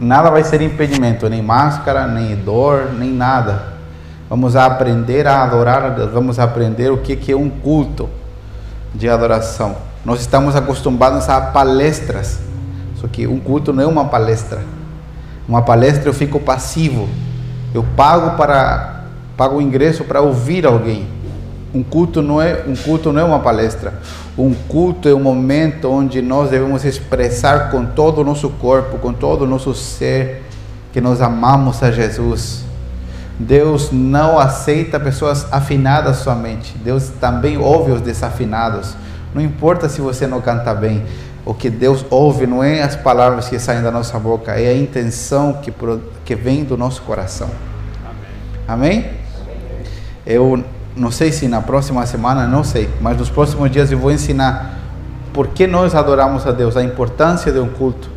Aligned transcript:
nada 0.00 0.30
vai 0.30 0.44
ser 0.44 0.60
impedimento, 0.60 1.28
nem 1.28 1.42
máscara, 1.42 2.06
nem 2.06 2.36
dor, 2.36 2.92
nem 2.92 3.12
nada. 3.12 3.78
Vamos 4.28 4.56
aprender 4.56 5.26
a 5.26 5.42
adorar 5.42 5.82
a 5.82 5.88
Deus, 5.88 6.10
vamos 6.12 6.38
aprender 6.38 6.90
o 6.90 6.98
que 6.98 7.32
é 7.32 7.36
um 7.36 7.48
culto 7.48 8.08
de 8.94 9.08
adoração. 9.08 9.76
Nós 10.04 10.20
estamos 10.20 10.54
acostumados 10.54 11.28
a 11.28 11.40
palestras, 11.40 12.38
só 13.00 13.06
que 13.06 13.26
um 13.26 13.38
culto 13.38 13.72
não 13.72 13.82
é 13.82 13.86
uma 13.86 14.06
palestra. 14.06 14.60
Uma 15.48 15.62
palestra 15.62 16.08
eu 16.08 16.14
fico 16.14 16.38
passivo, 16.38 17.08
eu 17.74 17.84
pago 17.96 18.36
para 18.36 19.04
pago 19.36 19.56
o 19.56 19.62
ingresso 19.62 20.04
para 20.04 20.20
ouvir 20.20 20.66
alguém. 20.66 21.06
Um 21.74 21.82
culto 21.82 22.20
não 22.20 22.40
é 22.40 22.64
um 22.66 22.74
culto 22.74 23.12
não 23.12 23.22
é 23.22 23.24
uma 23.24 23.38
palestra. 23.38 23.94
Um 24.38 24.54
culto 24.54 25.08
é 25.08 25.14
um 25.14 25.20
momento 25.20 25.90
onde 25.90 26.22
nós 26.22 26.50
devemos 26.50 26.84
expressar 26.84 27.72
com 27.72 27.84
todo 27.84 28.20
o 28.20 28.24
nosso 28.24 28.48
corpo, 28.50 28.96
com 28.98 29.12
todo 29.12 29.42
o 29.42 29.46
nosso 29.48 29.74
ser, 29.74 30.44
que 30.92 31.00
nós 31.00 31.20
amamos 31.20 31.82
a 31.82 31.90
Jesus. 31.90 32.64
Deus 33.36 33.90
não 33.90 34.38
aceita 34.38 35.00
pessoas 35.00 35.52
afinadas 35.52 36.18
somente. 36.18 36.78
Deus 36.78 37.08
também 37.20 37.58
ouve 37.58 37.90
os 37.90 38.00
desafinados. 38.00 38.94
Não 39.34 39.42
importa 39.42 39.88
se 39.88 40.00
você 40.00 40.24
não 40.24 40.40
canta 40.40 40.72
bem. 40.72 41.02
O 41.44 41.52
que 41.52 41.68
Deus 41.68 42.06
ouve 42.08 42.46
não 42.46 42.62
é 42.62 42.80
as 42.80 42.94
palavras 42.94 43.48
que 43.48 43.58
saem 43.58 43.82
da 43.82 43.90
nossa 43.90 44.18
boca, 44.20 44.52
é 44.52 44.68
a 44.68 44.76
intenção 44.76 45.54
que, 45.54 45.72
que 46.24 46.36
vem 46.36 46.62
do 46.62 46.76
nosso 46.76 47.02
coração. 47.02 47.48
Amém? 48.68 48.98
Amém? 48.98 49.10
Eu 50.24 50.62
não 50.98 51.12
sei 51.12 51.30
se 51.30 51.46
na 51.46 51.62
próxima 51.62 52.04
semana, 52.04 52.46
não 52.46 52.64
sei, 52.64 52.90
mas 53.00 53.16
nos 53.16 53.30
próximos 53.30 53.70
dias 53.70 53.92
eu 53.92 53.98
vou 53.98 54.10
ensinar 54.10 54.78
por 55.32 55.48
que 55.48 55.66
nós 55.66 55.94
adoramos 55.94 56.44
a 56.46 56.50
Deus, 56.50 56.76
a 56.76 56.82
importância 56.82 57.52
de 57.52 57.60
um 57.60 57.68
culto. 57.68 58.10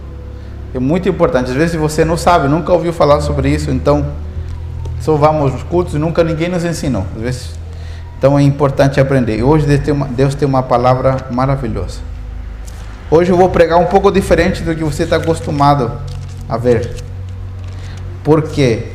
É 0.73 0.79
muito 0.79 1.07
importante. 1.07 1.51
Às 1.51 1.55
vezes 1.55 1.75
você 1.75 2.03
não 2.03 2.17
sabe, 2.17 2.47
nunca 2.47 2.73
ouviu 2.73 2.91
falar 2.91 3.21
sobre 3.21 3.49
isso, 3.49 3.69
então 3.69 4.07
só 4.99 5.15
vamos 5.15 5.53
nos 5.53 5.63
cultos 5.63 5.93
e 5.93 5.99
nunca 5.99 6.23
ninguém 6.23 6.49
nos 6.49 6.65
ensinou. 6.65 7.05
Às 7.15 7.21
vezes, 7.21 7.51
então 8.17 8.37
é 8.37 8.41
importante 8.41 8.99
aprender. 8.99 9.37
E 9.37 9.43
hoje 9.43 9.67
Deus 9.67 9.81
tem, 9.81 9.93
uma, 9.93 10.07
Deus 10.07 10.33
tem 10.33 10.47
uma 10.47 10.63
palavra 10.63 11.17
maravilhosa. 11.29 11.99
Hoje 13.11 13.31
eu 13.31 13.37
vou 13.37 13.49
pregar 13.49 13.77
um 13.77 13.85
pouco 13.85 14.09
diferente 14.11 14.63
do 14.63 14.73
que 14.73 14.83
você 14.83 15.03
está 15.03 15.17
acostumado 15.17 15.91
a 16.49 16.57
ver. 16.57 16.95
Por 18.23 18.43
quê? 18.43 18.87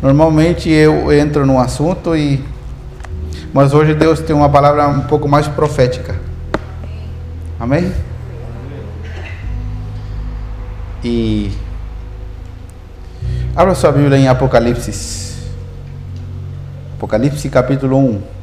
Normalmente 0.00 0.70
eu 0.70 1.12
entro 1.12 1.44
num 1.44 1.58
assunto 1.58 2.14
e 2.14 2.53
mas 3.54 3.72
hoje 3.72 3.94
Deus 3.94 4.18
tem 4.18 4.34
uma 4.34 4.48
palavra 4.48 4.88
um 4.88 5.02
pouco 5.02 5.28
mais 5.28 5.46
profética. 5.46 6.16
Amém? 7.58 7.94
E 11.04 11.52
abra 13.54 13.76
sua 13.76 13.92
Bíblia 13.92 14.18
em 14.18 14.26
Apocalipse. 14.26 15.36
Apocalipse 16.96 17.48
capítulo 17.48 17.96
1. 17.96 18.33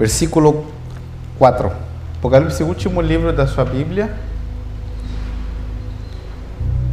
Versículo 0.00 0.64
4. 1.38 1.70
Apocalipse, 2.16 2.62
último 2.62 3.02
livro 3.02 3.34
da 3.34 3.46
sua 3.46 3.66
Bíblia. 3.66 4.10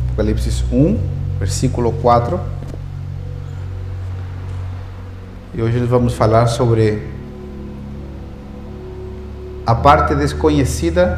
Apocalipse 0.09 0.65
1, 0.69 0.99
versículo 1.39 1.93
4. 1.93 2.37
E 5.53 5.61
hoje 5.61 5.79
nós 5.79 5.87
vamos 5.87 6.15
falar 6.15 6.47
sobre 6.47 7.07
a 9.65 9.73
parte 9.73 10.13
desconhecida 10.13 11.17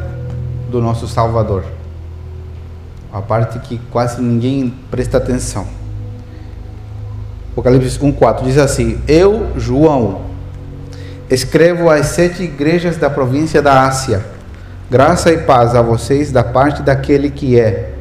do 0.70 0.80
nosso 0.80 1.08
Salvador. 1.08 1.64
A 3.12 3.20
parte 3.20 3.58
que 3.58 3.78
quase 3.90 4.22
ninguém 4.22 4.72
presta 4.92 5.16
atenção. 5.16 5.66
Apocalipse 7.50 7.98
4 7.98 8.44
diz 8.44 8.58
assim: 8.58 9.02
Eu, 9.08 9.58
João, 9.58 10.29
Escrevo 11.30 11.88
às 11.88 12.06
sete 12.06 12.42
igrejas 12.42 12.96
da 12.96 13.08
província 13.08 13.62
da 13.62 13.86
Ásia. 13.86 14.26
Graça 14.90 15.30
e 15.30 15.38
paz 15.38 15.76
a 15.76 15.80
vocês 15.80 16.32
da 16.32 16.42
parte 16.42 16.82
daquele 16.82 17.30
que 17.30 17.56
é, 17.56 17.92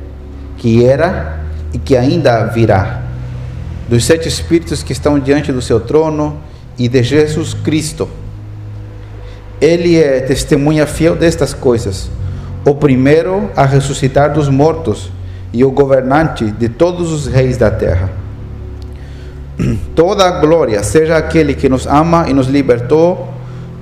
que 0.57 0.83
era 0.83 1.39
e 1.71 1.77
que 1.77 1.95
ainda 1.95 2.45
virá. 2.45 3.03
Dos 3.87 4.03
sete 4.03 4.27
espíritos 4.27 4.81
que 4.81 4.91
estão 4.91 5.19
diante 5.19 5.51
do 5.51 5.61
seu 5.61 5.79
trono 5.79 6.39
e 6.75 6.87
de 6.87 7.03
Jesus 7.03 7.53
Cristo. 7.53 8.09
Ele 9.61 10.01
é 10.01 10.21
testemunha 10.21 10.87
fiel 10.87 11.15
destas 11.15 11.53
coisas, 11.53 12.09
o 12.65 12.73
primeiro 12.73 13.51
a 13.55 13.63
ressuscitar 13.63 14.33
dos 14.33 14.49
mortos 14.49 15.11
e 15.53 15.63
o 15.63 15.69
governante 15.69 16.45
de 16.45 16.67
todos 16.67 17.11
os 17.11 17.27
reis 17.27 17.57
da 17.57 17.69
terra 17.69 18.18
toda 19.95 20.25
a 20.25 20.31
glória 20.39 20.81
seja 20.83 21.17
aquele 21.17 21.53
que 21.53 21.69
nos 21.69 21.85
ama 21.85 22.25
e 22.29 22.33
nos 22.33 22.47
libertou 22.47 23.33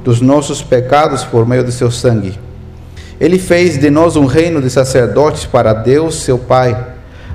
dos 0.04 0.22
nossos 0.22 0.62
pecados 0.62 1.24
por 1.24 1.46
meio 1.46 1.64
de 1.64 1.72
seu 1.72 1.92
sangue. 1.92 2.40
Ele 3.20 3.40
fez 3.40 3.78
de 3.78 3.90
nós 3.90 4.16
um 4.16 4.26
reino 4.26 4.62
de 4.62 4.70
sacerdotes 4.70 5.46
para 5.46 5.74
Deus, 5.74 6.16
seu 6.22 6.38
Pai. 6.38 6.78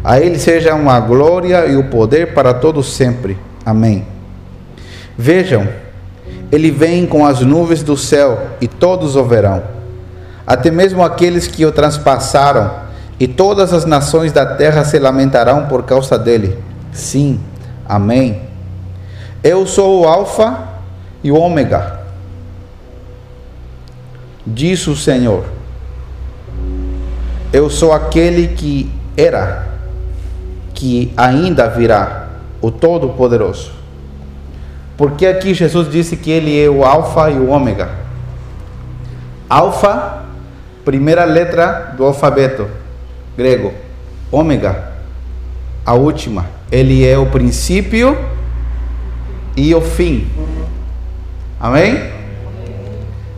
A 0.05 0.21
ele 0.21 0.39
seja 0.39 0.75
uma 0.75 0.99
glória 1.01 1.67
e 1.67 1.77
o 1.77 1.85
poder 1.85 2.35
para 2.35 2.55
todos 2.55 2.95
sempre. 2.95 3.37
Amém. 3.65 4.07
Vejam, 5.17 5.69
ele 6.51 6.71
vem 6.71 7.07
com 7.07 7.27
as 7.27 7.41
nuvens 7.41 7.83
do 7.83 7.97
céu 7.97 8.39
e 8.61 8.67
todos 8.67 9.17
o 9.17 9.25
verão. 9.25 9.63
Até 10.47 10.71
mesmo 10.71 11.05
aqueles 11.05 11.47
que 11.47 11.65
o 11.65 11.73
transpassaram, 11.73 12.83
e 13.21 13.29
todas 13.29 13.73
as 13.73 13.85
nações 13.85 14.33
da 14.33 14.45
terra 14.45 14.85
se 14.85 14.99
lamentarão 14.99 15.67
por 15.67 15.85
causa 15.85 16.19
dele. 16.19 16.59
Sim 16.93 17.39
Amém. 17.93 18.41
Eu 19.45 19.67
sou 19.67 20.01
o 20.01 20.09
Alfa 20.09 20.67
e 21.23 21.31
o 21.31 21.37
Ômega, 21.37 22.01
diz 24.47 24.87
o 24.87 24.97
Senhor. 24.97 25.45
Eu 27.53 27.69
sou 27.69 27.93
aquele 27.93 28.49
que 28.49 28.91
era, 29.15 29.69
que 30.73 31.13
ainda 31.19 31.69
virá, 31.69 32.31
o 32.63 32.71
Todo-Poderoso. 32.71 33.73
Porque 34.97 35.27
aqui 35.27 35.53
Jesus 35.53 35.91
disse 35.91 36.17
que 36.17 36.31
Ele 36.31 36.65
é 36.65 36.71
o 36.71 36.87
Alfa 36.87 37.31
e 37.31 37.35
o 37.35 37.51
Ômega. 37.51 37.91
Alfa, 39.51 40.23
primeira 40.83 41.27
letra 41.27 41.93
do 41.95 42.07
alfabeto 42.07 42.67
grego. 43.37 43.75
Ômega, 44.31 44.93
a 45.85 45.93
última. 45.93 46.62
Ele 46.73 47.07
é 47.07 47.19
o 47.19 47.27
princípio 47.27 48.17
e 49.55 49.75
o 49.75 49.83
fim. 49.83 50.27
Amém? 51.61 52.11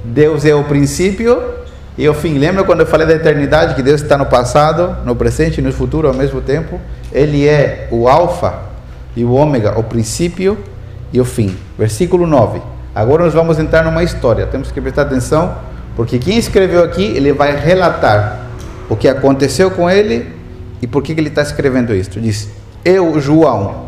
Deus 0.05 0.45
é 0.45 0.55
o 0.55 0.63
princípio 0.63 1.43
e 1.99 2.09
o 2.09 2.15
fim. 2.15 2.39
Lembra 2.39 2.63
quando 2.63 2.81
eu 2.81 2.87
falei 2.87 3.09
da 3.09 3.15
eternidade, 3.15 3.75
que 3.75 3.83
Deus 3.83 4.01
está 4.01 4.17
no 4.17 4.27
passado, 4.27 4.99
no 5.05 5.17
presente 5.17 5.59
e 5.59 5.63
no 5.63 5.73
futuro 5.73 6.07
ao 6.07 6.15
mesmo 6.15 6.41
tempo? 6.41 6.81
Ele 7.13 7.49
é 7.49 7.89
o 7.91 8.07
Alfa 8.07 8.55
e 9.17 9.25
o 9.25 9.33
Ômega, 9.33 9.77
o 9.77 9.83
princípio 9.83 10.57
e 11.13 11.21
o 11.21 11.25
fim. 11.25 11.57
Versículo 11.77 12.29
9. 12.29 12.63
Agora 12.95 13.25
nós 13.25 13.35
vamos 13.35 13.59
entrar 13.59 13.83
numa 13.83 14.05
história. 14.05 14.47
Temos 14.47 14.71
que 14.71 14.81
prestar 14.81 15.03
atenção, 15.03 15.57
porque 15.97 16.21
quem 16.21 16.39
escreveu 16.39 16.85
aqui, 16.85 17.03
ele 17.03 17.33
vai 17.33 17.57
relatar 17.57 18.47
o 18.89 18.95
que 18.95 19.09
aconteceu 19.09 19.73
com 19.73 19.91
ele 19.91 20.33
e 20.81 20.87
por 20.87 21.03
que 21.03 21.11
ele 21.11 21.29
está 21.29 21.43
escrevendo 21.43 21.93
isso. 21.93 22.21
Diz: 22.21 22.49
Eu, 22.85 23.19
João, 23.19 23.87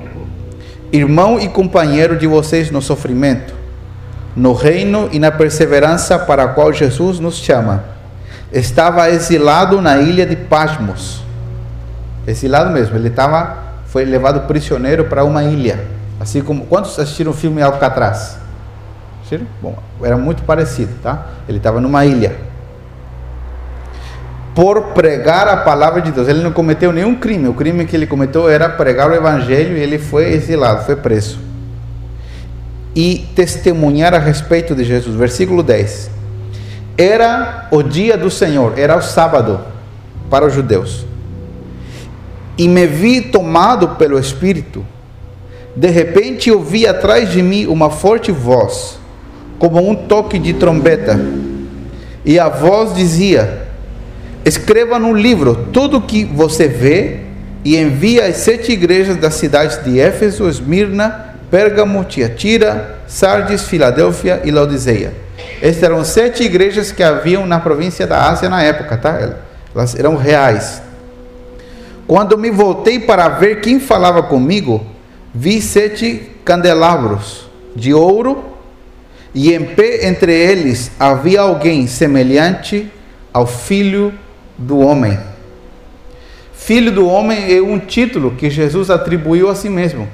irmão 0.91 1.39
e 1.39 1.49
companheiro 1.49 2.17
de 2.17 2.27
vocês 2.27 2.71
no 2.71 2.81
sofrimento, 2.81 3.55
no 4.35 4.55
reino 4.55 5.09
e 5.13 5.19
na 5.19 5.31
perseverança 5.31 6.19
para 6.19 6.45
a 6.45 6.49
qual 6.49 6.73
Jesus 6.73 7.21
nos 7.21 7.37
chama, 7.37 7.85
estava 8.51 9.11
exilado 9.11 9.83
na 9.83 9.99
ilha 9.99 10.25
de 10.25 10.35
Pasmos. 10.35 11.23
Exilado 12.27 12.71
mesmo, 12.71 12.97
ele 12.97 13.09
estava, 13.09 13.59
foi 13.87 14.05
levado 14.05 14.47
prisioneiro 14.47 15.05
para 15.05 15.25
uma 15.25 15.45
ilha. 15.45 15.85
Assim 16.19 16.41
como, 16.41 16.65
quantos 16.65 16.99
assistiram 16.99 17.33
o 17.33 17.35
filme 17.35 17.61
Alcatraz? 17.61 18.39
Bom, 19.61 19.77
era 20.03 20.17
muito 20.17 20.43
parecido, 20.45 20.95
tá? 21.03 21.27
Ele 21.47 21.59
estava 21.59 21.81
numa 21.81 22.07
ilha 22.07 22.35
por 24.57 24.95
pregar 24.95 25.47
a 25.47 25.59
palavra 25.59 26.01
de 26.01 26.11
Deus. 26.11 26.27
Ele 26.27 26.43
não 26.43 26.51
cometeu 26.51 26.91
nenhum 26.91 27.15
crime. 27.15 27.47
O 27.47 27.53
crime 27.53 27.85
que 27.85 27.95
ele 27.95 28.07
cometeu 28.07 28.49
era 28.49 28.71
pregar 28.71 29.11
o 29.11 29.15
evangelho 29.15 29.77
e 29.77 29.81
ele 29.81 29.99
foi 29.99 30.33
exilado, 30.33 30.87
foi 30.87 30.97
preso. 30.97 31.39
E 32.95 33.29
testemunhar 33.37 34.15
a 34.15 34.19
respeito 34.19 34.75
de 34.75 34.83
Jesus. 34.83 35.15
Versículo 35.15 35.63
10. 35.63 36.11
Era 36.97 37.69
o 37.71 37.83
dia 37.83 38.17
do 38.17 38.31
Senhor, 38.31 38.79
era 38.79 38.97
o 38.97 39.03
sábado 39.03 39.61
para 40.31 40.47
os 40.47 40.55
judeus. 40.55 41.05
E 42.57 42.67
me 42.67 42.87
vi 42.87 43.21
tomado 43.21 43.91
pelo 43.97 44.19
Espírito. 44.19 44.87
De 45.77 45.89
repente 45.89 46.51
ouvi 46.51 46.87
atrás 46.87 47.31
de 47.31 47.43
mim 47.43 47.67
uma 47.67 47.91
forte 47.91 48.33
voz, 48.33 48.99
como 49.59 49.87
um 49.87 49.95
toque 49.95 50.39
de 50.39 50.55
trombeta. 50.55 51.21
E 52.25 52.39
a 52.39 52.49
voz 52.49 52.95
dizia: 52.95 53.66
Escreva 54.47 54.97
no 54.97 55.13
livro 55.13 55.67
tudo 55.73 55.97
o 55.97 56.03
que 56.03 56.25
você 56.25 56.69
vê 56.69 57.17
e 57.65 57.77
envie 57.77 58.21
às 58.21 58.37
sete 58.37 58.71
igrejas 58.71 59.17
das 59.17 59.35
cidades 59.35 59.83
de 59.83 59.99
Éfeso, 59.99 60.49
Esmirna, 60.49 61.35
Pérgamo, 61.51 62.05
Tiatira, 62.05 63.01
Sardes, 63.09 63.65
Filadélfia 63.65 64.43
e 64.45 64.53
Laodiceia. 64.53 65.13
Estas 65.61 65.83
eram 65.83 66.05
sete 66.05 66.45
igrejas 66.45 66.93
que 66.93 67.03
haviam 67.03 67.45
na 67.45 67.59
província 67.59 68.07
da 68.07 68.31
Ásia 68.31 68.49
na 68.49 68.63
época, 68.63 68.97
tá? 68.97 69.35
Elas 69.75 69.99
eram 69.99 70.15
reais. 70.15 70.81
Quando 72.07 72.39
me 72.39 72.49
voltei 72.49 73.01
para 73.01 73.29
ver 73.29 73.61
quem 73.61 73.81
falava 73.81 74.23
comigo, 74.23 74.87
vi 75.35 75.61
sete 75.61 76.31
candelabros 76.45 77.49
de 77.75 77.93
ouro 77.93 78.45
e 79.35 79.53
em 79.53 79.65
pé 79.65 80.07
entre 80.07 80.33
eles 80.33 80.93
havia 81.01 81.41
alguém 81.41 81.89
semelhante 81.89 82.89
ao 83.33 83.45
filho 83.45 84.15
do 84.59 84.79
homem. 84.79 85.19
Filho 86.53 86.91
do 86.91 87.07
homem 87.07 87.55
é 87.55 87.61
um 87.61 87.79
título 87.79 88.33
que 88.33 88.51
Jesus 88.51 88.91
atribuiu 88.91 89.49
a 89.49 89.55
si 89.55 89.69
mesmo. 89.69 90.09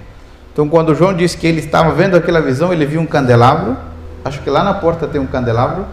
Então, 0.53 0.69
quando 0.69 0.95
João 0.95 1.15
disse 1.15 1.37
que 1.37 1.47
ele 1.47 1.61
estava 1.61 1.93
vendo 1.93 2.17
aquela 2.17 2.41
visão, 2.41 2.73
ele 2.73 2.85
viu 2.85 3.01
um 3.01 3.07
candelabro. 3.07 3.77
Acho 4.25 4.41
que 4.43 4.51
lá 4.51 4.63
na 4.63 4.75
porta 4.75 5.07
tem 5.07 5.21
um 5.21 5.27
candelabro. 5.27 5.87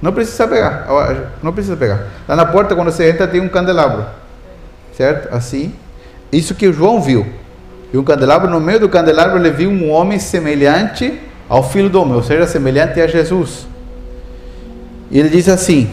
Não 0.00 0.12
precisa 0.12 0.48
pegar, 0.48 0.88
não 1.42 1.52
precisa 1.52 1.76
pegar. 1.76 2.08
Lá 2.26 2.34
na 2.34 2.44
porta, 2.44 2.74
quando 2.74 2.90
você 2.90 3.10
entra, 3.10 3.28
tem 3.28 3.40
um 3.40 3.48
candelabro, 3.48 4.04
certo? 4.96 5.32
Assim. 5.32 5.74
Isso 6.32 6.54
que 6.54 6.72
João 6.72 7.00
viu. 7.00 7.26
E 7.92 7.98
um 7.98 8.02
candelabro, 8.02 8.50
no 8.50 8.58
meio 8.58 8.80
do 8.80 8.88
candelabro, 8.88 9.38
ele 9.38 9.50
viu 9.50 9.70
um 9.70 9.90
homem 9.90 10.18
semelhante 10.18 11.20
ao 11.48 11.62
filho 11.62 11.90
do 11.90 12.00
homem, 12.00 12.14
ou 12.14 12.22
seja, 12.22 12.46
semelhante 12.46 13.00
a 13.00 13.06
Jesus. 13.06 13.66
E 15.10 15.20
ele 15.20 15.28
diz 15.28 15.48
assim: 15.48 15.88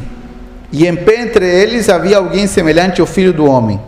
e 0.71 0.85
em 0.85 0.95
pé 0.95 1.21
entre 1.21 1.45
eles 1.45 1.89
havia 1.89 2.17
alguém 2.17 2.47
semelhante 2.47 3.01
ao 3.01 3.07
filho 3.07 3.33
do 3.33 3.45
homem. 3.45 3.79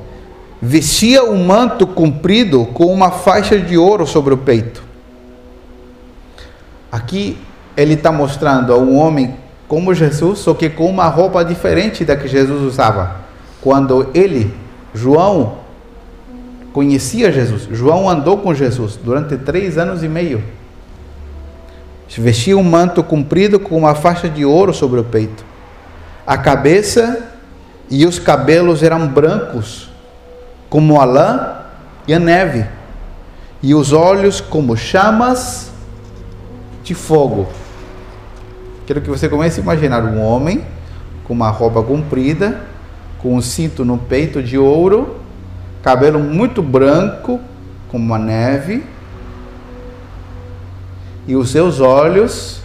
Vestia 0.61 1.23
um 1.23 1.43
manto 1.43 1.87
comprido 1.87 2.65
com 2.65 2.85
uma 2.85 3.11
faixa 3.11 3.59
de 3.59 3.77
ouro 3.77 4.05
sobre 4.05 4.33
o 4.33 4.37
peito. 4.37 4.83
Aqui 6.91 7.37
ele 7.75 7.93
está 7.93 8.11
mostrando 8.11 8.73
a 8.73 8.77
um 8.77 8.97
homem 8.97 9.35
como 9.67 9.93
Jesus, 9.93 10.39
só 10.39 10.53
que 10.53 10.69
com 10.69 10.87
uma 10.87 11.07
roupa 11.07 11.45
diferente 11.45 12.03
da 12.03 12.15
que 12.15 12.27
Jesus 12.27 12.61
usava. 12.61 13.21
Quando 13.61 14.09
ele, 14.13 14.53
João, 14.93 15.59
conhecia 16.73 17.31
Jesus, 17.31 17.67
João 17.71 18.09
andou 18.09 18.37
com 18.37 18.53
Jesus 18.53 18.99
durante 19.01 19.37
três 19.37 19.77
anos 19.77 20.03
e 20.03 20.07
meio. 20.07 20.43
Vestia 22.09 22.57
um 22.57 22.63
manto 22.63 23.01
comprido 23.01 23.59
com 23.59 23.77
uma 23.77 23.95
faixa 23.95 24.27
de 24.27 24.43
ouro 24.43 24.73
sobre 24.73 24.99
o 24.99 25.03
peito. 25.03 25.50
A 26.25 26.37
cabeça 26.37 27.27
e 27.89 28.05
os 28.05 28.19
cabelos 28.19 28.83
eram 28.83 29.07
brancos, 29.07 29.89
como 30.69 31.01
a 31.01 31.05
lã 31.05 31.55
e 32.07 32.13
a 32.13 32.19
neve, 32.19 32.65
e 33.61 33.75
os 33.75 33.91
olhos 33.91 34.39
como 34.39 34.77
chamas 34.77 35.71
de 36.83 36.93
fogo. 36.93 37.47
Quero 38.85 39.01
que 39.01 39.09
você 39.09 39.27
comece 39.27 39.59
a 39.59 39.63
imaginar 39.63 40.03
um 40.03 40.21
homem 40.21 40.65
com 41.25 41.33
uma 41.33 41.49
roupa 41.49 41.83
comprida, 41.83 42.61
com 43.19 43.35
um 43.35 43.41
cinto 43.41 43.83
no 43.83 43.97
peito 43.97 44.41
de 44.41 44.57
ouro, 44.57 45.19
cabelo 45.83 46.19
muito 46.19 46.61
branco, 46.61 47.39
como 47.89 48.13
a 48.13 48.19
neve, 48.19 48.83
e 51.27 51.35
os 51.35 51.49
seus 51.51 51.79
olhos 51.79 52.61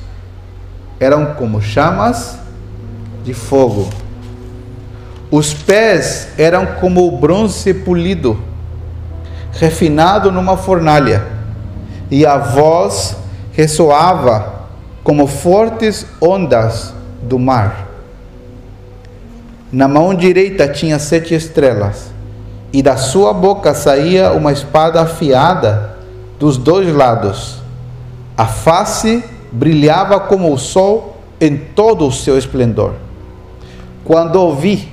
eram 0.99 1.35
como 1.35 1.61
chamas 1.61 2.46
de 3.26 3.34
fogo. 3.34 3.88
Os 5.31 5.52
pés 5.52 6.28
eram 6.38 6.64
como 6.81 7.08
o 7.08 7.19
bronze 7.19 7.75
polido, 7.75 8.38
refinado 9.50 10.31
numa 10.31 10.56
fornalha, 10.56 11.26
e 12.08 12.25
a 12.25 12.38
voz 12.38 13.17
ressoava 13.52 14.55
como 15.02 15.26
fortes 15.26 16.06
ondas 16.20 16.94
do 17.20 17.37
mar. 17.37 17.88
Na 19.73 19.88
mão 19.88 20.14
direita 20.14 20.69
tinha 20.69 21.00
sete 21.00 21.34
estrelas, 21.34 22.12
e 22.73 22.81
da 22.81 22.96
sua 22.96 23.32
boca 23.32 23.75
saía 23.75 24.31
uma 24.31 24.52
espada 24.52 25.00
afiada 25.00 25.96
dos 26.38 26.56
dois 26.56 26.94
lados. 26.94 27.61
A 28.37 28.46
face 28.46 29.25
brilhava 29.50 30.20
como 30.20 30.52
o 30.52 30.58
sol 30.58 31.17
em 31.40 31.56
todo 31.56 32.06
o 32.06 32.12
seu 32.12 32.38
esplendor. 32.38 33.06
Quando 34.06 34.37
ouvi, 34.37 34.88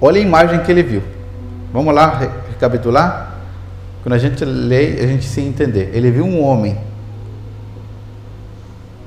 olha 0.00 0.18
a 0.18 0.20
imagem 0.20 0.60
que 0.64 0.72
ele 0.72 0.82
viu. 0.82 1.02
Vamos 1.72 1.94
lá 1.94 2.18
recapitular? 2.48 3.34
Quando 4.02 4.14
a 4.14 4.18
gente 4.18 4.44
lê, 4.44 4.98
a 5.00 5.06
gente 5.06 5.24
se 5.24 5.40
entender. 5.40 5.92
Ele 5.94 6.10
viu 6.10 6.24
um 6.24 6.42
homem. 6.42 6.76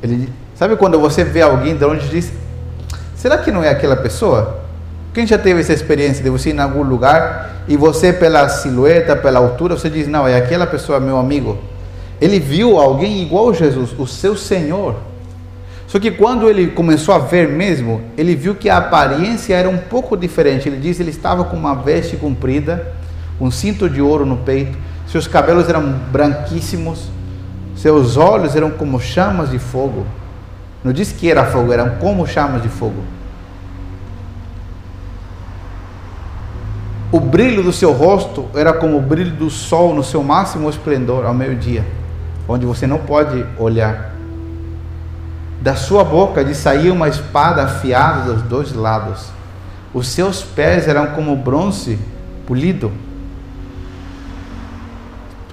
Ele, 0.02 0.30
sabe 0.56 0.78
quando 0.78 0.98
você 0.98 1.26
vê 1.26 1.42
alguém 1.42 1.76
de 1.76 1.84
onde 1.84 2.08
diz: 2.08 2.32
será 3.14 3.38
que 3.38 3.52
não 3.52 3.62
é 3.62 3.68
aquela 3.68 3.98
pessoa? 3.98 4.62
Quem 5.14 5.28
já 5.28 5.38
teve 5.38 5.60
essa 5.60 5.74
experiência 5.74 6.24
de 6.24 6.30
você 6.30 6.50
ir 6.50 6.56
em 6.56 6.60
algum 6.60 6.82
lugar 6.82 7.64
e 7.68 7.76
você, 7.76 8.14
pela 8.14 8.48
silhueta, 8.48 9.18
pela 9.18 9.40
altura, 9.40 9.78
você 9.78 9.90
diz: 9.90 10.08
não, 10.08 10.26
é 10.26 10.38
aquela 10.38 10.66
pessoa, 10.66 10.98
meu 10.98 11.18
amigo. 11.18 11.58
Ele 12.22 12.40
viu 12.40 12.80
alguém 12.80 13.22
igual 13.22 13.54
Jesus, 13.54 13.94
o 14.00 14.08
seu 14.08 14.38
Senhor. 14.38 14.96
Só 15.94 16.00
que 16.00 16.10
quando 16.10 16.50
ele 16.50 16.70
começou 16.70 17.14
a 17.14 17.20
ver 17.20 17.48
mesmo, 17.48 18.02
ele 18.18 18.36
viu 18.36 18.56
que 18.56 18.68
a 18.68 18.78
aparência 18.78 19.54
era 19.54 19.70
um 19.70 19.78
pouco 19.78 20.18
diferente. 20.18 20.68
Ele 20.68 20.78
diz 20.78 20.98
que 20.98 21.04
ele 21.04 21.12
estava 21.12 21.44
com 21.44 21.56
uma 21.56 21.76
veste 21.76 22.16
comprida, 22.16 22.96
um 23.40 23.52
cinto 23.52 23.88
de 23.88 24.02
ouro 24.02 24.26
no 24.26 24.38
peito, 24.38 24.76
seus 25.06 25.28
cabelos 25.28 25.70
eram 25.70 25.84
branquíssimos, 26.12 27.12
seus 27.76 28.18
olhos 28.18 28.56
eram 28.56 28.72
como 28.72 29.00
chamas 29.00 29.52
de 29.52 29.60
fogo. 29.60 30.04
Não 30.84 30.92
diz 30.92 31.12
que 31.12 31.30
era 31.30 31.46
fogo, 31.46 31.72
eram 31.72 31.98
como 31.98 32.26
chamas 32.26 32.64
de 32.64 32.70
fogo. 32.70 33.04
O 37.12 37.20
brilho 37.20 37.62
do 37.62 37.72
seu 37.72 37.92
rosto 37.92 38.48
era 38.56 38.74
como 38.74 38.98
o 38.98 39.02
brilho 39.02 39.36
do 39.36 39.52
sol 39.52 39.94
no 39.94 40.04
seu 40.04 40.24
máximo 40.24 40.68
esplendor 40.72 41.24
ao 41.24 41.36
meio-dia, 41.36 41.86
onde 42.48 42.66
você 42.66 42.88
não 42.88 42.98
pode 42.98 43.46
olhar 43.60 44.13
da 45.64 45.78
sua 45.78 46.04
boca 46.04 46.44
de 46.44 46.54
sair 46.54 46.92
uma 46.92 47.08
espada 47.08 47.64
afiada 47.64 48.34
dos 48.34 48.42
dois 48.44 48.74
lados. 48.74 49.28
Os 49.94 50.10
seus 50.10 50.44
pés 50.44 50.90
eram 50.90 51.08
como 51.08 51.38
bronze 51.38 51.98
polido, 52.46 52.92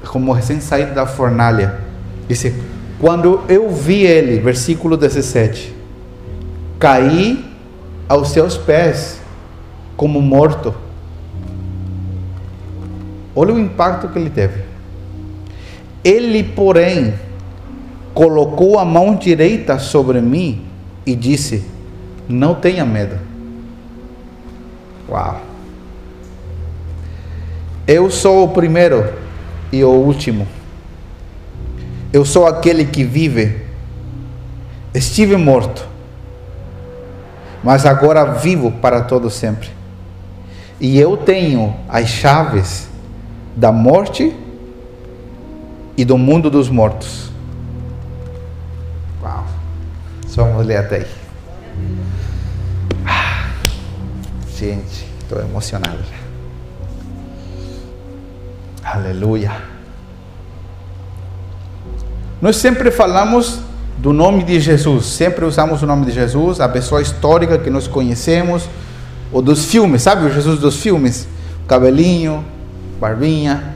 como 0.08 0.32
recém-saído 0.32 0.94
da 0.94 1.06
fornalha. 1.06 1.78
Disse: 2.28 2.60
Quando 2.98 3.42
eu 3.48 3.70
vi 3.70 4.02
ele, 4.02 4.40
versículo 4.40 4.96
17, 4.96 5.72
caí 6.80 7.48
aos 8.08 8.30
seus 8.30 8.56
pés 8.58 9.20
como 9.96 10.20
morto. 10.20 10.74
Olha 13.32 13.54
o 13.54 13.60
impacto 13.60 14.08
que 14.08 14.18
ele 14.18 14.30
teve. 14.30 14.64
Ele, 16.02 16.42
porém, 16.42 17.14
colocou 18.14 18.78
a 18.78 18.84
mão 18.84 19.14
direita 19.14 19.78
sobre 19.78 20.20
mim 20.20 20.66
e 21.06 21.14
disse: 21.14 21.64
Não 22.28 22.54
tenha 22.54 22.84
medo. 22.84 23.18
Uau! 25.08 25.40
Eu 27.86 28.10
sou 28.10 28.44
o 28.44 28.48
primeiro 28.48 29.12
e 29.72 29.82
o 29.82 29.90
último. 29.90 30.46
Eu 32.12 32.24
sou 32.24 32.46
aquele 32.46 32.84
que 32.84 33.04
vive. 33.04 33.68
Estive 34.92 35.36
morto, 35.36 35.86
mas 37.62 37.86
agora 37.86 38.24
vivo 38.24 38.72
para 38.72 39.02
todo 39.02 39.30
sempre. 39.30 39.68
E 40.80 40.98
eu 40.98 41.16
tenho 41.16 41.76
as 41.88 42.08
chaves 42.08 42.88
da 43.54 43.70
morte 43.70 44.34
e 45.96 46.04
do 46.04 46.18
mundo 46.18 46.50
dos 46.50 46.68
mortos. 46.68 47.29
Vamos 50.34 50.64
ler 50.66 50.76
até 50.76 50.96
aí. 50.96 51.06
Gente, 54.56 55.06
estou 55.22 55.40
emocionado. 55.40 55.98
Aleluia. 58.82 59.52
Nós 62.40 62.56
sempre 62.56 62.90
falamos 62.90 63.60
do 63.98 64.12
nome 64.12 64.44
de 64.44 64.58
Jesus, 64.60 65.06
sempre 65.06 65.44
usamos 65.44 65.82
o 65.82 65.86
nome 65.86 66.06
de 66.06 66.12
Jesus, 66.12 66.60
a 66.60 66.68
pessoa 66.68 67.02
histórica 67.02 67.58
que 67.58 67.68
nós 67.68 67.86
conhecemos, 67.86 68.68
ou 69.30 69.42
dos 69.42 69.66
filmes, 69.66 70.02
sabe 70.02 70.26
o 70.26 70.32
Jesus 70.32 70.58
dos 70.58 70.76
filmes? 70.80 71.28
Cabelinho, 71.68 72.44
barbinha, 72.98 73.74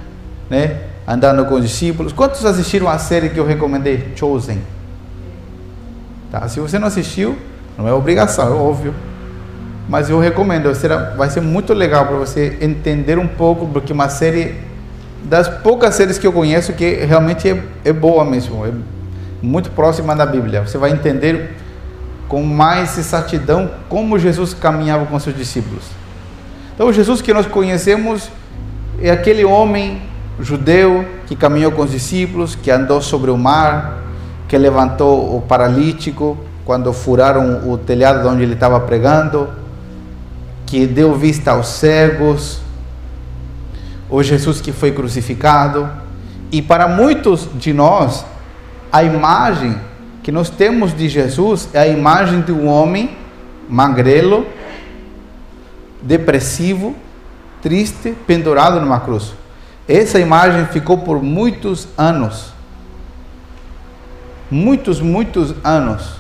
né? 0.49 0.81
Andando 1.07 1.45
com 1.45 1.57
os 1.57 1.63
discípulos. 1.63 2.13
Quantos 2.13 2.45
assistiram 2.45 2.89
a 2.89 2.99
série 2.99 3.29
que 3.29 3.39
eu 3.39 3.47
recomendei? 3.47 4.13
Chosen. 4.17 4.61
Tá? 6.35 6.49
Se 6.49 6.59
você 6.59 6.81
não 6.81 6.89
assistiu, 6.89 7.39
não 7.79 7.87
é 7.87 7.93
obrigação, 7.93 8.49
é 8.49 8.51
óbvio. 8.51 8.93
Mas 9.89 10.11
eu 10.11 10.19
recomendo, 10.19 10.75
será, 10.75 11.15
vai 11.17 11.31
ser 11.31 11.41
muito 11.41 11.73
legal 11.73 12.07
para 12.07 12.17
você 12.17 12.59
entender 12.61 13.21
um 13.21 13.29
pouco, 13.29 13.69
porque 13.69 13.93
uma 13.93 14.09
série 14.09 14.57
das 15.23 15.47
poucas 15.47 15.95
séries 15.95 16.19
que 16.19 16.27
eu 16.27 16.33
conheço 16.33 16.73
que 16.73 16.91
realmente 17.05 17.49
é, 17.49 17.63
é 17.85 17.93
boa 17.93 18.25
mesmo, 18.25 18.67
é 18.67 18.73
muito 19.41 19.71
próxima 19.71 20.17
da 20.17 20.27
Bíblia. 20.27 20.63
Você 20.63 20.77
vai 20.77 20.91
entender 20.91 21.57
com 22.27 22.43
mais 22.43 22.99
exatidão 22.99 23.71
como 23.89 24.19
Jesus 24.19 24.53
caminhava 24.53 25.07
com 25.07 25.17
seus 25.21 25.37
discípulos. 25.37 25.85
Então, 26.75 26.89
o 26.89 26.93
Jesus 26.93 27.23
que 27.23 27.33
nós 27.33 27.47
conhecemos 27.47 28.29
é 29.01 29.09
aquele 29.09 29.45
homem 29.45 30.03
judeu 30.41 31.05
que 31.29 31.37
caminhou 31.37 31.71
com 31.71 31.83
os 31.83 31.93
discípulos, 31.93 32.57
que 32.57 32.73
andou 32.73 33.01
sobre 33.01 33.31
o 33.31 33.39
mar, 33.39 34.03
que 34.55 34.59
levantou 34.59 35.37
o 35.37 35.41
paralítico 35.41 36.39
quando 36.65 36.93
furaram 36.93 37.69
o 37.69 37.77
telhado 37.77 38.21
de 38.23 38.29
onde 38.29 38.45
ele 38.45 38.55
estava 38.55 38.79
pregando, 38.79 39.49
que 40.65 40.87
deu 40.87 41.13
vista 41.17 41.51
aos 41.51 41.67
cegos, 41.67 42.61
o 44.09 44.23
Jesus 44.23 44.61
que 44.61 44.71
foi 44.71 44.93
crucificado. 44.93 45.91
E 46.53 46.63
para 46.63 46.87
muitos 46.87 47.49
de 47.55 47.73
nós, 47.73 48.25
a 48.93 49.03
imagem 49.03 49.77
que 50.23 50.31
nós 50.31 50.51
temos 50.51 50.97
de 50.97 51.09
Jesus 51.09 51.69
é 51.73 51.81
a 51.81 51.89
imagem 51.89 52.41
de 52.41 52.53
um 52.53 52.69
homem 52.69 53.11
magrelo, 53.69 54.47
depressivo, 56.01 56.95
triste, 57.61 58.15
pendurado 58.25 58.81
numa 58.81 59.01
cruz. 59.01 59.35
Essa 59.89 60.21
imagem 60.21 60.65
ficou 60.67 60.99
por 60.99 61.21
muitos 61.21 61.89
anos. 61.99 62.54
Muitos, 64.51 65.01
muitos 65.01 65.55
anos 65.65 66.15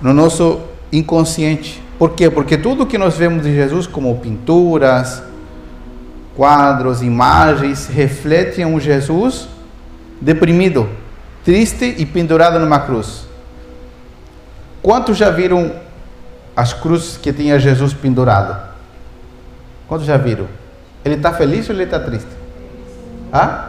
no 0.00 0.12
nosso 0.12 0.60
inconsciente. 0.92 1.82
Por 1.98 2.12
quê? 2.12 2.28
Porque 2.28 2.58
tudo 2.58 2.86
que 2.86 2.98
nós 2.98 3.16
vemos 3.16 3.44
de 3.44 3.54
Jesus, 3.54 3.86
como 3.86 4.18
pinturas, 4.18 5.22
quadros, 6.36 7.02
imagens, 7.02 7.86
refletem 7.86 8.64
um 8.64 8.80
Jesus 8.80 9.48
deprimido, 10.20 10.88
triste 11.44 11.94
e 11.98 12.04
pendurado 12.04 12.58
numa 12.58 12.80
cruz. 12.80 13.26
Quantos 14.82 15.16
já 15.16 15.30
viram 15.30 15.72
as 16.56 16.72
cruzes 16.72 17.16
que 17.16 17.32
tinha 17.32 17.58
Jesus 17.58 17.94
pendurado? 17.94 18.70
Quantos 19.86 20.06
já 20.06 20.16
viram? 20.16 20.48
Ele 21.04 21.14
está 21.16 21.32
feliz 21.32 21.68
ou 21.68 21.74
ele 21.74 21.84
está 21.84 22.00
triste? 22.00 22.30
Hã? 23.32 23.66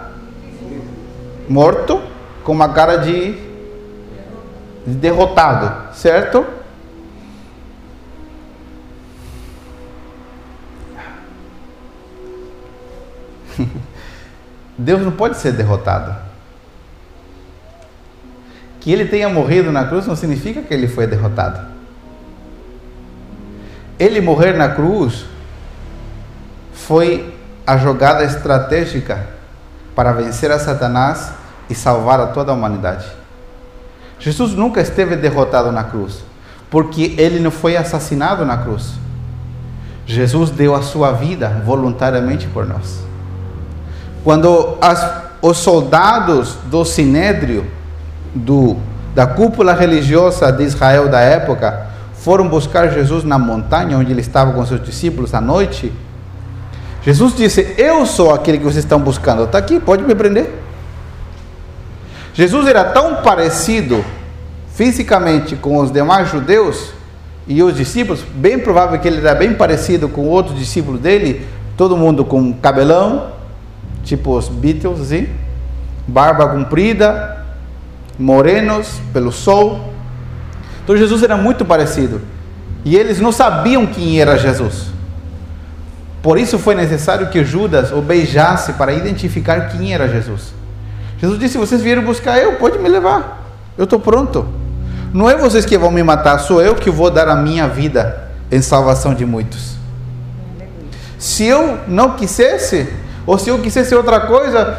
Morto, 1.47 2.01
com 2.43 2.51
uma 2.51 2.69
cara 2.69 2.97
de, 2.97 3.33
de 4.85 4.95
derrotado, 4.95 5.95
certo? 5.95 6.45
Deus 14.77 15.01
não 15.01 15.11
pode 15.11 15.37
ser 15.37 15.53
derrotado. 15.53 16.15
Que 18.79 18.91
ele 18.91 19.05
tenha 19.05 19.29
morrido 19.29 19.71
na 19.71 19.85
cruz 19.85 20.05
não 20.05 20.15
significa 20.15 20.61
que 20.61 20.73
ele 20.73 20.87
foi 20.87 21.07
derrotado. 21.07 21.71
Ele 23.97 24.19
morrer 24.19 24.53
na 24.53 24.69
cruz 24.69 25.25
foi 26.73 27.33
a 27.65 27.77
jogada 27.77 28.25
estratégica 28.25 29.25
para 29.95 30.11
vencer 30.11 30.51
a 30.51 30.59
Satanás 30.59 31.42
e 31.69 31.75
salvar 31.75 32.19
a 32.19 32.27
toda 32.27 32.51
a 32.51 32.55
humanidade. 32.55 33.05
Jesus 34.19 34.53
nunca 34.53 34.81
esteve 34.81 35.15
derrotado 35.15 35.71
na 35.71 35.83
cruz, 35.83 36.23
porque 36.69 37.15
ele 37.17 37.39
não 37.39 37.51
foi 37.51 37.75
assassinado 37.75 38.45
na 38.45 38.57
cruz. 38.57 38.93
Jesus 40.05 40.49
deu 40.49 40.75
a 40.75 40.81
sua 40.81 41.11
vida 41.11 41.61
voluntariamente 41.65 42.47
por 42.47 42.65
nós. 42.65 42.99
Quando 44.23 44.77
as, 44.81 45.23
os 45.41 45.57
soldados 45.57 46.57
do 46.65 46.85
Sinédrio, 46.85 47.65
do, 48.33 48.77
da 49.13 49.27
cúpula 49.27 49.73
religiosa 49.73 50.51
de 50.51 50.63
Israel 50.63 51.09
da 51.09 51.19
época, 51.19 51.87
foram 52.13 52.47
buscar 52.47 52.89
Jesus 52.89 53.23
na 53.23 53.37
montanha 53.37 53.97
onde 53.97 54.11
ele 54.11 54.21
estava 54.21 54.53
com 54.53 54.65
seus 54.65 54.81
discípulos 54.81 55.33
à 55.33 55.41
noite, 55.41 55.91
Jesus 57.03 57.35
disse: 57.35 57.75
Eu 57.77 58.05
sou 58.05 58.33
aquele 58.33 58.57
que 58.57 58.63
vocês 58.63 58.83
estão 58.83 58.99
buscando. 58.99 59.43
Está 59.43 59.57
aqui, 59.57 59.79
pode 59.79 60.03
me 60.03 60.15
prender. 60.15 60.62
Jesus 62.33 62.67
era 62.67 62.83
tão 62.83 63.17
parecido 63.17 64.03
fisicamente 64.73 65.55
com 65.55 65.77
os 65.77 65.91
demais 65.91 66.29
judeus 66.29 66.91
e 67.47 67.61
os 67.61 67.75
discípulos, 67.75 68.23
bem 68.33 68.57
provável 68.57 68.99
que 68.99 69.07
ele 69.07 69.19
era 69.19 69.35
bem 69.35 69.53
parecido 69.53 70.09
com 70.09 70.27
outros 70.27 70.57
discípulos 70.57 70.99
dele, 70.99 71.45
todo 71.77 71.95
mundo 71.95 72.25
com 72.25 72.53
cabelão, 72.53 73.33
tipo 74.03 74.35
os 74.35 74.49
Beatles, 74.49 75.01
assim, 75.01 75.27
barba 76.07 76.47
comprida, 76.47 77.45
morenos 78.17 78.99
pelo 79.11 79.31
sol. 79.31 79.93
Então 80.83 80.97
Jesus 80.97 81.21
era 81.21 81.37
muito 81.37 81.63
parecido. 81.65 82.21
E 82.85 82.95
eles 82.95 83.19
não 83.19 83.31
sabiam 83.31 83.85
quem 83.85 84.19
era 84.19 84.37
Jesus. 84.37 84.87
Por 86.21 86.37
isso 86.37 86.57
foi 86.57 86.75
necessário 86.75 87.29
que 87.29 87.43
Judas 87.43 87.91
o 87.91 88.01
beijasse 88.01 88.73
para 88.73 88.93
identificar 88.93 89.69
quem 89.69 89.93
era 89.93 90.07
Jesus. 90.07 90.53
Jesus 91.23 91.39
disse: 91.39 91.57
Vocês 91.57 91.81
vieram 91.81 92.03
buscar 92.03 92.37
eu, 92.37 92.57
pode 92.57 92.77
me 92.77 92.89
levar. 92.89 93.47
Eu 93.77 93.85
estou 93.85 93.99
pronto. 93.99 94.45
Não 95.13 95.29
é 95.29 95.37
vocês 95.37 95.65
que 95.65 95.77
vão 95.77 95.89
me 95.89 96.03
matar, 96.03 96.37
sou 96.39 96.61
eu 96.61 96.75
que 96.75 96.91
vou 96.91 97.09
dar 97.09 97.29
a 97.29 97.35
minha 97.35 97.67
vida 97.67 98.29
em 98.51 98.61
salvação 98.61 99.13
de 99.13 99.25
muitos. 99.25 99.75
Se 101.17 101.45
eu 101.45 101.79
não 101.87 102.11
quisesse, 102.11 102.87
ou 103.25 103.37
se 103.37 103.49
eu 103.49 103.59
quisesse 103.59 103.95
outra 103.95 104.19
coisa, 104.19 104.77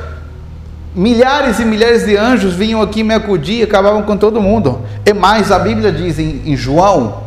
milhares 0.94 1.58
e 1.58 1.64
milhares 1.64 2.04
de 2.04 2.16
anjos 2.16 2.52
vinham 2.52 2.82
aqui 2.82 3.02
me 3.02 3.14
acudir 3.14 3.60
e 3.60 3.62
acabavam 3.62 4.02
com 4.02 4.16
todo 4.16 4.40
mundo. 4.40 4.82
E 5.06 5.14
mais, 5.14 5.50
a 5.50 5.58
Bíblia 5.58 5.90
diz 5.90 6.18
em, 6.18 6.42
em 6.44 6.56
João, 6.56 7.22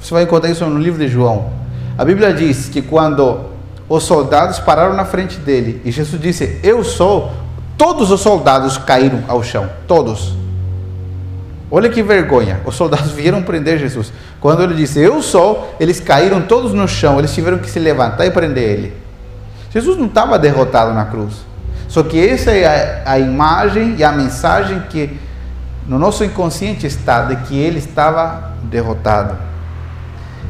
você 0.00 0.12
vai 0.12 0.24
encontrar 0.24 0.50
isso 0.50 0.66
no 0.66 0.80
livro 0.80 0.98
de 0.98 1.08
João 1.08 1.64
a 1.96 2.04
Bíblia 2.04 2.34
diz 2.34 2.68
que 2.68 2.82
quando 2.82 3.40
os 3.88 4.02
soldados 4.02 4.58
pararam 4.58 4.94
na 4.94 5.04
frente 5.04 5.38
dele 5.38 5.80
e 5.84 5.92
Jesus 5.92 6.20
disse: 6.20 6.58
Eu 6.62 6.82
sou, 6.82 7.30
todos 7.76 8.10
os 8.10 8.20
soldados 8.20 8.78
caíram 8.78 9.22
ao 9.28 9.42
chão, 9.42 9.68
todos. 9.86 10.34
Olha 11.70 11.88
que 11.88 12.02
vergonha, 12.02 12.60
os 12.64 12.76
soldados 12.76 13.10
vieram 13.12 13.42
prender 13.42 13.78
Jesus. 13.78 14.12
Quando 14.40 14.62
ele 14.62 14.74
disse: 14.74 15.00
Eu 15.00 15.22
sou, 15.22 15.74
eles 15.80 16.00
caíram 16.00 16.42
todos 16.42 16.72
no 16.72 16.86
chão, 16.86 17.18
eles 17.18 17.34
tiveram 17.34 17.58
que 17.58 17.70
se 17.70 17.78
levantar 17.78 18.26
e 18.26 18.30
prender 18.30 18.70
ele. 18.70 18.96
Jesus 19.70 19.98
não 19.98 20.06
estava 20.06 20.38
derrotado 20.38 20.94
na 20.94 21.04
cruz. 21.06 21.34
Só 21.88 22.02
que 22.02 22.28
essa 22.28 22.52
é 22.52 23.02
a, 23.04 23.12
a 23.12 23.18
imagem 23.18 23.96
e 23.98 24.04
a 24.04 24.12
mensagem 24.12 24.82
que 24.88 25.18
no 25.86 25.98
nosso 25.98 26.24
inconsciente 26.24 26.86
está 26.86 27.22
de 27.22 27.36
que 27.46 27.58
ele 27.58 27.78
estava 27.78 28.52
derrotado. 28.62 29.36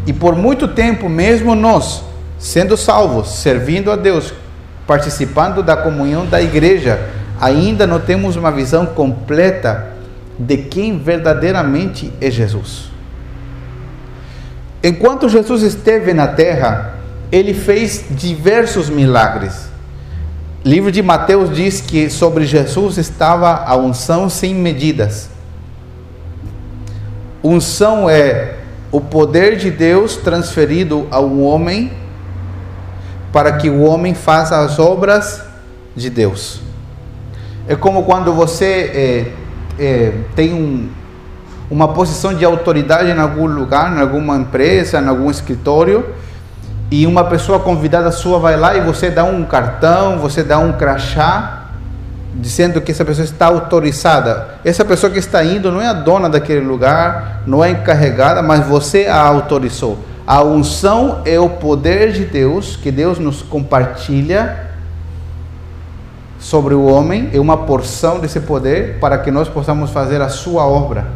E 0.07 0.13
por 0.13 0.37
muito 0.37 0.69
tempo, 0.69 1.09
mesmo 1.09 1.55
nós, 1.55 2.05
sendo 2.39 2.77
salvos, 2.77 3.29
servindo 3.37 3.91
a 3.91 3.97
Deus, 3.97 4.33
participando 4.87 5.63
da 5.63 5.77
comunhão 5.77 6.27
da 6.27 6.41
igreja, 6.41 7.01
ainda 7.41 7.87
não 7.87 8.01
temos 8.01 8.37
uma 8.37 8.51
visão 8.51 8.87
completa 8.87 9.93
de 10.39 10.57
quem 10.57 10.99
verdadeiramente 10.99 12.13
é 12.21 12.31
Jesus. 12.31 12.91
Enquanto 14.83 15.29
Jesus 15.29 15.63
esteve 15.63 16.13
na 16.13 16.27
terra, 16.27 16.95
ele 17.33 17.55
fez 17.55 18.05
diversos 18.11 18.91
milagres. 18.91 19.69
O 20.65 20.69
livro 20.69 20.93
de 20.93 21.03
Mateus 21.03 21.55
diz 21.55 21.81
que 21.81 22.11
sobre 22.11 22.45
Jesus 22.45 22.99
estava 22.99 23.65
a 23.67 23.77
unção 23.77 24.29
sem 24.29 24.55
medidas. 24.55 25.31
Unção 27.43 28.09
é 28.09 28.57
o 28.91 29.01
poder 29.01 29.57
de 29.57 29.71
Deus 29.71 30.17
transferido 30.17 31.07
ao 31.11 31.39
homem 31.39 31.91
para 33.35 33.55
que 33.55 33.69
o 33.69 33.83
homem 33.83 34.15
faça 34.15 34.57
as 34.61 34.79
obras 34.79 35.43
de 35.97 36.09
Deus. 36.09 36.61
É 37.67 37.75
como 37.75 38.05
quando 38.05 38.33
você 38.33 38.93
é, 38.95 39.83
é, 39.85 40.13
tem 40.37 40.55
um, 40.55 40.89
uma 41.69 41.89
posição 41.89 42.33
de 42.33 42.45
autoridade 42.45 43.11
em 43.11 43.19
algum 43.19 43.47
lugar, 43.47 43.93
em 43.93 44.01
alguma 44.01 44.37
empresa, 44.37 45.01
em 45.01 45.09
algum 45.09 45.29
escritório, 45.33 46.07
e 46.93 47.09
uma 47.09 47.25
pessoa 47.25 47.59
convidada 47.59 48.13
sua 48.13 48.39
vai 48.39 48.57
lá 48.57 48.77
e 48.77 48.81
você 48.81 49.11
dá 49.11 49.25
um 49.25 49.43
cartão, 49.45 50.17
você 50.19 50.45
dá 50.45 50.61
um 50.61 50.75
crachá, 50.75 51.71
dizendo 52.37 52.81
que 52.81 52.93
essa 52.93 53.05
pessoa 53.05 53.25
está 53.25 53.47
autorizada. 53.47 54.47
Essa 54.65 54.85
pessoa 54.85 55.11
que 55.11 55.19
está 55.19 55.43
indo 55.43 55.73
não 55.73 55.83
é 55.83 55.89
a 55.89 55.93
dona 55.93 56.31
daquele 56.31 56.61
lugar, 56.61 57.43
não 57.49 57.65
é 57.65 57.71
encarregada, 57.71 58.43
mas 58.43 58.65
você 58.65 59.09
a 59.09 59.21
autorizou. 59.21 60.14
A 60.27 60.43
unção 60.43 61.23
é 61.25 61.39
o 61.39 61.51
poder 61.51 62.13
de 62.13 62.25
Deus 62.25 62.77
que 62.77 62.91
Deus 62.91 63.19
nos 63.19 63.43
compartilha 63.43 64.71
sobre 66.39 66.75
o 66.75 66.85
homem, 66.85 67.31
é 67.33 67.41
uma 67.41 67.57
porção 67.57 68.19
desse 68.21 68.41
poder 68.41 68.99
para 69.01 69.19
que 69.19 69.31
nós 69.31 69.49
possamos 69.49 69.91
fazer 69.91 70.21
a 70.21 70.29
sua 70.29 70.67
obra. 70.67 71.07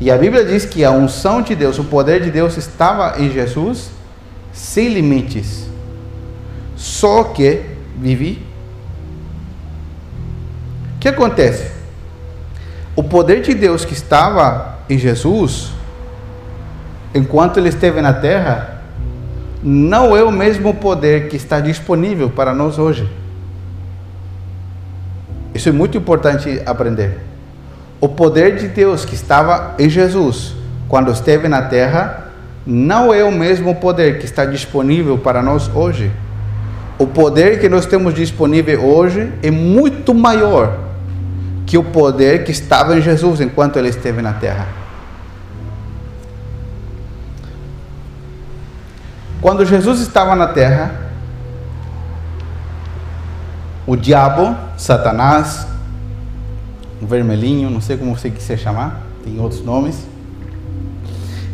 E 0.00 0.10
a 0.10 0.18
Bíblia 0.18 0.44
diz 0.44 0.64
que 0.64 0.84
a 0.84 0.90
unção 0.90 1.40
de 1.40 1.54
Deus, 1.54 1.78
o 1.78 1.84
poder 1.84 2.22
de 2.22 2.30
Deus 2.30 2.56
estava 2.56 3.18
em 3.18 3.30
Jesus 3.30 3.90
sem 4.52 4.88
limites. 4.88 5.66
Só 6.74 7.24
que, 7.24 7.62
Vivi, 7.98 8.42
o 10.96 10.98
que 10.98 11.08
acontece? 11.08 11.70
O 12.94 13.02
poder 13.02 13.42
de 13.42 13.54
Deus 13.54 13.84
que 13.84 13.94
estava 13.94 14.78
em 14.88 14.98
Jesus, 14.98 15.70
enquanto 17.16 17.58
ele 17.58 17.68
esteve 17.68 18.00
na 18.00 18.12
terra, 18.12 18.82
não 19.62 20.16
é 20.16 20.22
o 20.22 20.30
mesmo 20.30 20.74
poder 20.74 21.28
que 21.28 21.36
está 21.36 21.58
disponível 21.60 22.30
para 22.30 22.54
nós 22.54 22.78
hoje. 22.78 23.08
Isso 25.54 25.68
é 25.68 25.72
muito 25.72 25.96
importante 25.96 26.60
aprender. 26.66 27.18
O 28.00 28.08
poder 28.08 28.56
de 28.56 28.68
Deus 28.68 29.04
que 29.04 29.14
estava 29.14 29.74
em 29.78 29.88
Jesus, 29.88 30.54
quando 30.88 31.10
esteve 31.10 31.48
na 31.48 31.62
terra, 31.62 32.30
não 32.66 33.12
é 33.12 33.24
o 33.24 33.32
mesmo 33.32 33.74
poder 33.76 34.18
que 34.18 34.26
está 34.26 34.44
disponível 34.44 35.16
para 35.16 35.42
nós 35.42 35.70
hoje. 35.74 36.10
O 36.98 37.06
poder 37.06 37.58
que 37.58 37.68
nós 37.68 37.86
temos 37.86 38.12
disponível 38.12 38.84
hoje 38.84 39.32
é 39.42 39.50
muito 39.50 40.14
maior 40.14 40.78
que 41.64 41.78
o 41.78 41.82
poder 41.82 42.44
que 42.44 42.52
estava 42.52 42.96
em 42.96 43.00
Jesus 43.00 43.40
enquanto 43.40 43.78
ele 43.78 43.88
esteve 43.88 44.20
na 44.20 44.34
terra. 44.34 44.85
Quando 49.40 49.64
Jesus 49.64 50.00
estava 50.00 50.34
na 50.34 50.48
terra, 50.48 50.90
o 53.86 53.94
diabo, 53.94 54.56
Satanás, 54.76 55.66
o 57.00 57.06
vermelhinho, 57.06 57.70
não 57.70 57.80
sei 57.80 57.96
como 57.96 58.16
você 58.16 58.30
quiser 58.30 58.58
chamar, 58.58 59.02
tem 59.22 59.38
outros 59.38 59.64
nomes, 59.64 60.06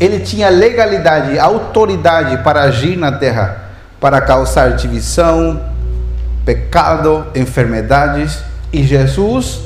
ele 0.00 0.20
tinha 0.20 0.48
legalidade, 0.48 1.38
autoridade 1.38 2.38
para 2.42 2.62
agir 2.62 2.96
na 2.96 3.12
terra, 3.12 3.70
para 4.00 4.20
causar 4.20 4.70
divisão, 4.76 5.60
pecado, 6.44 7.26
enfermidades, 7.34 8.42
e 8.72 8.82
Jesus 8.82 9.60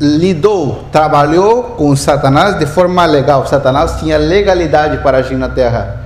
lidou, 0.00 0.84
trabalhou 0.92 1.62
com 1.62 1.94
Satanás 1.96 2.58
de 2.58 2.66
forma 2.66 3.04
legal. 3.06 3.46
Satanás 3.46 3.98
tinha 3.98 4.16
legalidade 4.16 4.98
para 4.98 5.18
agir 5.18 5.36
na 5.36 5.48
terra. 5.48 5.99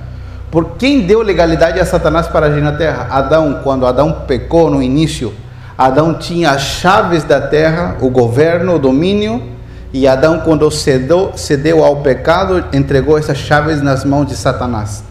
Por 0.55 0.77
quem 0.77 1.01
deu 1.01 1.21
legalidade 1.21 1.81
a 1.81 1.85
Satanás 1.85 2.29
para 2.29 2.45
agir 2.45 2.61
na 2.61 2.71
terra? 2.71 3.09
Adão, 3.11 3.59
quando 3.61 3.85
Adão 3.85 4.21
pecou 4.25 4.69
no 4.69 4.81
início, 4.81 5.33
Adão 5.77 6.13
tinha 6.13 6.51
as 6.51 6.61
chaves 6.61 7.25
da 7.25 7.41
terra, 7.41 7.97
o 7.99 8.09
governo, 8.09 8.75
o 8.75 8.79
domínio, 8.79 9.43
e 9.91 10.07
Adão, 10.07 10.39
quando 10.45 10.71
cedeu, 10.71 11.33
cedeu 11.35 11.83
ao 11.83 11.97
pecado, 11.97 12.63
entregou 12.71 13.17
essas 13.17 13.37
chaves 13.37 13.81
nas 13.81 14.05
mãos 14.05 14.27
de 14.27 14.37
Satanás. 14.37 15.03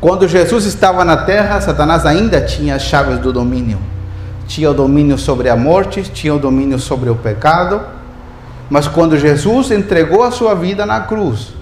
Quando 0.00 0.26
Jesus 0.26 0.64
estava 0.64 1.04
na 1.04 1.18
terra, 1.18 1.60
Satanás 1.60 2.06
ainda 2.06 2.40
tinha 2.40 2.76
as 2.76 2.82
chaves 2.84 3.18
do 3.18 3.30
domínio 3.30 3.78
tinha 4.46 4.70
o 4.70 4.74
domínio 4.74 5.18
sobre 5.18 5.50
a 5.50 5.56
morte, 5.56 6.00
tinha 6.02 6.34
o 6.34 6.38
domínio 6.38 6.78
sobre 6.78 7.10
o 7.10 7.14
pecado, 7.14 7.82
mas 8.70 8.88
quando 8.88 9.18
Jesus 9.18 9.70
entregou 9.70 10.22
a 10.22 10.30
sua 10.30 10.54
vida 10.54 10.86
na 10.86 11.00
cruz 11.00 11.57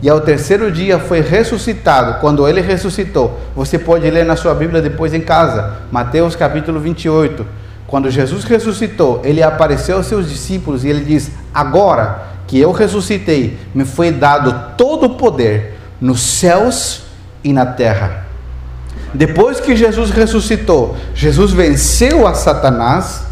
e 0.00 0.08
ao 0.08 0.20
terceiro 0.20 0.70
dia 0.70 0.98
foi 0.98 1.20
ressuscitado, 1.20 2.20
quando 2.20 2.46
ele 2.46 2.60
ressuscitou, 2.60 3.38
você 3.54 3.78
pode 3.78 4.08
ler 4.08 4.24
na 4.24 4.36
sua 4.36 4.54
Bíblia 4.54 4.80
depois 4.80 5.12
em 5.12 5.20
casa, 5.20 5.78
Mateus 5.90 6.36
capítulo 6.36 6.78
28. 6.78 7.44
Quando 7.88 8.10
Jesus 8.10 8.44
ressuscitou, 8.44 9.20
ele 9.24 9.42
apareceu 9.42 9.96
aos 9.96 10.06
seus 10.06 10.28
discípulos 10.28 10.84
e 10.84 10.88
ele 10.88 11.04
diz: 11.04 11.30
Agora 11.52 12.28
que 12.46 12.60
eu 12.60 12.70
ressuscitei, 12.70 13.58
me 13.74 13.84
foi 13.84 14.12
dado 14.12 14.76
todo 14.76 15.06
o 15.06 15.14
poder 15.16 15.74
nos 16.00 16.20
céus 16.20 17.02
e 17.42 17.52
na 17.52 17.66
terra. 17.66 18.26
Depois 19.12 19.58
que 19.58 19.74
Jesus 19.74 20.10
ressuscitou, 20.10 20.96
Jesus 21.14 21.52
venceu 21.52 22.26
a 22.26 22.34
Satanás, 22.34 23.22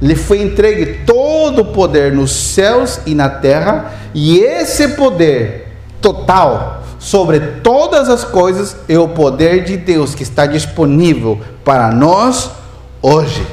lhe 0.00 0.14
foi 0.14 0.42
entregue 0.42 1.00
todo 1.06 1.62
o 1.62 1.72
poder 1.72 2.12
nos 2.12 2.32
céus 2.32 3.00
e 3.06 3.14
na 3.14 3.28
terra, 3.28 3.92
e 4.14 4.38
esse 4.38 4.88
poder 4.88 5.61
total 6.02 6.82
sobre 6.98 7.40
todas 7.62 8.10
as 8.10 8.24
coisas 8.24 8.76
é 8.88 8.98
o 8.98 9.08
poder 9.08 9.64
de 9.64 9.78
Deus 9.78 10.14
que 10.14 10.22
está 10.22 10.44
disponível 10.44 11.40
para 11.64 11.90
nós 11.90 12.50
hoje. 13.00 13.46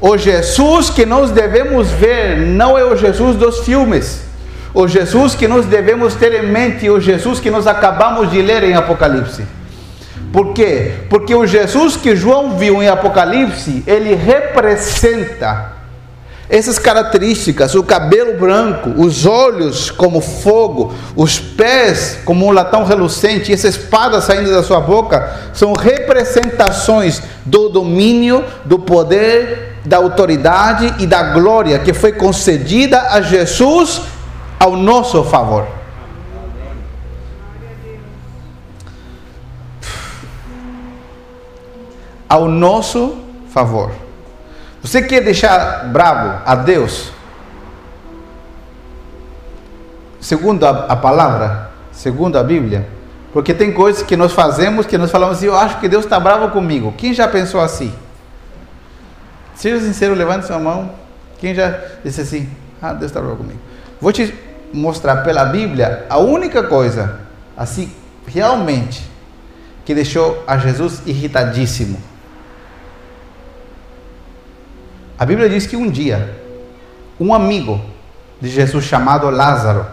O 0.00 0.16
Jesus 0.16 0.90
que 0.90 1.04
nós 1.04 1.32
devemos 1.32 1.90
ver 1.90 2.36
não 2.36 2.78
é 2.78 2.84
o 2.84 2.94
Jesus 2.94 3.34
dos 3.36 3.60
filmes 3.60 4.26
o 4.76 4.86
Jesus 4.86 5.34
que 5.34 5.48
nós 5.48 5.64
devemos 5.64 6.14
ter 6.16 6.44
em 6.44 6.46
mente, 6.48 6.90
o 6.90 7.00
Jesus 7.00 7.40
que 7.40 7.50
nós 7.50 7.66
acabamos 7.66 8.30
de 8.30 8.42
ler 8.42 8.62
em 8.62 8.74
Apocalipse. 8.74 9.42
Por 10.30 10.52
quê? 10.52 10.92
Porque 11.08 11.34
o 11.34 11.46
Jesus 11.46 11.96
que 11.96 12.14
João 12.14 12.58
viu 12.58 12.82
em 12.82 12.88
Apocalipse, 12.88 13.82
ele 13.86 14.14
representa 14.14 15.72
essas 16.48 16.78
características: 16.78 17.74
o 17.74 17.82
cabelo 17.82 18.38
branco, 18.38 18.90
os 18.96 19.26
olhos 19.26 19.90
como 19.90 20.20
fogo, 20.20 20.94
os 21.14 21.38
pés 21.38 22.18
como 22.24 22.46
um 22.46 22.50
latão 22.50 22.84
relucente, 22.84 23.50
e 23.50 23.54
essa 23.54 23.68
espada 23.68 24.20
saindo 24.20 24.50
da 24.50 24.62
sua 24.62 24.80
boca, 24.80 25.50
são 25.52 25.72
representações 25.72 27.22
do 27.44 27.68
domínio, 27.68 28.44
do 28.64 28.78
poder, 28.78 29.76
da 29.84 29.96
autoridade 29.96 30.94
e 30.98 31.06
da 31.06 31.32
glória 31.32 31.78
que 31.78 31.92
foi 31.92 32.12
concedida 32.12 33.00
a 33.10 33.20
Jesus 33.20 34.02
ao 34.58 34.76
nosso 34.76 35.22
favor. 35.24 35.66
Ao 42.28 42.48
nosso 42.48 43.18
favor. 43.48 44.05
Você 44.86 45.02
quer 45.02 45.20
deixar 45.20 45.86
bravo 45.86 46.40
a 46.46 46.54
Deus? 46.54 47.10
Segundo 50.20 50.64
a, 50.64 50.86
a 50.86 50.94
palavra, 50.94 51.72
segundo 51.90 52.38
a 52.38 52.44
Bíblia, 52.44 52.86
porque 53.32 53.52
tem 53.52 53.72
coisas 53.72 54.04
que 54.04 54.16
nós 54.16 54.30
fazemos 54.30 54.86
que 54.86 54.96
nós 54.96 55.10
falamos 55.10 55.38
assim, 55.38 55.46
eu 55.46 55.56
acho 55.56 55.80
que 55.80 55.88
Deus 55.88 56.04
está 56.04 56.20
bravo 56.20 56.50
comigo. 56.50 56.94
Quem 56.96 57.12
já 57.12 57.26
pensou 57.26 57.60
assim? 57.60 57.92
Seja 59.56 59.80
sincero, 59.80 60.14
levante 60.14 60.46
sua 60.46 60.60
mão. 60.60 60.92
Quem 61.40 61.52
já 61.52 61.80
disse 62.04 62.20
assim, 62.20 62.48
ah, 62.80 62.92
Deus 62.92 63.10
está 63.10 63.20
bravo 63.20 63.38
comigo. 63.38 63.58
Vou 64.00 64.12
te 64.12 64.32
mostrar 64.72 65.24
pela 65.24 65.46
Bíblia 65.46 66.06
a 66.08 66.18
única 66.18 66.62
coisa, 66.62 67.22
assim, 67.56 67.92
realmente, 68.24 69.02
que 69.84 69.92
deixou 69.92 70.44
a 70.46 70.56
Jesus 70.56 71.02
irritadíssimo. 71.04 71.98
A 75.18 75.24
Bíblia 75.24 75.48
diz 75.48 75.66
que 75.66 75.76
um 75.76 75.90
dia, 75.90 76.36
um 77.18 77.32
amigo 77.32 77.80
de 78.40 78.48
Jesus 78.48 78.84
chamado 78.84 79.28
Lázaro, 79.30 79.86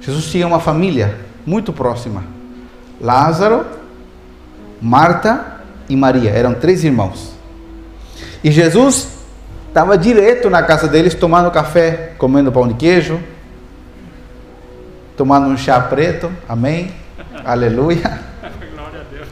Jesus 0.00 0.26
tinha 0.26 0.46
uma 0.46 0.60
família 0.60 1.18
muito 1.46 1.72
próxima. 1.72 2.24
Lázaro, 3.00 3.64
Marta 4.80 5.60
e 5.88 5.96
Maria, 5.96 6.30
eram 6.30 6.54
três 6.54 6.84
irmãos. 6.84 7.32
E 8.42 8.50
Jesus 8.50 9.20
Estava 9.70 9.96
direto 9.96 10.50
na 10.50 10.64
casa 10.64 10.88
deles 10.88 11.14
tomando 11.14 11.48
café, 11.48 12.14
comendo 12.18 12.50
pão 12.50 12.66
de 12.66 12.74
queijo, 12.74 13.20
tomando 15.16 15.46
um 15.46 15.56
chá 15.56 15.80
preto. 15.80 16.28
Amém? 16.48 16.92
Aleluia. 17.44 18.18
Glória 18.74 19.00
a 19.00 19.04
Deus. 19.14 19.28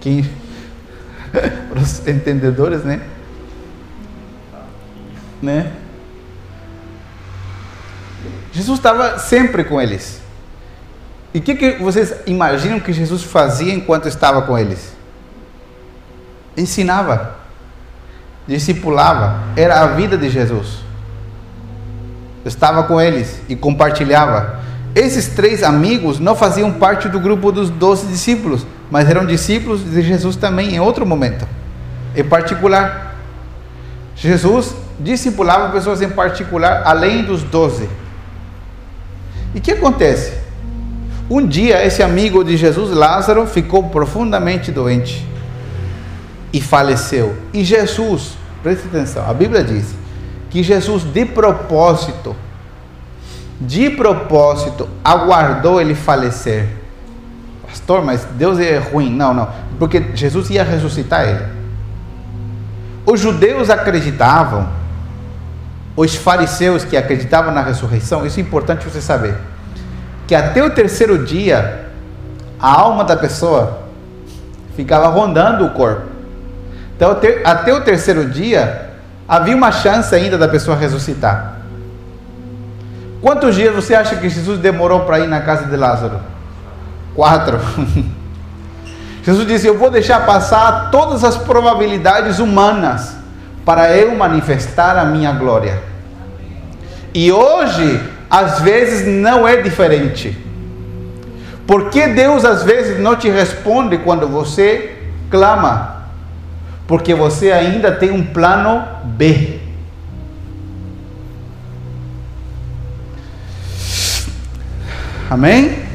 Quem, 0.00 0.26
para 1.68 1.78
os 1.78 2.06
entendedores, 2.06 2.84
né? 2.84 3.00
Né? 5.42 5.72
Jesus 8.52 8.78
estava 8.78 9.18
sempre 9.18 9.64
com 9.64 9.80
eles. 9.80 10.20
E 11.32 11.38
o 11.38 11.42
que, 11.42 11.54
que 11.54 11.72
vocês 11.82 12.14
imaginam 12.26 12.80
que 12.80 12.92
Jesus 12.92 13.22
fazia 13.22 13.72
enquanto 13.72 14.08
estava 14.08 14.42
com 14.42 14.58
eles? 14.58 14.96
Ensinava 16.56 17.38
discipulava, 18.48 19.42
era 19.54 19.82
a 19.82 19.86
vida 19.88 20.16
de 20.16 20.30
Jesus. 20.30 20.78
estava 22.46 22.84
com 22.84 22.98
eles 22.98 23.42
e 23.46 23.54
compartilhava. 23.54 24.60
Esses 24.94 25.28
três 25.28 25.62
amigos 25.62 26.18
não 26.18 26.34
faziam 26.34 26.72
parte 26.72 27.06
do 27.06 27.20
grupo 27.20 27.52
dos 27.52 27.68
doze 27.68 28.06
discípulos, 28.06 28.66
mas 28.90 29.08
eram 29.08 29.26
discípulos 29.26 29.84
de 29.84 30.02
Jesus 30.02 30.36
também 30.36 30.74
em 30.74 30.80
outro 30.80 31.06
momento, 31.06 31.46
em 32.16 32.24
particular. 32.24 33.16
Jesus 34.16 34.74
discipulava 34.98 35.70
pessoas 35.70 36.02
em 36.02 36.08
particular, 36.08 36.82
além 36.84 37.24
dos 37.24 37.42
doze. 37.42 37.88
E 39.54 39.58
o 39.58 39.60
que 39.60 39.72
acontece? 39.72 40.32
Um 41.30 41.46
dia, 41.46 41.84
esse 41.84 42.02
amigo 42.02 42.42
de 42.42 42.56
Jesus, 42.56 42.90
Lázaro, 42.90 43.46
ficou 43.46 43.84
profundamente 43.90 44.72
doente 44.72 45.26
e 46.52 46.60
faleceu. 46.60 47.36
E 47.52 47.62
Jesus, 47.62 48.32
preste 48.62 48.86
atenção, 48.86 49.28
a 49.28 49.34
Bíblia 49.34 49.62
diz 49.62 49.94
que 50.50 50.62
Jesus, 50.62 51.04
de 51.04 51.26
propósito, 51.26 52.34
de 53.60 53.90
propósito, 53.90 54.88
aguardou 55.04 55.80
ele 55.80 55.94
falecer. 55.94 56.77
Pastor, 57.68 58.02
mas 58.02 58.26
Deus 58.32 58.58
é 58.58 58.78
ruim. 58.78 59.14
Não, 59.14 59.34
não, 59.34 59.48
porque 59.78 60.02
Jesus 60.14 60.50
ia 60.50 60.64
ressuscitar 60.64 61.28
ele. 61.28 61.44
Os 63.04 63.20
judeus 63.20 63.70
acreditavam, 63.70 64.68
os 65.94 66.14
fariseus 66.14 66.84
que 66.84 66.96
acreditavam 66.96 67.52
na 67.52 67.62
ressurreição, 67.62 68.26
isso 68.26 68.40
é 68.40 68.42
importante 68.42 68.88
você 68.88 69.00
saber, 69.00 69.34
que 70.26 70.34
até 70.34 70.62
o 70.62 70.70
terceiro 70.70 71.24
dia, 71.24 71.86
a 72.60 72.72
alma 72.80 73.04
da 73.04 73.16
pessoa 73.16 73.82
ficava 74.76 75.08
rondando 75.08 75.64
o 75.64 75.70
corpo. 75.70 76.02
Então, 76.96 77.16
até 77.44 77.72
o 77.72 77.80
terceiro 77.82 78.28
dia, 78.28 78.90
havia 79.26 79.54
uma 79.54 79.70
chance 79.72 80.14
ainda 80.14 80.36
da 80.36 80.48
pessoa 80.48 80.76
ressuscitar. 80.76 81.58
Quantos 83.20 83.54
dias 83.54 83.74
você 83.74 83.94
acha 83.94 84.16
que 84.16 84.28
Jesus 84.28 84.58
demorou 84.58 85.00
para 85.00 85.20
ir 85.20 85.28
na 85.28 85.40
casa 85.40 85.64
de 85.64 85.76
Lázaro? 85.76 86.20
Quatro. 87.18 87.58
Jesus 89.26 89.44
disse: 89.44 89.66
Eu 89.66 89.76
vou 89.76 89.90
deixar 89.90 90.24
passar 90.24 90.92
todas 90.92 91.24
as 91.24 91.36
probabilidades 91.36 92.38
humanas 92.38 93.16
para 93.64 93.92
eu 93.96 94.14
manifestar 94.14 94.96
a 94.96 95.04
minha 95.04 95.32
glória. 95.32 95.82
E 97.12 97.32
hoje, 97.32 98.00
às 98.30 98.60
vezes, 98.60 99.04
não 99.04 99.48
é 99.48 99.60
diferente. 99.60 100.38
Porque 101.66 102.06
Deus 102.06 102.44
às 102.44 102.62
vezes 102.62 103.00
não 103.00 103.16
te 103.16 103.28
responde 103.28 103.98
quando 103.98 104.28
você 104.28 104.96
clama? 105.28 106.04
Porque 106.86 107.14
você 107.14 107.50
ainda 107.50 107.90
tem 107.90 108.12
um 108.12 108.24
plano 108.24 108.86
B. 109.02 109.58
Amém? 115.28 115.87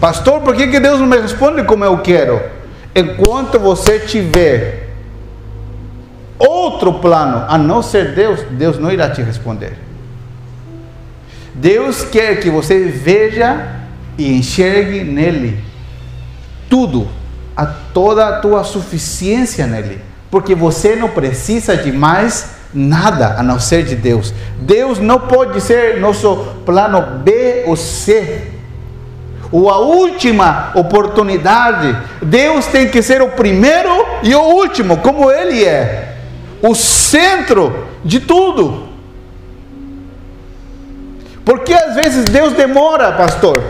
Pastor, 0.00 0.40
por 0.42 0.54
que, 0.54 0.68
que 0.68 0.78
Deus 0.78 1.00
não 1.00 1.06
me 1.06 1.18
responde 1.18 1.64
como 1.64 1.84
eu 1.84 1.98
quero? 1.98 2.40
Enquanto 2.94 3.58
você 3.58 3.98
tiver 3.98 4.88
outro 6.38 6.94
plano, 6.94 7.44
a 7.48 7.58
não 7.58 7.82
ser 7.82 8.14
Deus, 8.14 8.40
Deus 8.50 8.78
não 8.78 8.92
irá 8.92 9.10
te 9.10 9.22
responder. 9.22 9.76
Deus 11.52 12.04
quer 12.04 12.38
que 12.38 12.48
você 12.48 12.84
veja 12.84 13.76
e 14.16 14.32
enxergue 14.32 15.02
nele 15.02 15.64
tudo, 16.70 17.08
a 17.56 17.66
toda 17.66 18.28
a 18.28 18.40
tua 18.40 18.62
suficiência 18.62 19.66
nele, 19.66 20.00
porque 20.30 20.54
você 20.54 20.94
não 20.94 21.08
precisa 21.08 21.76
de 21.76 21.90
mais 21.90 22.50
nada 22.72 23.34
a 23.36 23.42
não 23.42 23.58
ser 23.58 23.82
de 23.82 23.96
Deus. 23.96 24.32
Deus 24.60 25.00
não 25.00 25.18
pode 25.18 25.60
ser 25.60 25.98
nosso 25.98 26.36
plano 26.64 27.00
B 27.24 27.64
ou 27.66 27.74
C 27.74 28.57
ou 29.50 29.70
a 29.70 29.78
última 29.78 30.70
oportunidade. 30.74 31.96
Deus 32.22 32.66
tem 32.66 32.88
que 32.88 33.02
ser 33.02 33.22
o 33.22 33.28
primeiro 33.28 34.06
e 34.22 34.34
o 34.34 34.40
último, 34.40 34.98
como 34.98 35.30
Ele 35.30 35.64
é, 35.64 36.16
o 36.62 36.74
centro 36.74 37.86
de 38.04 38.20
tudo. 38.20 38.88
Porque 41.44 41.72
às 41.72 41.94
vezes 41.94 42.24
Deus 42.26 42.52
demora, 42.52 43.12
pastor? 43.12 43.62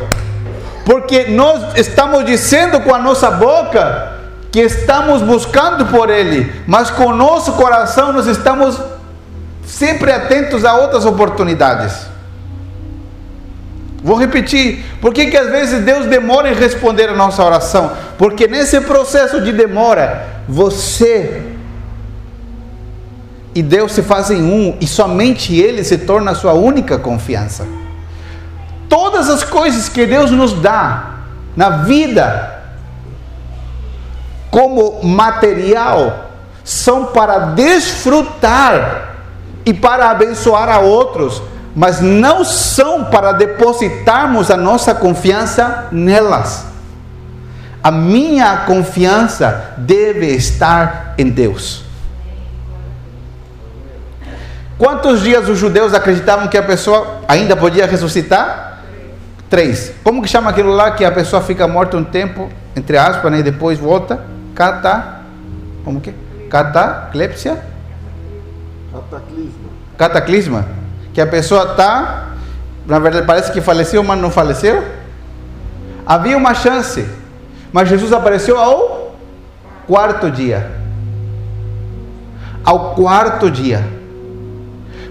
Porque 0.85 1.27
nós 1.27 1.79
estamos 1.79 2.25
dizendo 2.25 2.81
com 2.81 2.95
a 2.95 2.99
nossa 2.99 3.31
boca 3.31 4.15
que 4.51 4.61
estamos 4.61 5.23
buscando 5.23 5.87
por 5.87 6.11
Ele, 6.11 6.53
mas 6.67 6.91
com 6.91 7.07
o 7.07 7.15
nosso 7.15 7.53
coração 7.53 8.13
nós 8.13 8.27
estamos 8.27 8.81
sempre 9.65 10.11
atentos 10.11 10.65
a 10.65 10.75
outras 10.75 11.05
oportunidades. 11.05 12.09
Vou 14.03 14.17
repetir, 14.17 14.85
por 15.01 15.13
que, 15.13 15.27
que 15.27 15.37
às 15.37 15.51
vezes 15.51 15.85
Deus 15.85 16.07
demora 16.07 16.51
em 16.51 16.55
responder 16.55 17.09
a 17.09 17.15
nossa 17.15 17.45
oração? 17.45 17.93
Porque 18.17 18.47
nesse 18.47 18.81
processo 18.83 19.41
de 19.41 19.53
demora, 19.53 20.25
você 20.49 21.43
e 23.55 23.63
Deus 23.63 23.93
se 23.93 24.03
fazem 24.03 24.41
um 24.41 24.77
e 24.81 24.87
somente 24.87 25.57
Ele 25.57 25.83
se 25.83 25.99
torna 25.99 26.31
a 26.31 26.35
sua 26.35 26.53
única 26.53 26.97
confiança. 26.97 27.67
Todas 28.89 29.29
as 29.29 29.43
coisas 29.43 29.89
que 29.89 30.07
Deus 30.07 30.31
nos 30.31 30.53
dá 30.53 31.17
na 31.57 31.71
vida, 31.71 32.57
como 34.49 35.03
material, 35.03 36.31
são 36.63 37.07
para 37.07 37.39
desfrutar 37.39 39.17
e 39.67 39.75
para 39.75 40.11
abençoar 40.11 40.69
a 40.69 40.79
outros 40.79 41.43
mas 41.79 42.01
não 42.01 42.45
são 42.45 43.05
para 43.05 43.31
depositarmos 43.31 44.51
a 44.51 44.57
nossa 44.57 44.93
confiança 44.93 45.87
nelas. 45.93 46.67
A 47.81 47.93
minha 47.93 48.65
confiança 48.67 49.75
deve 49.77 50.27
estar 50.27 51.15
em 51.17 51.31
Deus. 51.31 51.85
Quantos 54.77 55.23
dias 55.23 55.49
os 55.49 55.57
judeus 55.57 55.95
acreditavam 55.95 56.49
que 56.49 56.59
a 56.59 56.63
pessoa 56.65 57.21
ainda 57.29 57.55
podia 57.55 57.87
ressuscitar? 57.87 58.83
Três. 59.49 59.93
Como 60.03 60.21
que 60.21 60.27
chama 60.29 60.51
aquilo 60.51 60.73
lá 60.73 60.91
que 60.91 61.05
a 61.05 61.13
pessoa 61.13 61.41
fica 61.41 61.69
morta 61.69 61.97
um 61.97 62.03
tempo, 62.03 62.49
entre 62.75 62.99
aspas, 62.99 63.31
né, 63.31 63.39
e 63.39 63.43
depois 63.45 63.79
volta? 63.79 64.21
Cata. 64.53 65.21
Como 65.85 66.01
que? 66.01 66.13
Cataclépsia? 66.51 67.57
Cataclisma. 68.93 69.71
Cataclisma? 69.97 70.88
Que 71.19 71.23
a 71.23 71.27
pessoa 71.27 71.73
está, 71.73 72.29
na 72.87 73.01
verdade 73.01 73.27
parece 73.27 73.51
que 73.51 73.61
faleceu, 73.61 74.05
mas 74.05 74.21
não 74.21 74.31
faleceu. 74.31 74.85
Havia 76.07 76.37
uma 76.37 76.55
chance, 76.55 77.09
mas 77.73 77.89
Jesus 77.89 78.13
apareceu 78.13 78.57
ao 78.57 79.17
quarto 79.85 80.31
dia. 80.31 80.71
Ao 82.65 82.95
quarto 82.95 83.51
dia. 83.51 83.85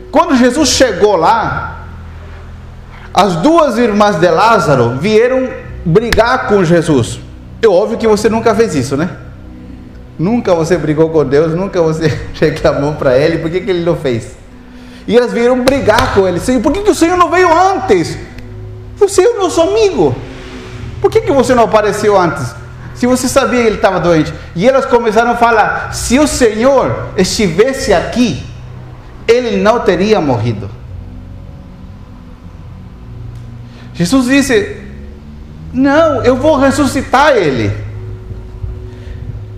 Quando 0.10 0.38
Jesus 0.38 0.70
chegou 0.70 1.18
lá, 1.18 1.84
as 3.14 3.36
duas 3.36 3.78
irmãs 3.78 4.16
de 4.16 4.30
Lázaro 4.30 4.92
vieram 4.92 5.50
brigar 5.84 6.48
com 6.48 6.64
Jesus. 6.64 7.20
É 7.62 7.68
óbvio 7.68 7.98
que 7.98 8.08
você 8.08 8.30
nunca 8.30 8.56
fez 8.56 8.76
isso, 8.76 8.96
né? 8.96 9.10
Nunca 10.18 10.56
você 10.56 10.78
brigou 10.78 11.10
com 11.10 11.26
Deus, 11.26 11.54
nunca 11.54 11.82
você 11.82 12.08
reclamou 12.40 12.94
para 12.94 13.18
Ele, 13.18 13.40
por 13.40 13.52
que, 13.52 13.60
que 13.60 13.70
Ele 13.70 13.84
não 13.84 13.98
fez? 13.98 14.47
E 15.08 15.16
elas 15.16 15.32
vieram 15.32 15.64
brigar 15.64 16.14
com 16.14 16.28
ele. 16.28 16.40
Senhor, 16.40 16.62
por 16.62 16.74
que, 16.74 16.82
que 16.82 16.92
o 16.92 16.96
Senhor 16.96 17.18
não 17.18 17.32
veio 17.32 17.50
antes? 17.52 18.18
Você 18.98 19.22
é 19.22 19.30
o 19.30 19.40
nosso 19.40 19.62
amigo. 19.62 20.14
Por 21.00 21.10
que, 21.10 21.22
que 21.22 21.32
você 21.32 21.56
não 21.56 21.64
apareceu 21.64 22.20
antes? 22.20 22.54
Se 22.94 23.08
você 23.08 23.30
sabia 23.30 23.62
que 23.62 23.68
ele 23.68 23.76
estava 23.76 24.00
doente. 24.00 24.34
E 24.56 24.68
elas 24.68 24.86
começaram 24.86 25.32
a 25.32 25.38
falar: 25.38 25.94
se 25.94 26.20
o 26.20 26.28
Senhor 26.28 27.12
estivesse 27.16 27.94
aqui, 27.94 28.44
ele 29.28 29.58
não 29.58 29.80
teria 29.80 30.20
morrido. 30.20 30.70
Jesus 33.94 34.26
disse: 34.26 34.78
Não, 35.72 36.24
eu 36.24 36.36
vou 36.36 36.58
ressuscitar 36.58 37.38
ele. 37.38 37.72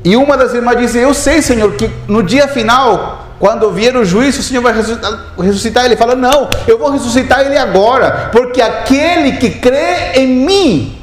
E 0.03 0.15
uma 0.15 0.37
das 0.37 0.53
irmãs 0.53 0.77
disse: 0.77 0.97
Eu 0.99 1.13
sei, 1.13 1.41
Senhor, 1.41 1.73
que 1.73 1.89
no 2.07 2.21
dia 2.21 2.47
final 2.47 3.28
quando 3.39 3.71
vier 3.71 3.95
o 3.95 4.03
juízo, 4.03 4.41
o 4.41 4.43
Senhor 4.43 4.61
vai 4.61 4.73
ressuscitar, 4.73 5.17
ressuscitar 5.39 5.85
ele. 5.85 5.95
Fala: 5.95 6.13
Não, 6.13 6.49
eu 6.67 6.77
vou 6.77 6.91
ressuscitar 6.91 7.39
ele 7.45 7.57
agora, 7.57 8.29
porque 8.33 8.61
aquele 8.61 9.37
que 9.37 9.51
crê 9.51 10.11
em 10.15 10.27
mim, 10.27 11.01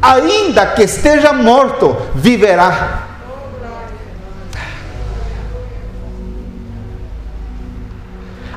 ainda 0.00 0.66
que 0.66 0.82
esteja 0.82 1.32
morto, 1.32 1.96
viverá. 2.14 3.08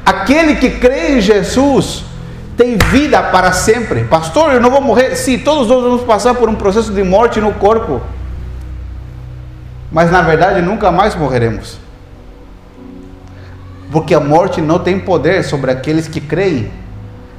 Aquele 0.05 0.55
que 0.55 0.71
crê 0.71 1.13
em 1.13 1.21
Jesus 1.21 2.03
tem 2.57 2.77
vida 2.77 3.23
para 3.23 3.53
sempre. 3.53 4.03
Pastor, 4.03 4.53
eu 4.53 4.59
não 4.59 4.69
vou 4.69 4.81
morrer. 4.81 5.15
Sim, 5.15 5.39
todos 5.39 5.67
nós 5.69 5.81
vamos 5.81 6.03
passar 6.03 6.35
por 6.35 6.49
um 6.49 6.55
processo 6.55 6.91
de 6.91 7.01
morte 7.01 7.39
no 7.39 7.53
corpo. 7.53 8.01
Mas 9.89 10.11
na 10.11 10.21
verdade 10.21 10.61
nunca 10.61 10.91
mais 10.91 11.15
morreremos 11.15 11.84
Porque 13.95 14.13
a 14.13 14.19
morte 14.19 14.59
não 14.59 14.77
tem 14.77 14.99
poder 14.99 15.41
sobre 15.45 15.71
aqueles 15.71 16.05
que 16.05 16.19
creem 16.19 16.69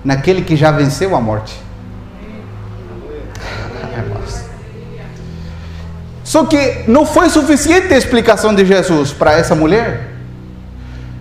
naquele 0.03 0.41
que 0.41 0.57
já 0.57 0.71
venceu 0.71 1.15
a 1.15 1.21
morte. 1.21 1.55
Só 6.25 6.47
que 6.47 6.85
não 6.89 7.05
foi 7.05 7.29
suficiente 7.29 7.93
a 7.93 7.99
explicação 7.99 8.55
de 8.55 8.65
Jesus 8.65 9.13
para 9.13 9.35
essa 9.35 9.55
mulher. 9.55 10.13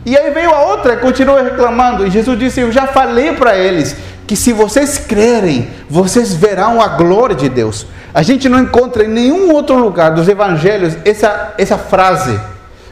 E 0.06 0.18
aí 0.18 0.32
veio 0.32 0.52
a 0.52 0.68
outra 0.68 0.96
continuou 0.96 1.44
reclamando. 1.44 2.08
E 2.08 2.10
Jesus 2.10 2.40
disse: 2.40 2.62
Eu 2.62 2.72
já 2.72 2.88
falei 2.88 3.34
para 3.34 3.58
eles 3.58 3.94
que 4.26 4.38
se 4.38 4.54
vocês 4.54 4.98
crerem, 4.98 5.68
vocês 5.90 6.34
verão 6.34 6.82
a 6.82 6.88
glória 6.88 7.36
de 7.36 7.50
Deus. 7.50 7.86
A 8.14 8.24
gente 8.24 8.48
não 8.48 8.58
encontra 8.58 9.04
em 9.04 9.10
nenhum 9.10 9.52
outro 9.52 9.76
lugar 9.76 10.12
dos 10.12 10.30
evangelhos 10.30 10.96
essa, 11.04 11.54
essa 11.58 11.78
frase. 11.78 12.40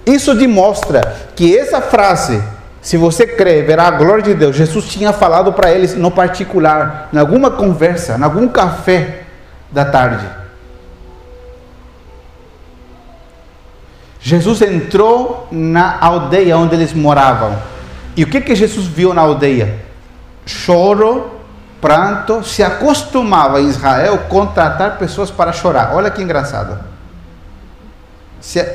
Isso 0.05 0.35
demonstra 0.35 1.15
que 1.35 1.57
essa 1.57 1.81
frase, 1.81 2.41
se 2.81 2.97
você 2.97 3.25
crer, 3.25 3.65
verá 3.65 3.87
a 3.87 3.91
glória 3.91 4.23
de 4.23 4.33
Deus. 4.33 4.55
Jesus 4.55 4.85
tinha 4.85 5.13
falado 5.13 5.53
para 5.53 5.71
eles 5.71 5.95
no 5.95 6.11
particular, 6.11 7.09
em 7.13 7.17
alguma 7.17 7.51
conversa, 7.51 8.17
em 8.17 8.23
algum 8.23 8.47
café 8.47 9.23
da 9.71 9.85
tarde. 9.85 10.25
Jesus 14.19 14.61
entrou 14.61 15.47
na 15.51 15.97
aldeia 15.99 16.57
onde 16.57 16.75
eles 16.75 16.93
moravam. 16.93 17.57
E 18.15 18.23
o 18.23 18.27
que, 18.27 18.39
que 18.39 18.55
Jesus 18.55 18.85
viu 18.85 19.13
na 19.13 19.21
aldeia? 19.21 19.81
Choro, 20.45 21.41
pranto. 21.81 22.43
Se 22.43 22.63
acostumava 22.63 23.59
em 23.59 23.67
Israel 23.67 24.19
contratar 24.29 24.97
pessoas 24.97 25.29
para 25.29 25.51
chorar. 25.51 25.93
Olha 25.93 26.09
que 26.09 26.21
engraçado. 26.21 26.79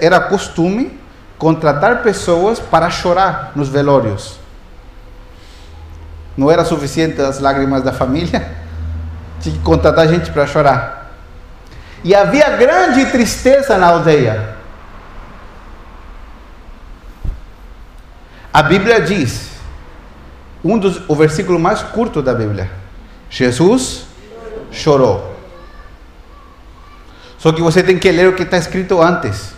Era 0.00 0.20
costume 0.20 0.98
contratar 1.38 2.02
pessoas 2.02 2.58
para 2.58 2.90
chorar 2.90 3.52
nos 3.54 3.68
velórios. 3.68 4.38
Não 6.36 6.50
era 6.50 6.64
suficiente 6.64 7.20
as 7.20 7.38
lágrimas 7.38 7.82
da 7.82 7.92
família, 7.92 8.50
tinha 9.40 9.54
que 9.54 9.62
contratar 9.62 10.08
gente 10.08 10.30
para 10.30 10.46
chorar. 10.46 11.14
E 12.04 12.14
havia 12.14 12.50
grande 12.50 13.06
tristeza 13.06 13.76
na 13.78 13.88
aldeia. 13.88 14.56
A 18.52 18.62
Bíblia 18.62 19.00
diz, 19.00 19.50
um 20.64 20.78
dos, 20.78 21.08
o 21.08 21.14
versículo 21.14 21.58
mais 21.58 21.82
curto 21.82 22.20
da 22.20 22.34
Bíblia, 22.34 22.70
Jesus 23.30 24.06
chorou. 24.70 25.36
Só 27.38 27.52
que 27.52 27.62
você 27.62 27.82
tem 27.82 27.98
que 27.98 28.10
ler 28.10 28.28
o 28.28 28.34
que 28.34 28.42
está 28.42 28.58
escrito 28.58 29.00
antes. 29.00 29.57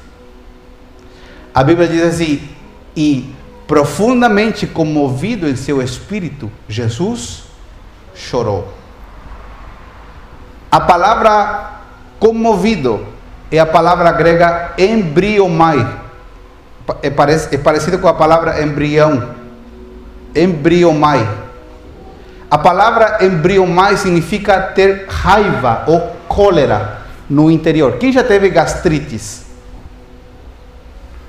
A 1.55 1.65
Bíblia 1.65 1.89
diz 1.89 2.03
assim: 2.03 2.49
e 2.97 3.35
profundamente 3.67 4.67
comovido 4.67 5.49
em 5.49 5.57
seu 5.57 5.81
espírito, 5.83 6.51
Jesus 6.69 7.45
chorou. 8.15 8.69
A 10.71 10.81
palavra 10.81 11.81
comovido 12.19 13.07
é 13.51 13.59
a 13.59 13.67
palavra 13.67 14.13
grega 14.13 14.73
embriomai, 14.79 15.87
é, 17.03 17.11
parecido, 17.11 17.55
é 17.55 17.59
parecido 17.59 17.99
com 17.99 18.09
a 18.09 18.15
palavra 18.15 18.63
embrião. 18.63 19.41
Embriomai. 20.35 21.29
A 22.49 22.59
palavra 22.59 23.19
embriomai 23.25 23.97
significa 23.97 24.61
ter 24.61 25.07
raiva 25.09 25.85
ou 25.87 26.01
cólera 26.29 26.99
no 27.29 27.51
interior. 27.51 27.99
Quem 27.99 28.13
já 28.13 28.23
teve 28.23 28.49
gastrites? 28.51 29.50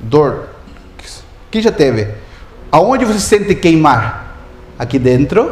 Dor. 0.01 0.47
Quem 1.49 1.61
já 1.61 1.71
teve? 1.71 2.07
Aonde 2.71 3.05
você 3.05 3.19
sente 3.19 3.53
queimar? 3.55 4.37
Aqui 4.79 4.97
dentro 4.97 5.51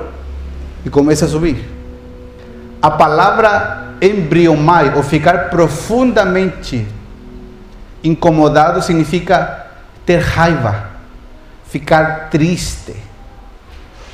e 0.86 0.90
começa 0.90 1.26
a 1.26 1.28
subir. 1.28 1.70
A 2.82 2.90
palavra 2.90 3.96
embriomai 4.02 4.96
ou 4.96 5.04
ficar 5.04 5.50
profundamente 5.50 6.88
incomodado 8.04 8.82
significa 8.82 9.68
ter 10.06 10.20
raiva, 10.20 10.86
ficar 11.68 12.30
triste. 12.30 12.96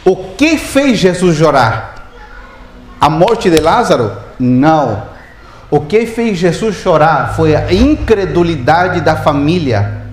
O 0.04 0.16
que 0.36 0.58
fez 0.58 0.98
Jesus 0.98 1.38
chorar? 1.38 2.10
A 3.00 3.10
morte 3.10 3.50
de 3.50 3.60
Lázaro? 3.60 4.12
Não. 4.40 5.04
O 5.70 5.82
que 5.82 6.06
fez 6.06 6.38
Jesus 6.38 6.76
chorar 6.76 7.36
foi 7.36 7.56
a 7.56 7.72
incredulidade 7.72 9.02
da 9.02 9.16
família 9.16 10.05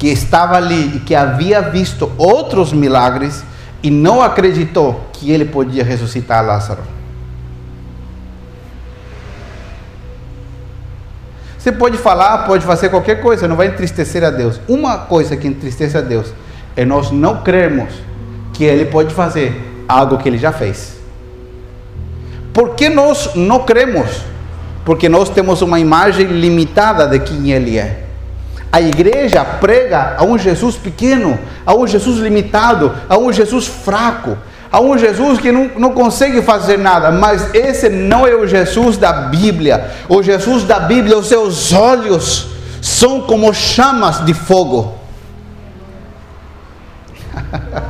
que 0.00 0.08
estava 0.08 0.56
ali 0.56 0.96
e 0.96 1.00
que 1.00 1.14
havia 1.14 1.60
visto 1.60 2.10
outros 2.16 2.72
milagres 2.72 3.44
e 3.82 3.90
não 3.90 4.22
acreditou 4.22 5.08
que 5.12 5.30
ele 5.30 5.44
podia 5.44 5.84
ressuscitar 5.84 6.42
Lázaro. 6.42 6.80
Você 11.58 11.70
pode 11.70 11.98
falar, 11.98 12.46
pode 12.46 12.64
fazer 12.64 12.88
qualquer 12.88 13.20
coisa, 13.20 13.46
não 13.46 13.56
vai 13.56 13.66
entristecer 13.66 14.24
a 14.24 14.30
Deus. 14.30 14.58
Uma 14.66 14.96
coisa 14.96 15.36
que 15.36 15.46
entristece 15.46 15.98
a 15.98 16.00
Deus 16.00 16.32
é 16.74 16.86
nós 16.86 17.10
não 17.10 17.42
crermos 17.42 17.92
que 18.54 18.64
Ele 18.64 18.86
pode 18.86 19.12
fazer 19.12 19.84
algo 19.86 20.16
que 20.16 20.26
Ele 20.26 20.38
já 20.38 20.50
fez. 20.50 20.96
Por 22.54 22.74
que 22.74 22.88
nós 22.88 23.34
não 23.34 23.64
cremos? 23.66 24.22
Porque 24.82 25.10
nós 25.10 25.28
temos 25.28 25.60
uma 25.60 25.78
imagem 25.78 26.24
limitada 26.24 27.06
de 27.06 27.18
quem 27.18 27.52
Ele 27.52 27.76
é. 27.76 28.09
A 28.72 28.80
igreja 28.80 29.44
prega 29.44 30.14
a 30.16 30.24
um 30.24 30.38
Jesus 30.38 30.76
pequeno, 30.76 31.38
a 31.66 31.74
um 31.74 31.86
Jesus 31.86 32.18
limitado, 32.18 32.94
a 33.08 33.18
um 33.18 33.32
Jesus 33.32 33.66
fraco, 33.66 34.38
a 34.70 34.80
um 34.80 34.96
Jesus 34.96 35.40
que 35.40 35.50
não, 35.50 35.70
não 35.76 35.92
consegue 35.92 36.40
fazer 36.42 36.78
nada, 36.78 37.10
mas 37.10 37.52
esse 37.54 37.88
não 37.88 38.26
é 38.26 38.34
o 38.34 38.46
Jesus 38.46 38.96
da 38.96 39.12
Bíblia. 39.12 39.90
O 40.08 40.22
Jesus 40.22 40.62
da 40.64 40.78
Bíblia, 40.78 41.18
os 41.18 41.26
seus 41.26 41.72
olhos 41.72 42.46
são 42.80 43.22
como 43.22 43.52
chamas 43.52 44.24
de 44.24 44.32
fogo. 44.32 44.96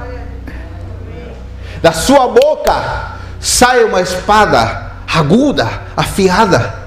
da 1.83 1.93
sua 1.93 2.29
boca 2.29 3.19
sai 3.39 3.85
uma 3.85 4.01
espada 4.01 4.91
aguda, 5.13 5.69
afiada. 5.97 6.81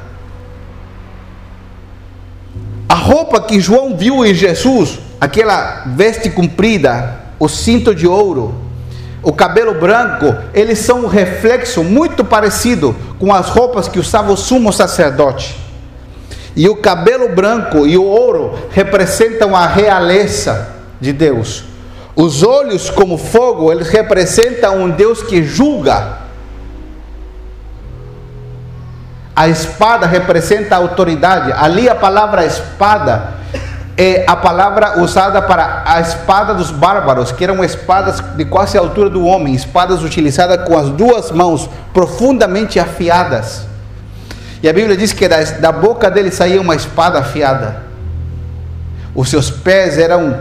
A 2.87 2.95
roupa 2.95 3.41
que 3.41 3.59
João 3.59 3.95
viu 3.95 4.25
em 4.25 4.33
Jesus, 4.33 4.99
aquela 5.19 5.83
veste 5.95 6.29
comprida, 6.29 7.17
o 7.39 7.47
cinto 7.47 7.93
de 7.95 8.07
ouro, 8.07 8.53
o 9.23 9.31
cabelo 9.31 9.73
branco, 9.73 10.35
eles 10.53 10.79
são 10.79 11.05
um 11.05 11.07
reflexo 11.07 11.83
muito 11.83 12.25
parecido 12.25 12.93
com 13.17 13.33
as 13.33 13.47
roupas 13.47 13.87
que 13.87 13.97
usava 13.97 14.31
o 14.31 14.37
sumo 14.37 14.73
sacerdote. 14.73 15.55
E 16.55 16.67
o 16.67 16.75
cabelo 16.75 17.29
branco 17.29 17.87
e 17.87 17.97
o 17.97 18.03
ouro 18.03 18.53
representam 18.69 19.55
a 19.55 19.65
realeza 19.65 20.67
de 20.99 21.13
Deus. 21.13 21.63
Os 22.15 22.43
olhos 22.43 22.89
como 22.89 23.17
fogo, 23.17 23.71
eles 23.71 23.87
representam 23.87 24.83
um 24.83 24.89
Deus 24.89 25.23
que 25.23 25.41
julga. 25.41 26.22
A 29.35 29.47
espada 29.47 30.05
representa 30.05 30.75
a 30.75 30.77
autoridade. 30.77 31.51
Ali 31.53 31.89
a 31.89 31.95
palavra 31.95 32.45
espada 32.45 33.33
é 33.97 34.25
a 34.27 34.35
palavra 34.35 34.99
usada 35.01 35.41
para 35.41 35.83
a 35.85 36.01
espada 36.01 36.53
dos 36.53 36.71
bárbaros, 36.71 37.31
que 37.31 37.43
eram 37.43 37.63
espadas 37.63 38.19
de 38.35 38.45
quase 38.45 38.77
a 38.77 38.81
altura 38.81 39.09
do 39.09 39.25
homem, 39.25 39.53
espadas 39.53 40.03
utilizadas 40.03 40.67
com 40.67 40.77
as 40.77 40.89
duas 40.89 41.31
mãos, 41.31 41.69
profundamente 41.93 42.79
afiadas. 42.79 43.65
E 44.61 44.69
a 44.69 44.73
Bíblia 44.73 44.95
diz 44.95 45.13
que 45.13 45.27
da, 45.27 45.43
da 45.43 45.71
boca 45.71 46.09
dele 46.09 46.31
saía 46.31 46.59
uma 46.59 46.75
espada 46.75 47.19
afiada. 47.19 47.83
Os 49.13 49.29
seus 49.29 49.51
pés 49.51 49.97
eram 49.97 50.39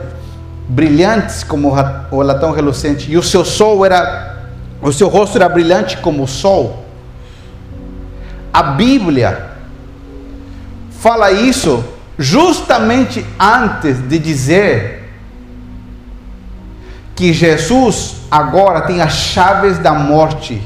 brilhantes 0.68 1.44
como 1.44 1.76
o 2.10 2.22
latão 2.22 2.52
relucente, 2.52 3.10
e 3.10 3.18
o 3.18 3.22
seu 3.22 3.44
sol 3.44 3.84
era, 3.84 4.36
o 4.80 4.92
seu 4.92 5.08
rosto 5.08 5.36
era 5.36 5.48
brilhante 5.48 5.98
como 5.98 6.22
o 6.22 6.28
sol. 6.28 6.81
A 8.52 8.62
Bíblia 8.62 9.50
fala 11.00 11.32
isso 11.32 11.82
justamente 12.18 13.24
antes 13.38 13.98
de 14.08 14.18
dizer 14.18 15.10
que 17.14 17.32
Jesus 17.32 18.16
agora 18.30 18.82
tem 18.82 19.00
as 19.00 19.14
chaves 19.14 19.78
da 19.78 19.92
morte 19.92 20.62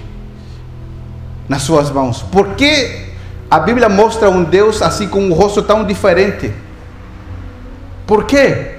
nas 1.49 1.63
suas 1.63 1.91
mãos. 1.91 2.23
Por 2.23 2.55
que 2.55 3.07
a 3.51 3.61
Bíblia 3.61 3.89
mostra 3.89 4.29
um 4.29 4.43
Deus 4.43 4.83
assim 4.83 5.09
com 5.09 5.21
um 5.21 5.33
rosto 5.33 5.63
tão 5.63 5.85
diferente? 5.85 6.53
Por 8.07 8.25
quê? 8.25 8.77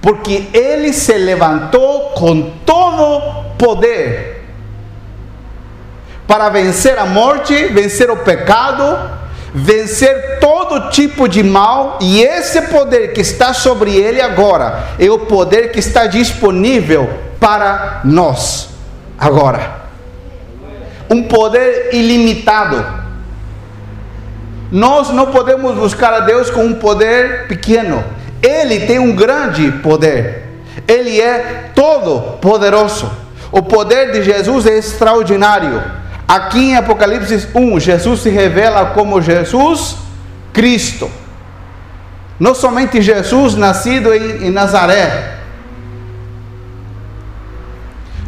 Porque 0.00 0.48
ele 0.52 0.92
se 0.92 1.12
levantou 1.14 2.10
com 2.10 2.50
todo 2.64 3.44
poder 3.58 4.29
para 6.30 6.48
vencer 6.48 6.96
a 6.96 7.04
morte, 7.04 7.54
vencer 7.66 8.08
o 8.08 8.18
pecado 8.18 9.20
vencer 9.52 10.38
todo 10.38 10.90
tipo 10.90 11.28
de 11.28 11.42
mal, 11.42 11.98
e 12.00 12.22
esse 12.22 12.62
poder 12.62 13.12
que 13.12 13.20
está 13.20 13.52
sobre 13.52 13.96
ele 13.96 14.20
agora 14.20 14.84
é 14.98 15.10
o 15.10 15.18
poder 15.18 15.72
que 15.72 15.78
está 15.78 16.06
disponível 16.06 17.10
para 17.38 18.00
nós 18.04 18.68
agora. 19.18 19.80
Um 21.08 21.24
poder 21.24 21.90
ilimitado. 21.92 23.00
Nós 24.70 25.10
não 25.10 25.26
podemos 25.26 25.74
buscar 25.74 26.12
a 26.12 26.20
Deus 26.20 26.48
com 26.48 26.64
um 26.64 26.74
poder 26.74 27.48
pequeno. 27.48 28.04
Ele 28.40 28.86
tem 28.86 29.00
um 29.00 29.16
grande 29.16 29.72
poder. 29.72 30.44
Ele 30.86 31.20
é 31.20 31.70
todo 31.74 32.38
poderoso. 32.38 33.10
O 33.50 33.62
poder 33.62 34.12
de 34.12 34.22
Jesus 34.22 34.64
é 34.66 34.78
extraordinário. 34.78 35.82
Aqui 36.30 36.70
em 36.70 36.76
Apocalipse 36.76 37.48
1, 37.52 37.80
Jesus 37.80 38.20
se 38.20 38.30
revela 38.30 38.86
como 38.90 39.20
Jesus 39.20 39.96
Cristo. 40.52 41.10
Não 42.38 42.54
somente 42.54 43.02
Jesus 43.02 43.56
nascido 43.56 44.14
em, 44.14 44.48
Nazaré. 44.48 45.38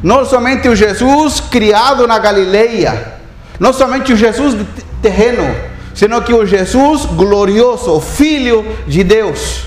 Não 0.03 0.25
somente 0.25 0.69
o 0.69 0.75
Jesus 0.75 1.39
criado 1.39 2.09
na 2.09 2.19
Galileia. 2.19 3.19
Não 3.61 3.73
somente 3.73 4.13
o 4.13 4.17
Jesus 4.17 4.57
terreno, 5.01 5.55
senão 5.95 6.23
que 6.23 6.35
o 6.35 6.45
Jesus 6.45 7.05
glorioso, 7.07 8.01
Filho 8.01 8.67
de 8.85 9.05
Deus, 9.05 9.65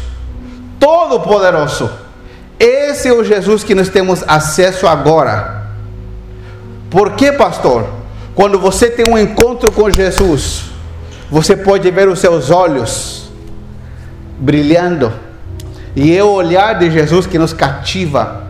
todo-poderoso. 0.77 1.89
Esse 2.59 3.07
é 3.07 3.13
o 3.13 3.23
Jesus 3.23 3.63
que 3.63 3.73
nós 3.73 3.87
temos 3.87 4.25
acesso 4.27 4.85
agora. 4.85 5.67
Por 6.89 7.11
que, 7.11 7.31
pastor? 7.31 8.03
Quando 8.35 8.59
você 8.59 8.89
tem 8.89 9.05
um 9.09 9.17
encontro 9.17 9.71
com 9.71 9.89
Jesus, 9.89 10.65
você 11.31 11.55
pode 11.55 11.89
ver 11.89 12.09
os 12.09 12.19
seus 12.19 12.51
olhos 12.51 13.29
brilhando, 14.37 15.11
e 15.95 16.15
é 16.15 16.21
o 16.21 16.31
olhar 16.31 16.77
de 16.77 16.91
Jesus 16.91 17.25
que 17.25 17.39
nos 17.39 17.53
cativa, 17.53 18.43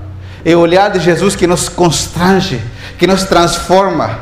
é 0.43 0.55
o 0.55 0.59
olhar 0.59 0.89
de 0.89 0.99
Jesus 0.99 1.35
que 1.35 1.45
nos 1.45 1.69
constrange, 1.69 2.59
que 2.97 3.05
nos 3.05 3.23
transforma. 3.25 4.19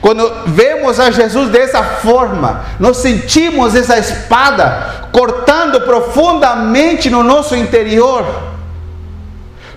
Quando 0.00 0.32
vemos 0.46 0.98
a 0.98 1.10
Jesus 1.10 1.50
dessa 1.50 1.82
forma, 1.82 2.64
nós 2.80 2.96
sentimos 2.96 3.74
essa 3.74 3.98
espada 3.98 5.08
cortando 5.12 5.82
profundamente 5.82 7.10
no 7.10 7.22
nosso 7.22 7.54
interior. 7.54 8.26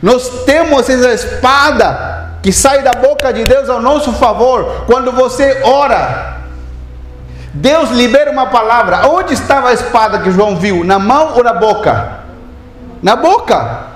Nós 0.02 0.43
temos 0.45 0.89
essa 0.89 1.13
espada 1.13 2.24
que 2.45 2.53
sai 2.53 2.84
da 2.84 2.91
boca 2.91 3.34
de 3.34 3.43
Deus 3.43 3.67
ao 3.67 3.81
nosso 3.81 4.13
favor. 4.13 4.84
Quando 4.86 5.12
você 5.12 5.63
ora, 5.63 6.41
Deus 7.51 7.89
libera 7.89 8.29
uma 8.29 8.45
palavra. 8.45 9.08
Onde 9.08 9.34
estava 9.34 9.69
a 9.69 9.73
espada 9.73 10.19
que 10.19 10.29
João 10.29 10.55
viu? 10.55 10.84
Na 10.84 10.99
mão 10.99 11.34
ou 11.34 11.43
na 11.43 11.53
boca? 11.53 12.19
Na 13.01 13.15
boca. 13.15 13.88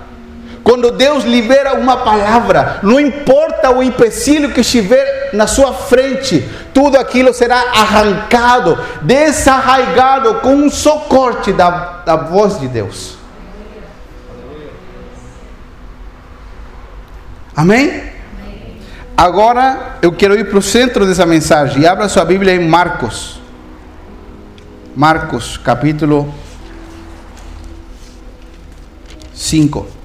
Quando 0.64 0.90
Deus 0.90 1.26
libera 1.26 1.76
uma 1.76 1.98
palavra, 1.98 2.80
não 2.82 3.00
importa 3.00 3.70
o 3.70 3.84
empecilho 3.84 4.50
que 4.50 4.62
estiver 4.62 5.30
na 5.32 5.46
sua 5.46 5.72
frente, 5.72 6.50
tudo 6.74 6.98
aquilo 6.98 7.32
será 7.32 7.56
arrancado, 7.56 8.80
desarraigado 9.04 10.40
com 10.42 10.56
um 10.56 10.72
só 10.72 11.02
corte 11.02 11.54
da, 11.54 12.02
da 12.04 12.16
voz 12.16 12.60
de 12.60 12.68
Deus. 12.68 13.16
Amém? 17.56 18.18
Agora 19.20 19.98
eu 20.02 20.14
quero 20.14 20.34
ir 20.40 20.46
para 20.46 20.60
o 20.60 20.62
centro 20.62 21.06
dessa 21.06 21.26
mensagem. 21.26 21.86
Abra 21.86 22.08
sua 22.08 22.24
Bíblia 22.24 22.56
em 22.56 22.66
Marcos. 22.66 23.42
Marcos, 24.96 25.58
capítulo 25.58 26.34
5. 29.34 29.99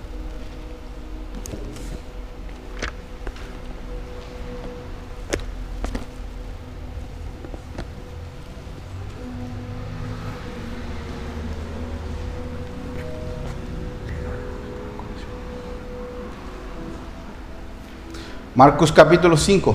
Marcos 18.54 18.92
capítulo 18.92 19.36
5. 19.36 19.74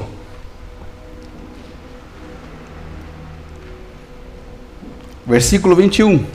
Versículo 5.26 5.76
21. 5.76 6.26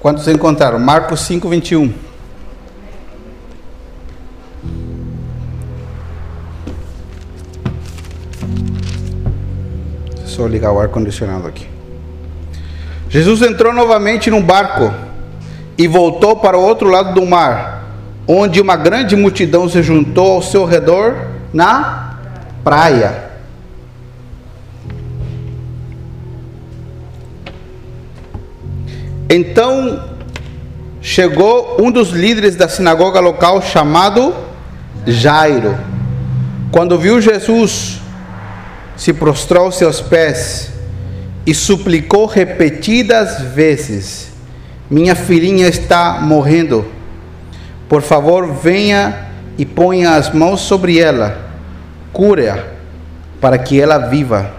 Quantos 0.00 0.28
encontraram? 0.28 0.78
Marcos 0.78 1.20
5, 1.22 1.48
21. 1.48 2.07
Só 10.48 10.50
ligar 10.50 10.72
o 10.72 10.80
ar-condicionado 10.80 11.46
aqui. 11.46 11.66
Jesus 13.10 13.42
entrou 13.42 13.70
novamente 13.70 14.30
num 14.30 14.42
barco 14.42 14.90
e 15.76 15.86
voltou 15.86 16.36
para 16.36 16.56
o 16.56 16.62
outro 16.62 16.88
lado 16.88 17.12
do 17.12 17.26
mar, 17.26 17.84
onde 18.26 18.58
uma 18.58 18.74
grande 18.74 19.14
multidão 19.14 19.68
se 19.68 19.82
juntou 19.82 20.32
ao 20.32 20.42
seu 20.42 20.64
redor 20.64 21.16
na 21.52 22.18
praia. 22.64 23.24
Então 29.28 30.02
chegou 31.02 31.76
um 31.78 31.90
dos 31.90 32.08
líderes 32.08 32.56
da 32.56 32.70
sinagoga 32.70 33.20
local 33.20 33.60
chamado 33.60 34.34
Jairo. 35.06 35.76
Quando 36.72 36.98
viu 36.98 37.20
Jesus, 37.20 37.97
se 38.98 39.12
prostrou 39.12 39.66
aos 39.66 39.76
seus 39.76 40.00
pés 40.00 40.72
e 41.46 41.54
suplicou 41.54 42.26
repetidas 42.26 43.40
vezes: 43.40 44.32
Minha 44.90 45.14
filhinha 45.14 45.68
está 45.68 46.18
morrendo. 46.20 46.84
Por 47.88 48.02
favor, 48.02 48.52
venha 48.52 49.28
e 49.56 49.64
ponha 49.64 50.16
as 50.16 50.30
mãos 50.34 50.60
sobre 50.60 50.98
ela, 50.98 51.48
cure-a, 52.12 52.64
para 53.40 53.56
que 53.56 53.80
ela 53.80 53.96
viva. 54.08 54.52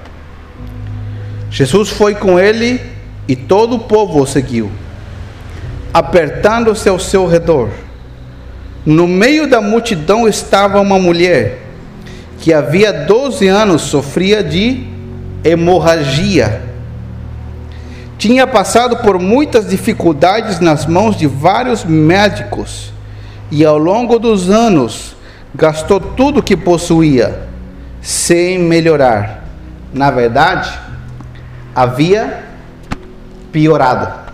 Jesus 1.52 1.89
foi 1.89 2.15
com 2.15 2.39
ele 2.39 2.82
e 3.28 3.36
todo 3.36 3.75
o 3.75 3.80
povo 3.80 4.21
o 4.21 4.25
seguiu, 4.25 4.71
apertando-se 5.93 6.88
ao 6.88 6.97
seu 6.97 7.28
redor. 7.28 7.69
No 8.86 9.06
meio 9.06 9.47
da 9.47 9.60
multidão 9.60 10.28
estava 10.28 10.80
uma 10.80 10.97
mulher 10.97 11.68
que 12.39 12.54
havia 12.54 12.91
12 12.93 13.47
anos 13.47 13.82
sofria 13.84 14.43
de 14.43 14.88
hemorragia. 15.43 16.62
Tinha 18.17 18.47
passado 18.47 18.97
por 18.97 19.19
muitas 19.19 19.69
dificuldades 19.69 20.60
nas 20.60 20.86
mãos 20.86 21.15
de 21.15 21.28
vários 21.28 21.84
médicos 21.84 22.91
e 23.52 23.63
ao 23.65 23.78
longo 23.78 24.19
dos 24.19 24.49
anos 24.49 25.15
gastou 25.54 25.99
tudo 25.99 26.43
que 26.43 26.56
possuía 26.56 27.47
sem 28.02 28.60
melhorar. 28.60 29.43
Na 29.93 30.12
verdade, 30.12 30.71
havia 31.75 32.43
piorado. 33.52 34.29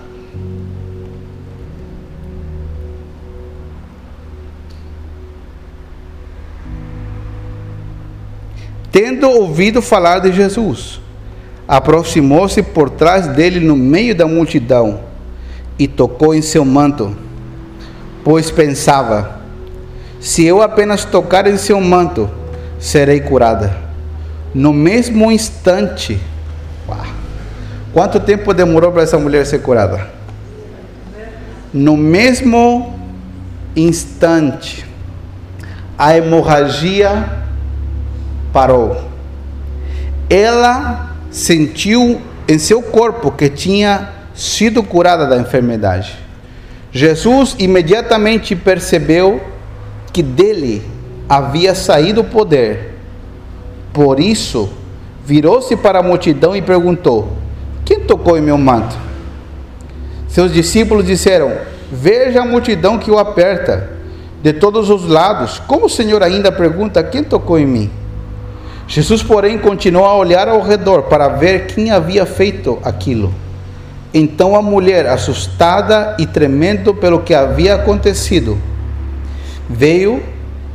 Tendo 8.96 9.30
ouvido 9.30 9.82
falar 9.82 10.20
de 10.20 10.32
Jesus, 10.32 11.02
aproximou-se 11.68 12.64
por 12.64 12.90
trás 12.90 13.28
dele 13.28 13.60
no 13.60 13.76
meio 13.76 14.16
da 14.16 14.26
multidão 14.26 15.02
e 15.78 15.86
tocou 15.86 16.34
em 16.34 16.42
seu 16.42 16.64
manto, 16.64 17.14
pois 18.24 18.50
pensava: 18.50 19.42
se 20.22 20.46
eu 20.46 20.62
apenas 20.62 21.04
tocar 21.04 21.46
em 21.46 21.58
seu 21.58 21.82
manto, 21.82 22.32
serei 22.80 23.20
curada. 23.20 23.76
No 24.54 24.72
mesmo 24.72 25.30
instante, 25.30 26.18
quanto 27.92 28.18
tempo 28.22 28.54
demorou 28.54 28.94
para 28.94 29.04
essa 29.04 29.20
mulher 29.20 29.46
ser 29.46 29.60
curada? 29.60 30.08
No 31.74 31.98
mesmo 31.98 32.98
instante, 33.76 34.86
a 35.98 36.16
hemorragia 36.16 37.44
parou. 38.56 38.96
ela 40.30 41.14
sentiu 41.30 42.22
em 42.48 42.58
seu 42.58 42.82
corpo 42.82 43.30
que 43.30 43.50
tinha 43.50 44.14
sido 44.34 44.82
curada 44.82 45.28
da 45.28 45.36
enfermidade. 45.36 46.18
Jesus 46.90 47.58
imediatamente 47.60 48.56
percebeu 48.56 49.42
que 50.14 50.24
dele 50.24 50.82
havia 51.28 51.76
saído 51.76 52.22
o 52.22 52.24
poder. 52.24 52.94
Por 53.92 54.22
isso, 54.22 54.70
virou-se 55.26 55.76
para 55.76 56.00
a 56.00 56.04
multidão 56.04 56.56
e 56.56 56.62
perguntou: 56.62 57.34
Quem 57.84 58.00
tocou 58.00 58.38
em 58.38 58.42
meu 58.42 58.58
manto? 58.58 58.96
Seus 60.30 60.54
discípulos 60.54 61.06
disseram: 61.06 61.52
Veja 61.92 62.44
a 62.44 62.46
multidão 62.46 62.98
que 62.98 63.12
o 63.12 63.20
aperta 63.20 63.90
de 64.42 64.54
todos 64.54 64.90
os 64.90 65.06
lados. 65.06 65.60
Como 65.68 65.88
o 65.88 65.90
Senhor 65.90 66.24
ainda 66.24 66.54
pergunta: 66.54 67.04
Quem 67.04 67.22
tocou 67.22 67.60
em 67.60 67.66
mim? 67.66 68.05
Jesus, 68.88 69.24
porém, 69.24 69.58
continuou 69.58 70.06
a 70.06 70.16
olhar 70.16 70.48
ao 70.48 70.62
redor 70.62 71.04
para 71.04 71.28
ver 71.28 71.68
quem 71.68 71.92
havia 71.92 72.26
feito 72.26 72.80
aquilo. 72.84 73.34
Então 74.14 74.56
a 74.56 74.62
mulher, 74.62 75.08
assustada 75.08 76.16
e 76.20 76.26
tremendo 76.26 76.94
pelo 76.94 77.22
que 77.22 77.34
havia 77.34 77.76
acontecido, 77.76 78.58
veio 79.70 80.24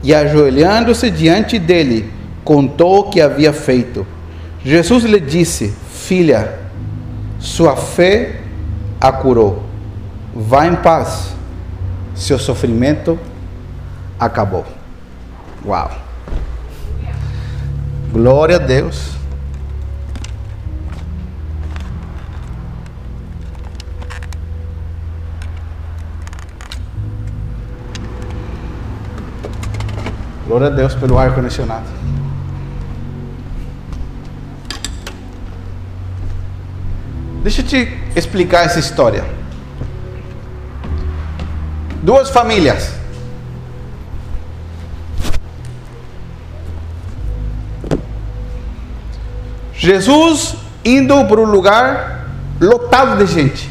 e, 0.02 0.14
ajoelhando-se 0.14 1.10
diante 1.10 1.58
dele, 1.58 2.10
contou 2.44 3.00
o 3.00 3.10
que 3.10 3.20
havia 3.20 3.52
feito. 3.52 4.06
Jesus 4.64 5.04
lhe 5.04 5.20
disse: 5.20 5.72
Filha, 5.92 6.58
sua 7.38 7.76
fé 7.76 8.40
a 9.00 9.10
curou. 9.10 9.62
Vá 10.34 10.66
em 10.66 10.76
paz, 10.76 11.32
seu 12.14 12.38
sofrimento 12.38 13.18
acabou. 14.18 14.64
Uau! 15.64 16.09
Glória 18.12 18.56
a 18.56 18.58
Deus. 18.58 19.12
Glória 30.46 30.66
a 30.66 30.70
Deus 30.70 30.94
pelo 30.96 31.16
ar 31.16 31.32
condicionado. 31.34 31.86
Deixa 37.44 37.62
eu 37.62 37.66
te 37.66 37.98
explicar 38.16 38.66
essa 38.66 38.80
história. 38.80 39.24
Duas 42.02 42.30
famílias. 42.30 42.99
Jesus 49.80 50.56
indo 50.84 51.24
para 51.24 51.40
um 51.40 51.46
lugar 51.46 52.26
lotado 52.60 53.16
de 53.16 53.32
gente. 53.32 53.70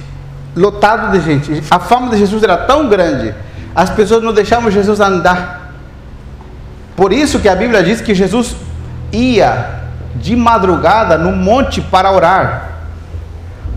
Lotado 0.56 1.12
de 1.12 1.24
gente. 1.24 1.64
A 1.70 1.78
fama 1.78 2.10
de 2.10 2.18
Jesus 2.18 2.42
era 2.42 2.58
tão 2.58 2.90
grande, 2.90 3.32
as 3.76 3.92
pessoas 3.92 4.24
não 4.24 4.34
deixavam 4.34 4.72
Jesus 4.72 5.00
andar. 5.00 5.76
Por 6.96 7.14
isso 7.14 7.40
que 7.40 7.48
a 7.48 7.56
Bíblia 7.56 7.84
diz 7.84 8.02
que 8.02 8.16
Jesus 8.16 8.56
ia 9.14 9.82
de 10.16 10.36
madrugada 10.36 11.16
no 11.16 11.32
monte 11.32 11.80
para 11.80 12.12
orar. 12.12 12.72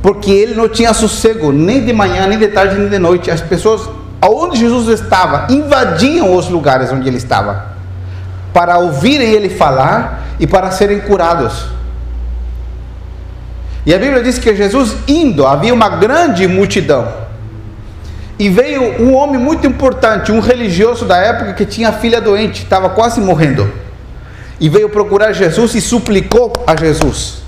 Porque 0.00 0.30
ele 0.30 0.54
não 0.54 0.70
tinha 0.70 0.94
sossego, 0.94 1.52
nem 1.52 1.84
de 1.84 1.92
manhã, 1.92 2.26
nem 2.26 2.38
de 2.38 2.48
tarde, 2.48 2.76
nem 2.76 2.88
de 2.88 2.98
noite. 2.98 3.30
As 3.30 3.42
pessoas, 3.42 3.90
aonde 4.22 4.58
Jesus 4.58 4.88
estava, 4.88 5.52
invadiam 5.52 6.34
os 6.34 6.48
lugares 6.48 6.90
onde 6.90 7.06
ele 7.06 7.18
estava, 7.18 7.66
para 8.54 8.78
ouvirem 8.78 9.32
ele 9.32 9.50
falar 9.50 10.22
e 10.40 10.46
para 10.46 10.70
serem 10.70 10.98
curados. 11.00 11.81
E 13.84 13.92
a 13.92 13.98
Bíblia 13.98 14.22
diz 14.22 14.38
que 14.38 14.54
Jesus 14.54 14.96
indo, 15.08 15.46
havia 15.46 15.74
uma 15.74 15.88
grande 15.88 16.46
multidão. 16.46 17.22
E 18.38 18.48
veio 18.48 19.02
um 19.02 19.14
homem 19.14 19.40
muito 19.40 19.66
importante, 19.66 20.32
um 20.32 20.40
religioso 20.40 21.04
da 21.04 21.16
época 21.16 21.52
que 21.52 21.66
tinha 21.66 21.92
filha 21.92 22.20
doente, 22.20 22.62
estava 22.62 22.90
quase 22.90 23.20
morrendo. 23.20 23.70
E 24.58 24.68
veio 24.68 24.88
procurar 24.88 25.32
Jesus 25.32 25.74
e 25.74 25.80
suplicou 25.80 26.52
a 26.66 26.76
Jesus: 26.76 27.42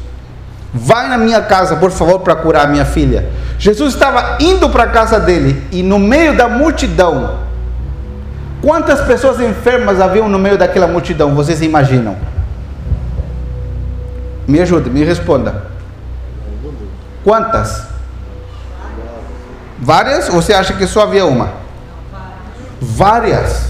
Vai 0.73 1.09
na 1.09 1.17
minha 1.17 1.41
casa, 1.41 1.77
por 1.77 1.91
favor, 1.91 2.21
para 2.21 2.35
curar 2.35 2.69
minha 2.69 2.85
filha. 2.85 3.29
Jesus 3.59 3.95
estava 3.95 4.39
indo 4.41 4.69
para 4.69 4.85
a 4.85 4.89
casa 4.89 5.21
dele 5.21 5.63
e 5.71 5.83
no 5.83 5.99
meio 5.99 6.37
da 6.37 6.49
multidão, 6.49 7.39
quantas 8.61 9.01
pessoas 9.03 9.41
enfermas 9.41 10.01
haviam 10.01 10.29
no 10.29 10.39
meio 10.39 10.59
daquela 10.59 10.89
multidão? 10.89 11.35
Vocês 11.35 11.63
imaginam? 11.63 12.17
Me 14.49 14.61
ajude, 14.61 14.91
me 14.91 15.05
responda. 15.05 15.74
Quantas? 17.25 17.85
Várias? 19.79 20.29
Ou 20.29 20.35
você 20.35 20.53
acha 20.53 20.75
que 20.75 20.87
só 20.87 21.03
havia 21.03 21.25
uma? 21.25 21.53
Várias. 22.81 23.69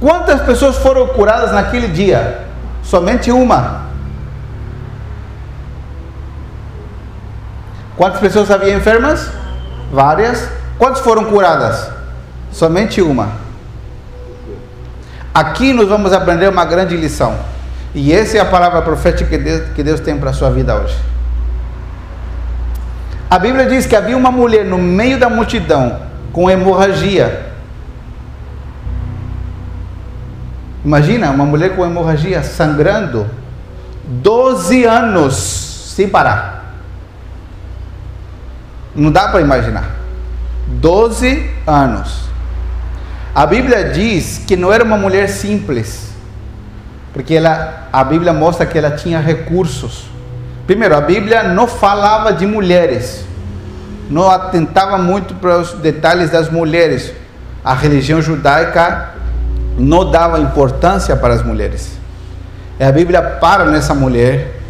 Quantas 0.00 0.42
pessoas 0.42 0.76
foram 0.78 1.06
curadas 1.06 1.52
naquele 1.52 1.86
dia? 1.86 2.44
Somente 2.82 3.30
uma. 3.30 3.82
Quantas 7.96 8.20
pessoas 8.20 8.50
havia 8.50 8.74
enfermas? 8.74 9.30
Várias. 9.92 10.48
Quantas 10.76 11.00
foram 11.00 11.26
curadas? 11.26 11.88
Somente 12.50 13.00
uma. 13.00 13.30
Aqui 15.32 15.72
nós 15.72 15.88
vamos 15.88 16.12
aprender 16.12 16.48
uma 16.48 16.64
grande 16.64 16.96
lição. 16.96 17.36
E 17.94 18.12
essa 18.12 18.38
é 18.38 18.40
a 18.40 18.44
palavra 18.44 18.82
profética 18.82 19.30
que 19.30 19.38
Deus, 19.38 19.70
que 19.74 19.82
Deus 19.82 20.00
tem 20.00 20.18
para 20.18 20.30
a 20.30 20.32
sua 20.32 20.50
vida 20.50 20.74
hoje. 20.74 20.96
A 23.32 23.38
Bíblia 23.38 23.64
diz 23.64 23.86
que 23.86 23.96
havia 23.96 24.14
uma 24.14 24.30
mulher 24.30 24.62
no 24.62 24.76
meio 24.76 25.18
da 25.18 25.30
multidão 25.30 26.00
com 26.34 26.50
hemorragia. 26.50 27.46
Imagina 30.84 31.30
uma 31.30 31.46
mulher 31.46 31.74
com 31.74 31.82
hemorragia 31.82 32.42
sangrando 32.42 33.26
12 34.04 34.84
anos 34.84 35.34
sem 35.96 36.10
parar. 36.10 36.74
Não 38.94 39.10
dá 39.10 39.28
para 39.28 39.40
imaginar. 39.40 39.96
12 40.68 41.50
anos. 41.66 42.28
A 43.34 43.46
Bíblia 43.46 43.92
diz 43.92 44.42
que 44.46 44.56
não 44.58 44.70
era 44.70 44.84
uma 44.84 44.98
mulher 44.98 45.30
simples, 45.30 46.10
porque 47.14 47.32
ela, 47.32 47.88
a 47.90 48.04
Bíblia 48.04 48.34
mostra 48.34 48.66
que 48.66 48.76
ela 48.76 48.90
tinha 48.90 49.18
recursos. 49.20 50.11
Primeiro, 50.66 50.94
a 50.94 51.00
Bíblia 51.00 51.42
não 51.42 51.66
falava 51.66 52.32
de 52.32 52.46
mulheres, 52.46 53.24
não 54.08 54.30
atentava 54.30 54.96
muito 54.96 55.34
para 55.34 55.58
os 55.58 55.72
detalhes 55.74 56.30
das 56.30 56.48
mulheres. 56.50 57.12
A 57.64 57.74
religião 57.74 58.22
judaica 58.22 59.10
não 59.78 60.10
dava 60.10 60.40
importância 60.40 61.16
para 61.16 61.34
as 61.34 61.42
mulheres. 61.42 61.98
E 62.78 62.84
a 62.84 62.92
Bíblia 62.92 63.22
para 63.22 63.64
nessa 63.64 63.94
mulher 63.94 64.60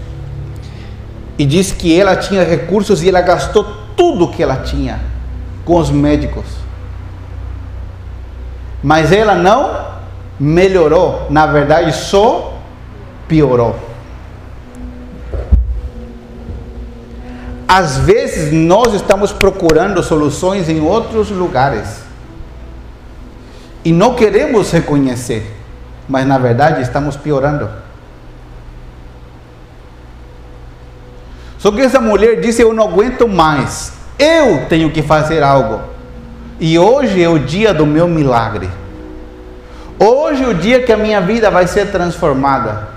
e 1.39 1.45
diz 1.45 1.73
que 1.73 1.99
ela 1.99 2.17
tinha 2.17 2.45
recursos 2.45 3.03
e 3.03 3.09
ela 3.09 3.21
gastou 3.21 3.65
tudo 3.97 4.29
que 4.29 4.43
ela 4.43 4.57
tinha 4.57 5.01
com 5.65 5.77
os 5.77 5.91
médicos. 5.91 6.45
Mas 8.83 9.13
ela 9.13 9.35
não 9.35 9.93
melhorou, 10.39 11.27
na 11.31 11.47
verdade 11.47 11.93
só 11.93 12.59
piorou. 13.29 13.92
Às 17.75 17.97
vezes 17.97 18.53
nós 18.53 18.93
estamos 18.93 19.33
procurando 19.33 20.03
soluções 20.03 20.69
em 20.69 20.83
outros 20.83 21.31
lugares 21.31 22.03
e 23.83 23.91
não 23.91 24.15
queremos 24.15 24.71
reconhecer, 24.71 25.51
mas 26.07 26.27
na 26.27 26.37
verdade 26.37 26.83
estamos 26.83 27.17
piorando. 27.17 27.71
Só 31.57 31.73
que 31.73 31.81
essa 31.81 31.99
mulher 31.99 32.43
disse: 32.43 32.61
Eu 32.61 32.75
não 32.75 32.85
aguento 32.85 33.27
mais, 33.27 33.95
eu 34.19 34.67
tenho 34.69 34.91
que 34.91 35.01
fazer 35.01 35.43
algo. 35.43 35.81
E 36.61 36.79
hoje 36.79 37.23
é 37.23 37.29
o 37.31 37.39
dia 37.39 37.73
do 37.73 37.87
meu 37.87 38.07
milagre. 38.07 38.69
Hoje 39.99 40.45
é 40.45 40.47
o 40.47 40.53
dia 40.53 40.83
que 40.83 40.93
a 40.93 40.97
minha 40.99 41.23
vida 41.23 41.51
vai 41.51 41.67
ser 41.67 41.91
transformada. 41.91 42.89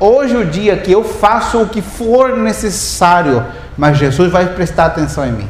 Hoje 0.00 0.34
é 0.34 0.38
o 0.38 0.46
dia 0.46 0.78
que 0.78 0.90
eu 0.90 1.04
faço 1.04 1.60
o 1.60 1.68
que 1.68 1.82
for 1.82 2.34
necessário 2.34 3.44
mas 3.76 3.98
Jesus 3.98 4.30
vai 4.30 4.46
prestar 4.54 4.86
atenção 4.86 5.26
em 5.26 5.32
mim. 5.32 5.48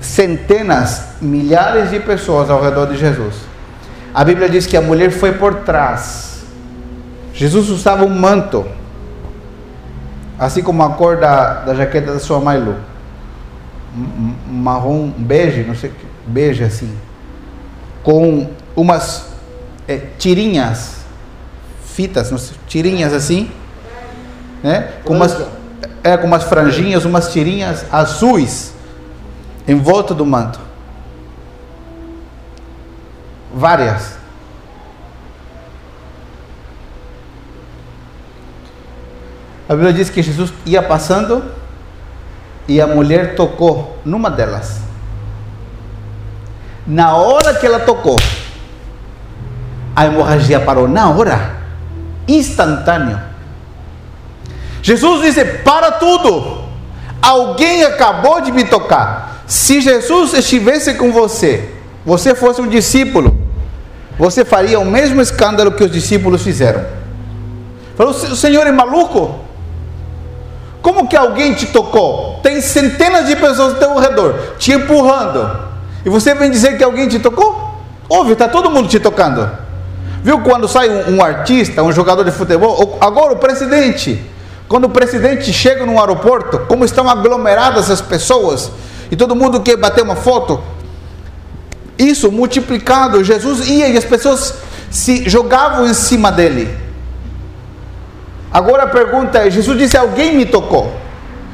Centenas, 0.00 1.14
milhares 1.20 1.90
de 1.90 2.00
pessoas 2.00 2.50
ao 2.50 2.62
redor 2.62 2.86
de 2.86 2.96
Jesus. 2.96 3.34
A 4.12 4.22
Bíblia 4.24 4.48
diz 4.48 4.66
que 4.66 4.76
a 4.76 4.80
mulher 4.80 5.10
foi 5.10 5.32
por 5.32 5.56
trás. 5.56 6.44
Jesus 7.32 7.68
usava 7.68 8.04
um 8.04 8.08
manto, 8.08 8.64
assim 10.38 10.62
como 10.62 10.82
a 10.84 10.90
cor 10.90 11.16
da, 11.16 11.54
da 11.64 11.74
jaqueta 11.74 12.12
da 12.12 12.20
sua 12.20 12.38
mãe 12.38 12.58
Lu. 12.58 12.76
Marrom, 14.48 15.10
bege, 15.16 15.62
não 15.62 15.74
sei, 15.74 15.92
bege 16.26 16.64
assim, 16.64 16.92
com 18.02 18.50
umas 18.76 19.28
é, 19.86 20.00
tirinhas, 20.18 21.04
fitas, 21.84 22.52
tirinhas 22.66 23.12
assim, 23.12 23.50
né? 24.62 24.92
Com 25.04 25.14
umas, 25.14 25.36
é, 26.04 26.18
com 26.18 26.26
umas 26.26 26.44
franjinhas, 26.44 27.06
umas 27.06 27.32
tirinhas 27.32 27.86
azuis 27.90 28.74
em 29.66 29.74
volta 29.74 30.12
do 30.12 30.26
manto. 30.26 30.60
Várias. 33.54 34.18
A 39.66 39.74
Bíblia 39.74 39.94
diz 39.94 40.10
que 40.10 40.22
Jesus 40.22 40.52
ia 40.66 40.82
passando 40.82 41.42
e 42.68 42.82
a 42.82 42.86
mulher 42.86 43.34
tocou 43.34 43.98
numa 44.04 44.30
delas. 44.30 44.80
Na 46.86 47.16
hora 47.16 47.54
que 47.54 47.64
ela 47.64 47.80
tocou, 47.80 48.18
a 49.96 50.04
hemorragia 50.04 50.60
parou. 50.60 50.86
Na 50.86 51.08
hora, 51.08 51.56
instantâneo. 52.28 53.33
Jesus 54.84 55.22
disse: 55.22 55.42
Para 55.64 55.92
tudo. 55.92 56.62
Alguém 57.22 57.84
acabou 57.84 58.42
de 58.42 58.52
me 58.52 58.64
tocar. 58.64 59.42
Se 59.46 59.80
Jesus 59.80 60.34
estivesse 60.34 60.92
com 60.94 61.10
você, 61.10 61.70
você 62.04 62.34
fosse 62.34 62.60
um 62.60 62.68
discípulo, 62.68 63.34
você 64.18 64.44
faria 64.44 64.78
o 64.78 64.84
mesmo 64.84 65.22
escândalo 65.22 65.72
que 65.72 65.82
os 65.82 65.90
discípulos 65.90 66.42
fizeram. 66.42 66.84
Falou: 67.96 68.12
O 68.12 68.36
Senhor 68.36 68.66
é 68.66 68.72
maluco? 68.72 69.40
Como 70.82 71.08
que 71.08 71.16
alguém 71.16 71.54
te 71.54 71.64
tocou? 71.68 72.40
Tem 72.42 72.60
centenas 72.60 73.26
de 73.26 73.36
pessoas 73.36 73.72
ao 73.72 73.80
teu 73.80 73.98
redor 73.98 74.38
te 74.58 74.72
empurrando. 74.72 75.50
E 76.04 76.10
você 76.10 76.34
vem 76.34 76.50
dizer 76.50 76.76
que 76.76 76.84
alguém 76.84 77.08
te 77.08 77.18
tocou? 77.18 77.80
Ouve, 78.06 78.34
está 78.34 78.48
todo 78.48 78.70
mundo 78.70 78.86
te 78.86 79.00
tocando. 79.00 79.48
Viu 80.22 80.40
quando 80.40 80.68
sai 80.68 80.90
um, 80.90 81.16
um, 81.16 81.24
artista, 81.24 81.82
um 81.82 81.90
jogador 81.90 82.22
de 82.22 82.32
futebol? 82.32 82.98
Agora 83.00 83.32
o 83.32 83.36
presidente. 83.36 84.33
Quando 84.68 84.84
o 84.84 84.90
presidente 84.90 85.52
chega 85.52 85.84
no 85.84 85.98
aeroporto, 86.00 86.60
como 86.60 86.84
estão 86.84 87.08
aglomeradas 87.08 87.90
as 87.90 88.00
pessoas 88.00 88.70
e 89.10 89.16
todo 89.16 89.36
mundo 89.36 89.60
quer 89.60 89.76
bater 89.76 90.02
uma 90.02 90.16
foto. 90.16 90.60
Isso 91.98 92.32
multiplicado, 92.32 93.22
Jesus 93.22 93.68
ia 93.68 93.88
e 93.88 93.96
as 93.96 94.04
pessoas 94.04 94.54
se 94.90 95.28
jogavam 95.28 95.86
em 95.86 95.94
cima 95.94 96.32
dele. 96.32 96.76
Agora 98.52 98.84
a 98.84 98.86
pergunta 98.86 99.38
é: 99.38 99.50
Jesus 99.50 99.78
disse, 99.78 99.96
alguém 99.96 100.36
me 100.36 100.46
tocou. 100.46 100.92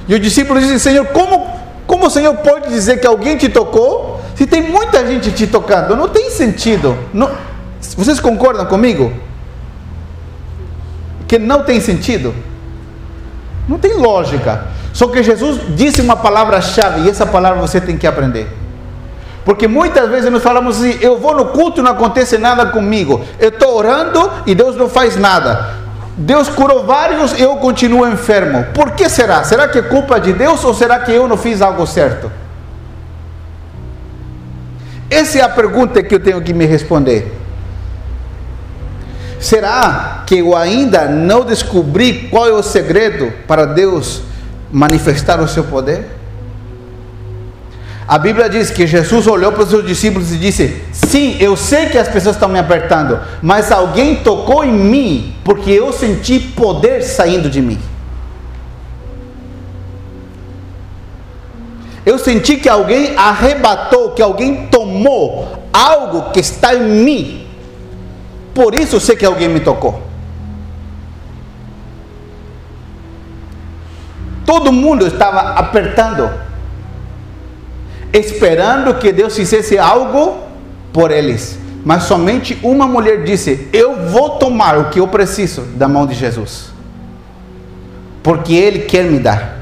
E 0.09 0.15
o 0.15 0.19
discípulo 0.19 0.61
disse, 0.61 0.81
Senhor, 0.81 1.07
como, 1.07 1.51
como 1.87 2.07
o 2.07 2.11
Senhor 2.11 2.35
pode 2.39 2.69
dizer 2.69 3.01
que 3.01 3.07
alguém 3.07 3.37
te 3.37 3.49
tocou 3.49 4.21
se 4.35 4.47
tem 4.47 4.63
muita 4.63 5.07
gente 5.07 5.31
te 5.33 5.47
tocando? 5.47 5.95
Não 5.95 6.09
tem 6.09 6.31
sentido. 6.31 6.97
Não, 7.13 7.31
vocês 7.81 8.21
concordam 8.21 8.65
comigo? 8.67 9.13
Que 11.29 11.39
não 11.39 11.63
tem 11.63 11.81
sentido? 11.81 12.35
Não 13.71 13.79
tem 13.79 13.95
lógica. 13.95 14.65
Só 14.93 15.07
que 15.07 15.23
Jesus 15.23 15.61
disse 15.77 16.03
uma 16.03 16.17
palavra-chave 16.17 17.03
e 17.03 17.09
essa 17.09 17.25
palavra 17.25 17.61
você 17.61 17.81
tem 17.81 17.97
que 17.97 18.05
aprender. 18.05 18.49
Porque 19.45 19.69
muitas 19.69 20.11
vezes 20.11 20.29
nós 20.29 20.43
falamos 20.43 20.79
assim: 20.79 20.99
eu 21.01 21.21
vou 21.21 21.37
no 21.37 21.47
culto 21.47 21.81
e 21.81 21.85
não 21.85 21.93
acontece 21.93 22.37
nada 22.37 22.67
comigo. 22.67 23.25
Eu 23.39 23.51
estou 23.51 23.77
orando 23.77 24.29
e 24.45 24.57
Deus 24.57 24.75
não 24.75 24.89
faz 24.89 25.15
nada. 25.15 25.71
Deus 26.17 26.49
curou 26.49 26.85
vários 26.85 27.39
e 27.39 27.43
eu 27.43 27.55
continuo 27.59 28.09
enfermo. 28.09 28.67
Por 28.75 28.91
que 28.91 29.09
será? 29.09 29.45
Será 29.45 29.69
que 29.69 29.79
é 29.79 29.83
culpa 29.83 30.19
de 30.19 30.33
Deus 30.33 30.65
ou 30.65 30.75
será 30.75 30.99
que 30.99 31.13
eu 31.13 31.29
não 31.29 31.37
fiz 31.37 31.63
algo 31.63 31.87
certo? 31.87 32.31
Essa 35.09 35.39
é 35.39 35.43
a 35.43 35.49
pergunta 35.49 36.03
que 36.03 36.17
eu 36.17 36.21
tenho 36.21 36.43
que 36.43 36.53
me 36.53 36.67
responder. 36.67 37.40
Será 39.41 40.25
que 40.27 40.39
eu 40.39 40.55
ainda 40.55 41.07
não 41.07 41.45
descobri 41.45 42.29
qual 42.31 42.47
é 42.47 42.53
o 42.53 42.63
segredo 42.63 43.33
para 43.49 43.65
Deus 43.65 44.21
manifestar 44.71 45.41
o 45.41 45.49
seu 45.49 45.65
poder? 45.65 46.05
A 48.07 48.19
Bíblia 48.19 48.51
diz 48.51 48.71
que 48.71 48.87
Jesus 48.87 49.27
olhou 49.27 49.51
para 49.53 49.63
os 49.63 49.71
seus 49.71 49.87
discípulos 49.87 50.31
e 50.31 50.37
disse: 50.37 50.83
Sim, 50.93 51.37
eu 51.41 51.57
sei 51.57 51.87
que 51.87 51.97
as 51.97 52.09
pessoas 52.09 52.37
estão 52.37 52.49
me 52.49 52.59
apertando, 52.59 53.19
mas 53.41 53.73
alguém 53.73 54.17
tocou 54.17 54.63
em 54.63 54.73
mim, 54.73 55.35
porque 55.43 55.71
eu 55.71 55.91
senti 55.93 56.39
poder 56.39 57.03
saindo 57.03 57.49
de 57.49 57.63
mim. 57.63 57.79
Eu 62.05 62.19
senti 62.19 62.57
que 62.57 62.69
alguém 62.69 63.17
arrebatou, 63.17 64.11
que 64.11 64.21
alguém 64.21 64.67
tomou 64.67 65.49
algo 65.73 66.31
que 66.33 66.41
está 66.41 66.75
em 66.75 66.83
mim. 66.83 67.47
Por 68.55 68.75
isso 68.75 69.01
sei 69.01 69.17
que 69.17 69.25
alguém 69.25 69.49
me 69.49 69.61
tocou. 69.61 70.03
Todo 74.45 74.73
mundo 74.73 75.07
estava 75.07 75.41
apertando 75.55 76.29
esperando 78.13 78.95
que 78.95 79.13
Deus 79.13 79.37
fizesse 79.37 79.79
algo 79.79 80.39
por 80.93 81.11
eles. 81.11 81.59
Mas 81.85 82.05
somente 82.05 82.59
uma 82.63 82.87
mulher 82.87 83.25
disse: 83.25 83.69
Eu 83.73 84.09
vou 84.09 84.31
tomar 84.31 84.79
o 84.79 84.91
que 84.91 85.01
eu 85.01 85.09
preciso 85.09 85.63
da 85.63 85.89
mão 85.89 86.07
de 86.07 86.15
Jesus, 86.15 86.71
porque 88.23 88.55
Ele 88.55 88.81
quer 88.81 89.05
me 89.05 89.19
dar. 89.19 89.59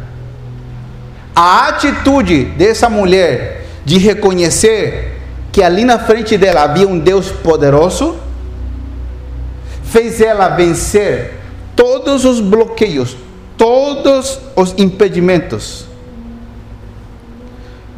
A 1.35 1.69
atitude 1.69 2.45
dessa 2.45 2.89
mulher 2.89 3.65
de 3.85 3.99
reconhecer 3.99 5.17
que 5.53 5.63
ali 5.63 5.85
na 5.85 5.99
frente 5.99 6.37
dela 6.37 6.63
havia 6.63 6.89
um 6.89 6.99
Deus 6.99 7.31
poderoso, 7.31 8.17
fez 9.91 10.21
ela 10.21 10.49
vencer 10.49 11.35
todos 11.75 12.25
os 12.25 12.41
bloqueios, 12.41 13.17
todos 13.57 14.39
os 14.57 14.75
impedimentos 14.79 15.89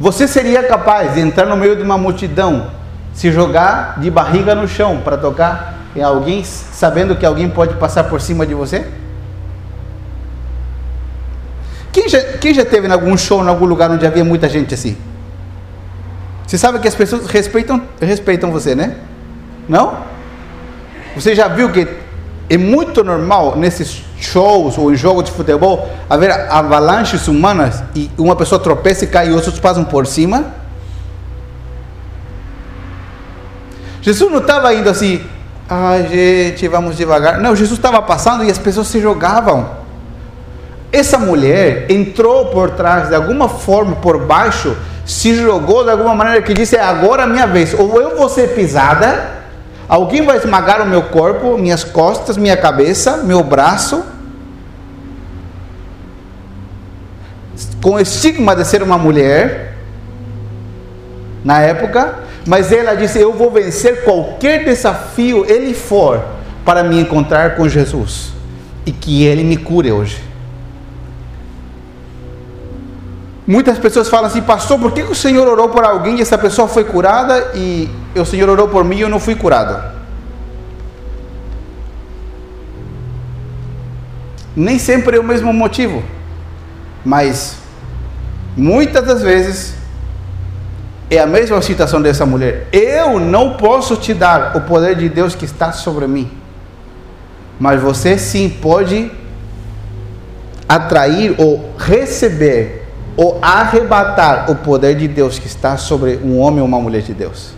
você 0.01 0.27
seria 0.27 0.63
capaz 0.63 1.13
de 1.13 1.19
entrar 1.19 1.45
no 1.45 1.55
meio 1.55 1.75
de 1.75 1.83
uma 1.83 1.95
multidão, 1.95 2.71
se 3.13 3.31
jogar 3.31 3.99
de 3.99 4.09
barriga 4.09 4.55
no 4.55 4.67
chão 4.67 4.99
para 5.03 5.15
tocar 5.15 5.75
em 5.95 6.01
alguém, 6.01 6.43
sabendo 6.43 7.15
que 7.15 7.23
alguém 7.23 7.47
pode 7.47 7.75
passar 7.75 8.05
por 8.05 8.19
cima 8.19 8.43
de 8.43 8.55
você? 8.55 8.87
Quem 11.91 12.09
já, 12.09 12.19
quem 12.39 12.51
já 12.51 12.65
teve 12.65 12.87
em 12.87 12.91
algum 12.91 13.15
show, 13.15 13.43
em 13.43 13.47
algum 13.47 13.65
lugar 13.65 13.91
onde 13.91 14.03
havia 14.03 14.25
muita 14.25 14.49
gente 14.49 14.73
assim? 14.73 14.97
Você 16.47 16.57
sabe 16.57 16.79
que 16.79 16.87
as 16.87 16.95
pessoas 16.95 17.27
respeitam, 17.27 17.79
respeitam 18.01 18.51
você, 18.51 18.73
né? 18.73 18.95
Não? 19.69 19.99
Você 21.15 21.35
já 21.35 21.47
viu 21.47 21.71
que 21.71 21.87
é 22.49 22.57
muito 22.57 23.03
normal 23.03 23.55
nesses 23.55 24.03
shows 24.19 24.77
ou 24.77 24.91
em 24.91 24.95
jogos 24.95 25.25
de 25.25 25.31
futebol 25.31 25.89
haver 26.09 26.31
avalanches 26.31 27.27
humanas 27.27 27.83
e 27.95 28.09
uma 28.17 28.35
pessoa 28.35 28.59
tropeça 28.59 29.05
e 29.05 29.07
cai 29.07 29.29
e 29.29 29.31
outros 29.31 29.59
passam 29.59 29.83
por 29.83 30.05
cima? 30.05 30.45
Jesus 34.01 34.31
não 34.31 34.39
estava 34.39 34.73
indo 34.73 34.89
assim, 34.89 35.21
ai 35.69 36.07
gente, 36.07 36.67
vamos 36.67 36.97
devagar. 36.97 37.39
Não, 37.39 37.55
Jesus 37.55 37.77
estava 37.77 38.01
passando 38.01 38.43
e 38.43 38.49
as 38.49 38.57
pessoas 38.57 38.87
se 38.87 38.99
jogavam. 38.99 39.69
Essa 40.91 41.17
mulher 41.17 41.89
entrou 41.89 42.47
por 42.47 42.71
trás, 42.71 43.09
de 43.09 43.15
alguma 43.15 43.47
forma, 43.47 43.95
por 43.95 44.25
baixo, 44.25 44.75
se 45.05 45.35
jogou 45.35 45.83
de 45.83 45.91
alguma 45.91 46.13
maneira 46.13 46.41
que 46.41 46.53
disse: 46.53 46.75
é 46.75 46.81
agora 46.81 47.23
a 47.23 47.27
minha 47.27 47.47
vez, 47.47 47.73
ou 47.73 48.01
eu 48.01 48.17
vou 48.17 48.27
ser 48.27 48.55
pisada 48.55 49.40
Alguém 49.91 50.21
vai 50.21 50.37
esmagar 50.37 50.81
o 50.81 50.85
meu 50.85 51.01
corpo, 51.03 51.57
minhas 51.57 51.83
costas, 51.83 52.37
minha 52.37 52.55
cabeça, 52.55 53.17
meu 53.17 53.43
braço. 53.43 54.05
Com 57.83 57.95
o 57.95 57.99
estigma 57.99 58.55
de 58.55 58.63
ser 58.63 58.81
uma 58.81 58.97
mulher, 58.97 59.75
na 61.43 61.59
época, 61.59 62.19
mas 62.47 62.71
ela 62.71 62.95
disse: 62.95 63.19
Eu 63.19 63.33
vou 63.33 63.51
vencer 63.51 64.05
qualquer 64.05 64.63
desafio 64.63 65.45
ele 65.45 65.73
for 65.73 66.23
para 66.63 66.85
me 66.85 67.01
encontrar 67.01 67.57
com 67.57 67.67
Jesus 67.67 68.31
e 68.85 68.93
que 68.93 69.25
ele 69.25 69.43
me 69.43 69.57
cure 69.57 69.91
hoje. 69.91 70.30
Muitas 73.51 73.77
pessoas 73.77 74.07
falam 74.07 74.27
assim, 74.27 74.41
pastor, 74.41 74.79
por 74.79 74.93
que 74.93 75.01
o 75.01 75.13
Senhor 75.13 75.45
orou 75.45 75.67
por 75.67 75.83
alguém 75.83 76.17
e 76.17 76.21
essa 76.21 76.37
pessoa 76.37 76.69
foi 76.69 76.85
curada 76.85 77.51
e 77.53 77.89
o 78.15 78.23
Senhor 78.23 78.47
orou 78.47 78.69
por 78.69 78.85
mim 78.85 78.95
e 78.95 79.01
eu 79.01 79.09
não 79.09 79.19
fui 79.19 79.35
curado? 79.35 79.77
Nem 84.55 84.79
sempre 84.79 85.17
é 85.17 85.19
o 85.19 85.23
mesmo 85.23 85.51
motivo, 85.51 86.01
mas 87.03 87.57
muitas 88.55 89.05
das 89.05 89.21
vezes 89.21 89.73
é 91.09 91.19
a 91.19 91.27
mesma 91.27 91.61
situação 91.61 92.01
dessa 92.01 92.25
mulher. 92.25 92.69
Eu 92.71 93.19
não 93.19 93.57
posso 93.57 93.97
te 93.97 94.13
dar 94.13 94.55
o 94.55 94.61
poder 94.61 94.95
de 94.95 95.09
Deus 95.09 95.35
que 95.35 95.43
está 95.43 95.73
sobre 95.73 96.07
mim, 96.07 96.31
mas 97.59 97.81
você 97.81 98.17
sim 98.17 98.47
pode 98.49 99.11
atrair 100.69 101.35
ou 101.37 101.75
receber 101.77 102.80
ou 103.21 103.37
arrebatar 103.39 104.49
o 104.49 104.55
poder 104.55 104.95
de 104.95 105.07
Deus 105.07 105.37
que 105.37 105.45
está 105.45 105.77
sobre 105.77 106.19
um 106.23 106.39
homem 106.39 106.59
ou 106.59 106.65
uma 106.65 106.79
mulher 106.79 107.03
de 107.03 107.13
Deus. 107.13 107.53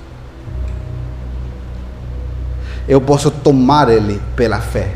Eu 2.86 3.00
posso 3.00 3.32
tomar 3.32 3.88
ele 3.88 4.22
pela 4.36 4.60
fé. 4.60 4.96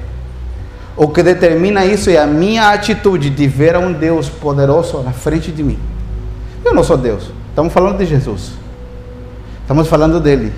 O 0.97 1.07
que 1.07 1.23
determina 1.23 1.85
isso 1.85 2.09
é 2.09 2.17
a 2.17 2.27
minha 2.27 2.71
atitude 2.73 3.29
de 3.29 3.47
ver 3.47 3.77
um 3.77 3.93
Deus 3.93 4.27
poderoso 4.27 5.01
na 5.03 5.13
frente 5.13 5.53
de 5.53 5.63
mim. 5.63 5.79
Eu 6.65 6.73
não 6.73 6.83
sou 6.83 6.97
Deus. 6.97 7.31
Estamos 7.47 7.71
falando 7.71 7.99
de 7.99 8.05
Jesus. 8.05 8.51
Estamos 9.61 9.87
falando 9.87 10.19
dele. 10.19 10.51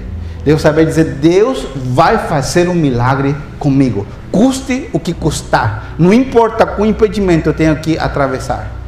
Deus 0.43 0.59
saber 0.59 0.87
dizer: 0.87 1.03
Deus 1.21 1.67
vai 1.75 2.17
fazer 2.17 2.67
um 2.67 2.73
milagre 2.73 3.35
comigo. 3.59 4.07
Custe 4.31 4.89
o 4.91 4.99
que 4.99 5.13
custar. 5.13 5.93
Não 5.99 6.11
importa 6.11 6.65
qual 6.65 6.87
impedimento 6.87 7.49
eu 7.49 7.53
tenho 7.53 7.75
que 7.75 7.95
atravessar. 7.95 8.78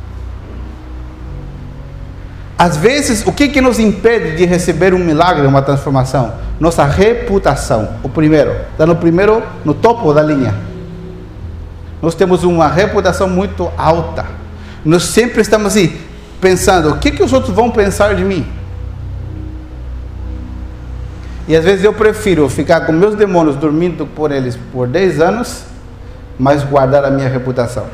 Às 2.61 2.77
vezes, 2.77 3.25
o 3.25 3.31
que, 3.31 3.47
que 3.47 3.59
nos 3.59 3.79
impede 3.79 4.37
de 4.37 4.45
receber 4.45 4.93
um 4.93 4.99
milagre, 4.99 5.47
uma 5.47 5.63
transformação? 5.63 6.31
Nossa 6.59 6.85
reputação. 6.85 7.95
O 8.03 8.07
primeiro, 8.07 8.55
está 8.71 8.85
no 8.85 8.95
primeiro, 8.95 9.41
no 9.65 9.73
topo 9.73 10.13
da 10.13 10.21
linha. 10.21 10.53
Nós 12.03 12.13
temos 12.13 12.43
uma 12.43 12.67
reputação 12.67 13.27
muito 13.27 13.71
alta. 13.75 14.27
Nós 14.85 15.05
sempre 15.05 15.41
estamos 15.41 15.75
assim, 15.75 15.97
pensando: 16.39 16.91
o 16.91 16.99
que, 16.99 17.09
que 17.09 17.23
os 17.23 17.33
outros 17.33 17.51
vão 17.51 17.71
pensar 17.71 18.13
de 18.13 18.23
mim? 18.23 18.45
E 21.47 21.55
às 21.55 21.65
vezes 21.65 21.83
eu 21.83 21.93
prefiro 21.93 22.47
ficar 22.47 22.81
com 22.81 22.91
meus 22.91 23.15
demônios 23.15 23.55
dormindo 23.55 24.05
por 24.05 24.31
eles 24.31 24.55
por 24.71 24.87
10 24.87 25.19
anos, 25.19 25.63
mas 26.37 26.63
guardar 26.63 27.05
a 27.05 27.09
minha 27.09 27.27
reputação. 27.27 27.87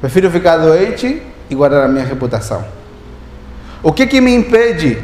Prefiro 0.00 0.30
ficar 0.30 0.58
doente 0.58 1.20
e 1.50 1.54
guardar 1.56 1.82
a 1.86 1.88
minha 1.88 2.04
reputação. 2.04 2.85
O 3.86 3.92
que, 3.92 4.04
que 4.04 4.20
me 4.20 4.34
impede 4.34 4.98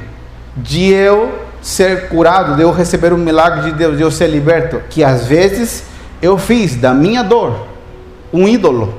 de 0.57 0.91
eu 0.91 1.47
ser 1.63 2.09
curado, 2.09 2.57
de 2.57 2.63
eu 2.63 2.73
receber 2.73 3.13
um 3.13 3.17
milagre 3.17 3.71
de 3.71 3.79
Deus, 3.79 3.97
de 3.97 4.03
eu 4.03 4.11
ser 4.11 4.27
liberto? 4.27 4.83
Que 4.91 5.05
às 5.05 5.25
vezes 5.25 5.85
eu 6.21 6.37
fiz 6.37 6.75
da 6.75 6.93
minha 6.93 7.23
dor 7.23 7.69
um 8.33 8.49
ídolo 8.49 8.93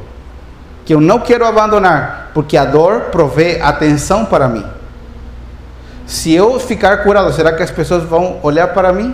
que 0.86 0.94
eu 0.94 1.02
não 1.02 1.20
quero 1.20 1.46
abandonar, 1.46 2.32
porque 2.34 2.56
a 2.56 2.64
dor 2.64 3.10
provê 3.12 3.60
atenção 3.62 4.24
para 4.24 4.48
mim. 4.48 4.64
Se 6.08 6.32
eu 6.32 6.58
ficar 6.62 7.04
curado, 7.04 7.34
será 7.34 7.52
que 7.52 7.62
as 7.62 7.70
pessoas 7.70 8.04
vão 8.06 8.40
olhar 8.42 8.70
para 8.70 8.94
mim? 8.94 9.14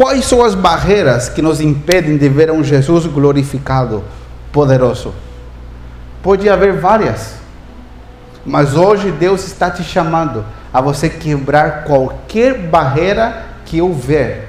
Quais 0.00 0.24
são 0.24 0.42
as 0.42 0.54
barreiras 0.54 1.28
que 1.28 1.42
nos 1.42 1.60
impedem 1.60 2.16
de 2.16 2.26
ver 2.26 2.50
um 2.50 2.64
Jesus 2.64 3.04
glorificado, 3.04 4.02
poderoso? 4.50 5.12
Pode 6.22 6.48
haver 6.48 6.80
várias, 6.80 7.34
mas 8.42 8.74
hoje 8.74 9.12
Deus 9.12 9.46
está 9.46 9.70
te 9.70 9.84
chamando 9.84 10.42
a 10.72 10.80
você 10.80 11.10
quebrar 11.10 11.84
qualquer 11.84 12.56
barreira 12.56 13.44
que 13.66 13.82
houver, 13.82 14.48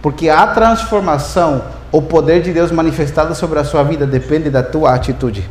porque 0.00 0.30
a 0.30 0.46
transformação, 0.46 1.64
o 1.92 2.00
poder 2.00 2.40
de 2.40 2.50
Deus 2.50 2.72
manifestado 2.72 3.34
sobre 3.34 3.58
a 3.58 3.64
sua 3.64 3.82
vida 3.82 4.06
depende 4.06 4.48
da 4.48 4.62
tua 4.62 4.94
atitude. 4.94 5.46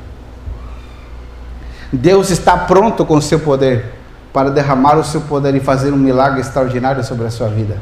Deus 1.94 2.32
está 2.32 2.58
pronto 2.58 3.06
com 3.06 3.22
seu 3.22 3.40
poder 3.40 3.94
para 4.34 4.50
derramar 4.50 4.98
o 4.98 5.04
seu 5.04 5.22
poder 5.22 5.54
e 5.54 5.60
fazer 5.60 5.94
um 5.94 5.98
milagre 5.98 6.42
extraordinário 6.42 7.04
sobre 7.04 7.28
a 7.28 7.30
sua 7.30 7.50
vida. 7.50 7.78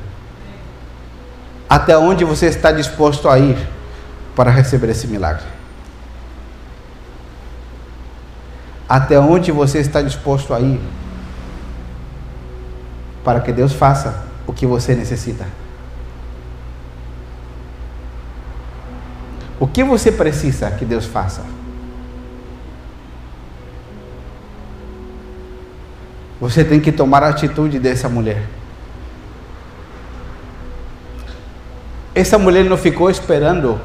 Até 1.70 1.98
onde 1.98 2.24
você 2.24 2.48
está 2.48 2.72
disposto 2.72 3.28
a 3.28 3.40
ir 3.40 3.58
para 4.36 4.52
receber 4.52 4.90
esse 4.90 5.08
milagre? 5.08 5.46
Até 8.88 9.20
onde 9.20 9.52
você 9.52 9.80
está 9.80 10.02
disposto 10.02 10.54
a 10.54 10.60
ir 10.60 10.80
para 13.24 13.40
que 13.40 13.52
Deus 13.52 13.74
faça 13.74 14.26
o 14.46 14.54
que 14.54 14.68
você 14.68 14.94
necessita? 14.94 15.46
O 19.60 19.66
que 19.66 19.84
você 19.84 20.12
precisa 20.12 20.70
que 20.70 20.86
Deus 20.86 21.06
faça? 21.06 21.44
Você 26.40 26.64
tem 26.64 26.80
que 26.80 26.92
tomar 26.92 27.24
a 27.24 27.30
atitude 27.30 27.80
dessa 27.80 28.08
mulher. 28.08 28.44
Essa 32.16 32.40
mulher 32.40 32.64
não 32.64 32.78
ficou 32.78 33.10
esperando 33.10 33.78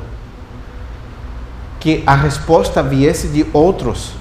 que 1.80 2.04
a 2.06 2.14
resposta 2.14 2.80
viesse 2.80 3.26
de 3.26 3.44
outros. 3.52 4.12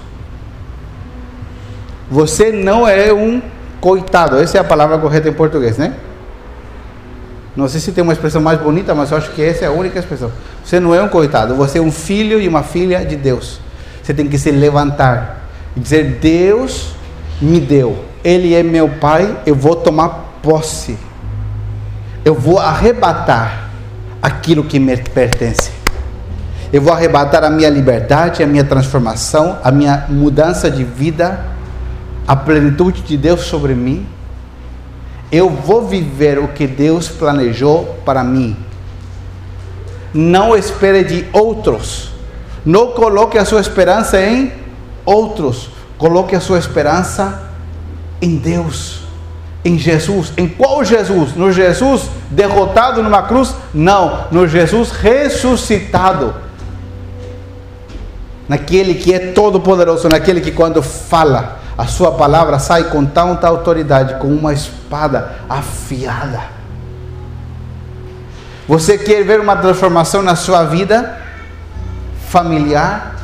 Você 2.09 2.51
não 2.51 2.87
é 2.87 3.13
um 3.13 3.39
coitado, 3.79 4.37
essa 4.37 4.57
é 4.57 4.61
a 4.61 4.63
palavra 4.63 4.97
correta 4.97 5.29
em 5.29 5.33
português, 5.33 5.77
né? 5.77 5.93
Não 7.55 7.67
sei 7.67 7.79
se 7.79 7.91
tem 7.91 8.03
uma 8.03 8.13
expressão 8.13 8.41
mais 8.41 8.59
bonita, 8.59 8.95
mas 8.95 9.11
eu 9.11 9.17
acho 9.17 9.29
que 9.31 9.43
essa 9.43 9.65
é 9.65 9.67
a 9.67 9.71
única 9.71 9.99
expressão. 9.99 10.31
Você 10.63 10.79
não 10.79 10.95
é 10.95 11.03
um 11.03 11.09
coitado, 11.09 11.53
você 11.53 11.77
é 11.77 11.81
um 11.81 11.91
filho 11.91 12.41
e 12.41 12.47
uma 12.47 12.63
filha 12.63 13.05
de 13.05 13.15
Deus. 13.15 13.59
Você 14.01 14.13
tem 14.13 14.27
que 14.27 14.39
se 14.39 14.49
levantar 14.49 15.49
e 15.75 15.79
dizer: 15.79 16.17
Deus 16.19 16.95
me 17.39 17.59
deu, 17.59 18.03
Ele 18.23 18.55
é 18.55 18.63
meu 18.63 18.89
Pai, 18.89 19.37
eu 19.45 19.53
vou 19.53 19.75
tomar 19.75 20.39
posse, 20.41 20.97
eu 22.25 22.33
vou 22.33 22.57
arrebatar 22.57 23.68
aquilo 24.21 24.63
que 24.63 24.79
me 24.79 24.95
pertence. 24.97 25.71
Eu 26.71 26.81
vou 26.81 26.93
arrebatar 26.93 27.43
a 27.43 27.49
minha 27.49 27.69
liberdade, 27.69 28.43
a 28.43 28.47
minha 28.47 28.63
transformação, 28.63 29.57
a 29.63 29.71
minha 29.71 30.05
mudança 30.09 30.69
de 30.69 30.83
vida, 30.83 31.43
a 32.27 32.35
plenitude 32.35 33.01
de 33.01 33.17
Deus 33.17 33.41
sobre 33.41 33.73
mim. 33.73 34.05
Eu 35.31 35.49
vou 35.49 35.87
viver 35.87 36.37
o 36.37 36.49
que 36.49 36.67
Deus 36.67 37.07
planejou 37.07 37.97
para 38.05 38.23
mim. 38.23 38.55
Não 40.13 40.55
espere 40.55 41.03
de 41.03 41.25
outros. 41.33 42.11
Não 42.65 42.91
coloque 42.91 43.37
a 43.37 43.45
sua 43.45 43.61
esperança 43.61 44.21
em 44.21 44.51
outros. 45.05 45.69
Coloque 45.97 46.35
a 46.35 46.39
sua 46.39 46.59
esperança 46.59 47.49
em 48.21 48.37
Deus 48.37 49.08
em 49.63 49.77
Jesus. 49.77 50.33
Em 50.37 50.47
qual 50.47 50.83
Jesus? 50.83 51.35
No 51.35 51.51
Jesus 51.51 52.09
derrotado 52.29 53.03
numa 53.03 53.23
cruz? 53.23 53.53
Não, 53.73 54.25
no 54.31 54.47
Jesus 54.47 54.91
ressuscitado. 54.91 56.33
Naquele 58.47 58.95
que 58.95 59.13
é 59.13 59.31
todo 59.31 59.59
poderoso, 59.59 60.09
naquele 60.09 60.41
que 60.41 60.51
quando 60.51 60.81
fala, 60.81 61.59
a 61.77 61.85
sua 61.85 62.13
palavra 62.13 62.57
sai 62.57 62.85
com 62.85 63.05
tanta 63.05 63.47
autoridade, 63.47 64.15
com 64.15 64.27
uma 64.27 64.53
espada 64.53 65.35
afiada. 65.47 66.41
Você 68.67 68.97
quer 68.97 69.23
ver 69.23 69.39
uma 69.39 69.55
transformação 69.55 70.21
na 70.21 70.35
sua 70.35 70.63
vida 70.63 71.17
familiar? 72.27 73.15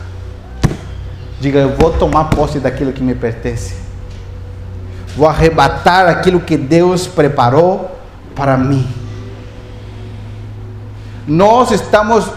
Diga, 1.40 1.60
eu 1.60 1.76
vou 1.76 1.92
tomar 1.94 2.26
posse 2.26 2.60
daquilo 2.60 2.94
que 2.94 3.04
me 3.04 3.14
pertence 3.14 3.85
vou 5.16 5.28
arrebatar 5.28 6.08
aquilo 6.08 6.40
que 6.40 6.58
Deus 6.58 7.08
preparou 7.08 8.00
para 8.36 8.58
mim. 8.58 8.88
Nós 11.28 11.72
estamos 11.72 12.30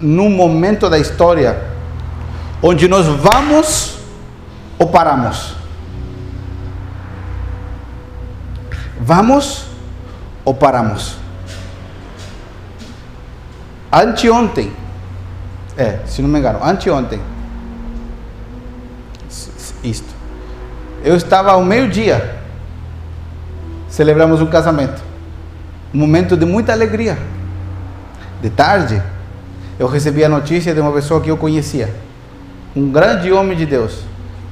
num 0.00 0.30
momento 0.30 0.88
da 0.90 0.98
história 0.98 1.62
onde 2.62 2.88
nós 2.88 3.06
vamos 3.06 3.98
ou 4.78 4.88
paramos. 4.88 5.54
Vamos 9.00 9.66
ou 10.44 10.54
paramos? 10.54 11.16
Anteontem, 13.92 14.72
é, 15.76 15.98
se 16.06 16.22
não 16.22 16.28
me 16.28 16.38
engano, 16.38 16.64
anteontem, 16.64 17.20
isto. 19.84 20.11
Eu 21.04 21.16
estava 21.16 21.50
ao 21.50 21.64
meio-dia, 21.64 22.36
celebramos 23.88 24.40
um 24.40 24.46
casamento, 24.46 25.02
um 25.92 25.98
momento 25.98 26.36
de 26.36 26.46
muita 26.46 26.72
alegria. 26.72 27.18
De 28.40 28.48
tarde, 28.48 29.02
eu 29.80 29.88
recebi 29.88 30.24
a 30.24 30.28
notícia 30.28 30.72
de 30.72 30.80
uma 30.80 30.92
pessoa 30.92 31.20
que 31.20 31.28
eu 31.28 31.36
conhecia, 31.36 31.92
um 32.74 32.90
grande 32.92 33.32
homem 33.32 33.56
de 33.56 33.66
Deus, 33.66 34.04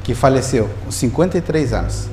que 0.03 0.13
faleceu 0.13 0.69
com 0.85 0.91
53 0.91 1.73
anos. 1.73 2.09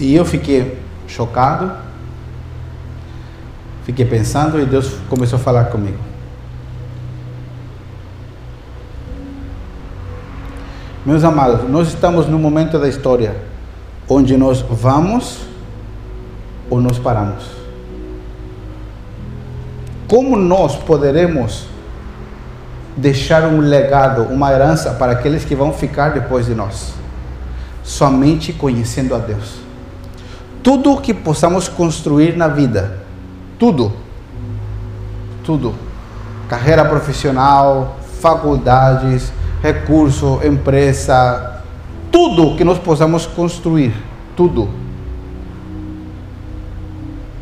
E 0.00 0.16
eu 0.16 0.24
fiquei 0.24 0.82
chocado, 1.06 1.70
fiquei 3.84 4.04
pensando 4.04 4.60
e 4.60 4.66
Deus 4.66 4.96
começou 5.08 5.38
a 5.38 5.42
falar 5.42 5.66
comigo. 5.66 6.13
Meus 11.04 11.22
amados, 11.22 11.68
nós 11.68 11.88
estamos 11.88 12.26
num 12.26 12.38
momento 12.38 12.78
da 12.78 12.88
história 12.88 13.36
onde 14.08 14.38
nós 14.38 14.62
vamos 14.62 15.40
ou 16.70 16.80
nós 16.80 16.98
paramos. 16.98 17.44
Como 20.08 20.34
nós 20.34 20.76
poderemos 20.76 21.66
deixar 22.96 23.44
um 23.44 23.60
legado, 23.60 24.22
uma 24.22 24.50
herança 24.50 24.92
para 24.92 25.12
aqueles 25.12 25.44
que 25.44 25.54
vão 25.54 25.74
ficar 25.74 26.10
depois 26.10 26.46
de 26.46 26.54
nós. 26.54 26.94
Somente 27.82 28.50
conhecendo 28.54 29.14
a 29.14 29.18
Deus. 29.18 29.56
Tudo 30.62 31.02
que 31.02 31.12
possamos 31.12 31.68
construir 31.68 32.34
na 32.34 32.48
vida, 32.48 33.00
tudo, 33.58 33.92
tudo, 35.44 35.74
carreira 36.48 36.82
profissional, 36.82 37.98
faculdades, 38.22 39.30
recurso, 39.64 40.40
empresa, 40.44 41.62
tudo 42.12 42.54
que 42.54 42.62
nós 42.62 42.78
possamos 42.78 43.24
construir, 43.24 43.94
tudo, 44.36 44.68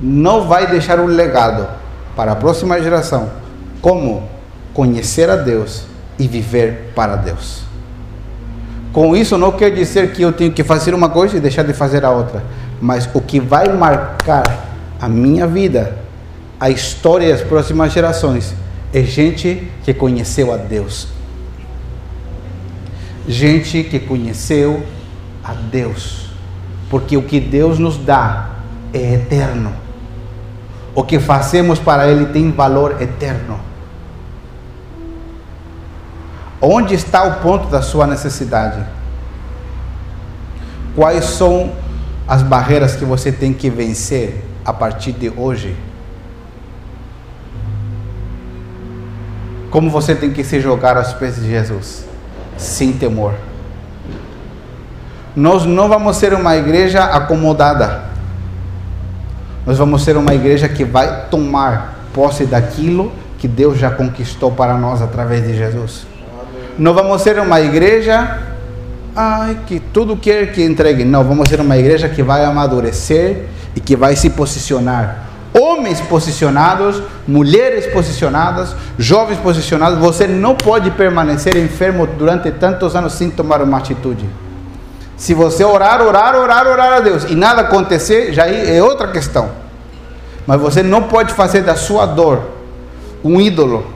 não 0.00 0.46
vai 0.46 0.68
deixar 0.68 1.00
um 1.00 1.06
legado 1.06 1.66
para 2.14 2.30
a 2.30 2.36
próxima 2.36 2.80
geração 2.80 3.28
como 3.80 4.22
conhecer 4.72 5.28
a 5.28 5.34
Deus 5.34 5.82
e 6.16 6.28
viver 6.28 6.92
para 6.94 7.16
Deus. 7.16 7.64
Com 8.92 9.16
isso 9.16 9.36
não 9.36 9.50
quer 9.50 9.70
dizer 9.70 10.12
que 10.12 10.22
eu 10.22 10.32
tenho 10.32 10.52
que 10.52 10.62
fazer 10.62 10.94
uma 10.94 11.08
coisa 11.08 11.36
e 11.36 11.40
deixar 11.40 11.64
de 11.64 11.72
fazer 11.72 12.04
a 12.04 12.10
outra, 12.12 12.44
mas 12.80 13.08
o 13.12 13.20
que 13.20 13.40
vai 13.40 13.66
marcar 13.72 14.44
a 15.00 15.08
minha 15.08 15.44
vida, 15.48 15.98
a 16.60 16.70
história 16.70 17.32
das 17.32 17.42
próximas 17.42 17.92
gerações, 17.92 18.54
é 18.94 19.02
gente 19.02 19.68
que 19.82 19.92
conheceu 19.92 20.54
a 20.54 20.56
Deus. 20.56 21.08
Gente 23.26 23.84
que 23.84 24.00
conheceu 24.00 24.84
a 25.44 25.52
Deus. 25.52 26.28
Porque 26.90 27.16
o 27.16 27.22
que 27.22 27.40
Deus 27.40 27.78
nos 27.78 27.96
dá 27.96 28.50
é 28.92 29.14
eterno. 29.14 29.72
O 30.94 31.02
que 31.02 31.18
fazemos 31.18 31.78
para 31.78 32.08
Ele 32.08 32.26
tem 32.26 32.50
valor 32.50 33.00
eterno. 33.00 33.58
Onde 36.60 36.94
está 36.94 37.24
o 37.24 37.40
ponto 37.40 37.68
da 37.68 37.80
sua 37.80 38.06
necessidade? 38.06 38.84
Quais 40.94 41.24
são 41.24 41.72
as 42.28 42.42
barreiras 42.42 42.94
que 42.94 43.04
você 43.04 43.32
tem 43.32 43.52
que 43.52 43.70
vencer 43.70 44.44
a 44.64 44.72
partir 44.72 45.12
de 45.12 45.28
hoje? 45.30 45.74
Como 49.70 49.90
você 49.90 50.14
tem 50.14 50.30
que 50.30 50.44
se 50.44 50.60
jogar 50.60 50.98
aos 50.98 51.14
pés 51.14 51.36
de 51.36 51.48
Jesus? 51.48 52.11
Sem 52.62 52.92
temor. 52.92 53.34
Nós 55.34 55.64
não 55.64 55.88
vamos 55.88 56.16
ser 56.16 56.34
uma 56.34 56.56
igreja 56.56 57.04
acomodada. 57.04 58.02
Nós 59.66 59.78
vamos 59.78 60.02
ser 60.02 60.16
uma 60.16 60.34
igreja 60.34 60.68
que 60.68 60.84
vai 60.84 61.26
tomar 61.30 62.06
posse 62.12 62.44
daquilo 62.44 63.12
que 63.38 63.48
Deus 63.48 63.78
já 63.78 63.90
conquistou 63.90 64.52
para 64.52 64.76
nós 64.76 65.00
através 65.00 65.46
de 65.46 65.56
Jesus. 65.56 66.06
Não 66.78 66.94
vamos 66.94 67.22
ser 67.22 67.38
uma 67.38 67.60
igreja 67.60 68.52
ai, 69.14 69.58
que 69.66 69.78
tudo 69.78 70.16
quer 70.16 70.52
que 70.52 70.62
entregue. 70.62 71.04
Não, 71.04 71.24
vamos 71.24 71.48
ser 71.48 71.60
uma 71.60 71.76
igreja 71.76 72.08
que 72.08 72.22
vai 72.22 72.44
amadurecer 72.44 73.44
e 73.74 73.80
que 73.80 73.96
vai 73.96 74.16
se 74.16 74.30
posicionar. 74.30 75.28
Homens 75.52 76.00
posicionados, 76.00 77.02
mulheres 77.26 77.86
posicionadas, 77.86 78.74
jovens 78.98 79.38
posicionados. 79.38 79.98
Você 79.98 80.26
não 80.26 80.54
pode 80.54 80.90
permanecer 80.92 81.56
enfermo 81.56 82.06
durante 82.06 82.50
tantos 82.50 82.96
anos 82.96 83.12
sem 83.12 83.30
tomar 83.30 83.60
uma 83.62 83.78
atitude. 83.78 84.28
Se 85.16 85.34
você 85.34 85.62
orar, 85.62 86.00
orar, 86.02 86.34
orar, 86.34 86.66
orar 86.66 86.92
a 86.94 87.00
Deus 87.00 87.24
e 87.24 87.34
nada 87.34 87.62
acontecer, 87.62 88.32
já 88.32 88.46
é 88.46 88.82
outra 88.82 89.08
questão. 89.08 89.50
Mas 90.46 90.60
você 90.60 90.82
não 90.82 91.04
pode 91.04 91.32
fazer 91.34 91.62
da 91.62 91.76
sua 91.76 92.06
dor 92.06 92.42
um 93.22 93.40
ídolo. 93.40 93.86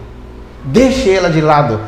Deixe 0.65 1.11
ela 1.11 1.31
de 1.31 1.41
lado 1.41 1.81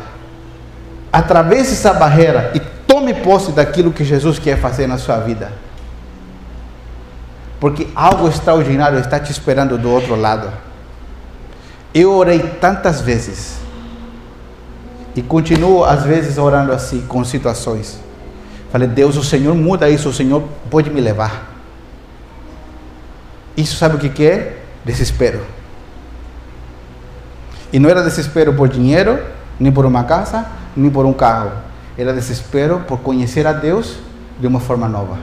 atravesse 1.13 1.73
essa 1.73 1.93
barreira 1.93 2.53
e 2.55 2.61
tome 2.87 3.15
posse 3.15 3.53
daquilo 3.53 3.93
que 3.93 4.05
Jesus 4.05 4.39
quer 4.39 4.59
fazer 4.59 4.87
na 4.87 4.99
sua 4.99 5.19
vida. 5.19 5.53
Porque 7.61 7.89
algo 7.95 8.29
extraordinário 8.29 8.99
está 8.99 9.19
te 9.19 9.33
esperando 9.33 9.77
do 9.77 9.91
outro 9.91 10.15
lado. 10.15 10.51
Eu 11.95 12.13
orei 12.13 12.41
tantas 12.61 13.01
vezes 13.01 13.59
e 15.17 15.23
continuo 15.23 15.85
às 15.85 16.05
vezes 16.05 16.39
orando 16.39 16.73
assim 16.73 17.01
com 17.09 17.25
situações. 17.25 17.99
Falei, 18.71 18.87
Deus, 18.87 19.17
o 19.17 19.25
Senhor 19.25 19.55
muda 19.55 19.89
isso, 19.89 20.09
o 20.09 20.13
Senhor 20.13 20.43
pode 20.71 20.91
me 20.91 21.01
levar. 21.01 21.55
Isso 23.57 23.77
sabe 23.77 23.97
o 23.97 23.99
que, 23.99 24.25
é? 24.25 24.59
Desespero. 24.85 25.41
E 27.73 27.79
não 27.79 27.91
era 27.91 28.03
desespero 28.03 28.55
por 28.55 28.69
dinheiro, 28.69 29.19
nem 29.59 29.73
por 29.73 29.85
uma 29.85 30.05
casa, 30.05 30.47
nem 30.77 30.91
por 30.91 31.05
um 31.05 31.13
carro. 31.13 31.51
Era 31.97 32.13
desespero 32.13 32.85
por 32.87 33.01
conhecer 33.01 33.47
a 33.47 33.53
Deus 33.53 33.97
de 34.39 34.47
uma 34.47 34.61
forma 34.61 34.89
nova. 34.89 35.19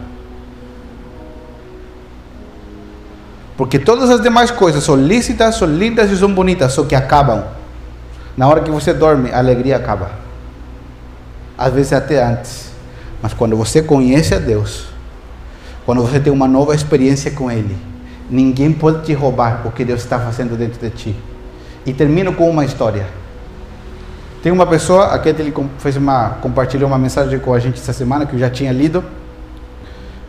Porque 3.57 3.79
todas 3.79 4.09
as 4.09 4.21
demais 4.21 4.51
coisas 4.51 4.83
são 4.83 4.95
lícitas, 4.95 5.55
são 5.55 5.67
lindas 5.67 6.11
e 6.11 6.17
são 6.17 6.33
bonitas, 6.33 6.73
só 6.73 6.83
que 6.83 6.95
acabam. 6.95 7.43
Na 8.35 8.47
hora 8.47 8.61
que 8.61 8.69
você 8.69 8.93
dorme, 8.93 9.31
a 9.31 9.37
alegria 9.37 9.77
acaba. 9.77 10.11
Às 11.57 11.73
vezes 11.73 11.93
até 11.93 12.21
antes. 12.21 12.71
Mas 13.21 13.33
quando 13.33 13.55
você 13.55 13.81
conhece 13.81 14.35
a 14.35 14.39
Deus, 14.39 14.87
quando 15.85 16.01
você 16.01 16.19
tem 16.19 16.33
uma 16.33 16.47
nova 16.47 16.75
experiência 16.75 17.31
com 17.31 17.49
Ele, 17.49 17.77
ninguém 18.29 18.73
pode 18.73 19.05
te 19.05 19.13
roubar 19.13 19.65
o 19.65 19.71
que 19.71 19.85
Deus 19.85 20.01
está 20.01 20.19
fazendo 20.19 20.57
dentro 20.57 20.79
de 20.79 20.89
ti. 20.89 21.15
E 21.85 21.93
termino 21.93 22.33
com 22.33 22.49
uma 22.49 22.65
história. 22.65 23.05
Tem 24.43 24.51
uma 24.51 24.67
pessoa, 24.67 25.07
aqui 25.07 25.29
ele 25.29 25.53
fez 25.79 25.95
uma, 25.95 26.37
compartilhou 26.41 26.87
uma 26.87 26.99
mensagem 26.99 27.39
com 27.39 27.53
a 27.53 27.59
gente 27.59 27.79
essa 27.79 27.93
semana, 27.93 28.25
que 28.25 28.35
eu 28.35 28.39
já 28.39 28.49
tinha 28.49 28.71
lido, 28.71 29.03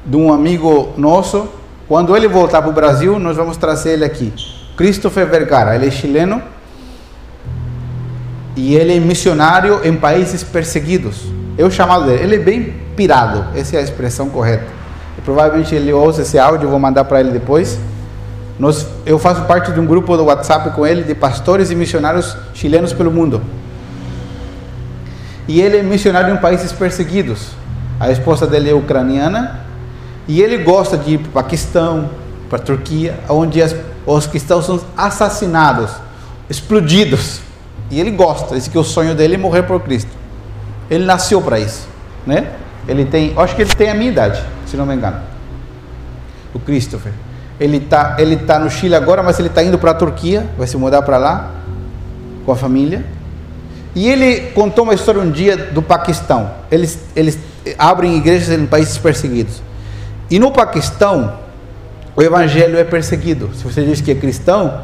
de 0.04 0.16
um 0.16 0.32
amigo 0.32 0.94
nosso. 0.96 1.48
Quando 1.88 2.16
ele 2.16 2.26
voltar 2.26 2.62
para 2.62 2.70
o 2.70 2.74
Brasil, 2.74 3.18
nós 3.18 3.36
vamos 3.36 3.56
trazer 3.56 3.92
ele 3.92 4.04
aqui. 4.04 4.32
Christopher 4.76 5.26
Vergara, 5.26 5.74
ele 5.74 5.86
é 5.86 5.90
chileno 5.90 6.42
e 8.56 8.74
ele 8.74 8.96
é 8.96 9.00
missionário 9.00 9.80
em 9.84 9.94
países 9.94 10.42
perseguidos. 10.42 11.24
Eu 11.56 11.70
chamado 11.70 12.06
dele, 12.06 12.22
ele 12.22 12.34
é 12.36 12.38
bem 12.38 12.74
pirado, 12.96 13.46
essa 13.54 13.76
é 13.76 13.78
a 13.78 13.82
expressão 13.82 14.28
correta. 14.28 14.66
E 15.16 15.20
provavelmente 15.20 15.74
ele 15.74 15.92
ouça 15.92 16.22
esse 16.22 16.38
áudio, 16.38 16.68
vou 16.68 16.78
mandar 16.78 17.04
para 17.04 17.20
ele 17.20 17.30
depois. 17.30 17.78
Nós, 18.58 18.86
eu 19.04 19.18
faço 19.18 19.42
parte 19.42 19.72
de 19.72 19.78
um 19.78 19.86
grupo 19.86 20.16
do 20.16 20.24
WhatsApp 20.24 20.70
com 20.70 20.86
ele 20.86 21.02
de 21.02 21.14
pastores 21.14 21.70
e 21.70 21.74
missionários 21.74 22.36
chilenos 22.54 22.92
pelo 22.92 23.10
mundo 23.10 23.40
e 25.48 25.60
ele 25.60 25.78
é 25.78 25.82
missionário 25.82 26.34
em 26.34 26.36
países 26.38 26.72
perseguidos. 26.72 27.50
A 28.00 28.10
esposa 28.10 28.46
dele 28.46 28.70
é 28.70 28.74
ucraniana 28.74 29.60
e 30.28 30.42
ele 30.42 30.58
gosta 30.58 30.96
de 30.96 31.12
ir 31.12 31.18
para 31.18 31.28
o 31.28 31.32
Paquistão, 31.32 32.10
para 32.48 32.58
a 32.58 32.62
Turquia, 32.62 33.18
onde 33.28 33.62
as, 33.62 33.74
os 34.04 34.26
cristãos 34.26 34.66
são 34.66 34.80
assassinados, 34.96 35.90
explodidos. 36.50 37.40
E 37.90 38.00
ele 38.00 38.10
gosta, 38.10 38.54
diz 38.54 38.66
que 38.66 38.78
o 38.78 38.84
sonho 38.84 39.14
dele 39.14 39.34
é 39.34 39.38
morrer 39.38 39.62
por 39.62 39.80
Cristo. 39.80 40.10
Ele 40.90 41.04
nasceu 41.04 41.40
para 41.40 41.58
isso, 41.58 41.86
né? 42.26 42.52
Ele 42.88 43.04
tem, 43.04 43.32
acho 43.36 43.54
que 43.54 43.62
ele 43.62 43.74
tem 43.74 43.90
a 43.90 43.94
minha 43.94 44.10
idade, 44.10 44.42
se 44.66 44.76
não 44.76 44.86
me 44.86 44.94
engano. 44.94 45.20
O 46.54 46.58
Christopher. 46.58 47.12
Ele 47.58 47.78
está 47.78 48.16
ele 48.18 48.36
tá 48.36 48.58
no 48.58 48.70
Chile 48.70 48.94
agora, 48.94 49.22
mas 49.22 49.38
ele 49.38 49.48
está 49.48 49.62
indo 49.62 49.78
para 49.78 49.92
a 49.92 49.94
Turquia, 49.94 50.46
vai 50.58 50.66
se 50.66 50.76
mudar 50.76 51.02
para 51.02 51.16
lá 51.16 51.50
com 52.44 52.52
a 52.52 52.56
família. 52.56 53.04
E 53.94 54.08
ele 54.08 54.50
contou 54.52 54.84
uma 54.84 54.94
história 54.94 55.20
um 55.20 55.30
dia 55.30 55.56
do 55.56 55.80
Paquistão. 55.80 56.50
Eles, 56.70 56.98
eles 57.16 57.38
abrem 57.78 58.16
igrejas 58.16 58.50
em 58.50 58.66
países 58.66 58.98
perseguidos. 58.98 59.62
E 60.30 60.38
no 60.38 60.50
Paquistão, 60.50 61.38
o 62.14 62.22
evangelho 62.22 62.78
é 62.78 62.84
perseguido. 62.84 63.50
Se 63.54 63.62
você 63.64 63.84
diz 63.84 64.00
que 64.00 64.10
é 64.10 64.14
cristão, 64.14 64.82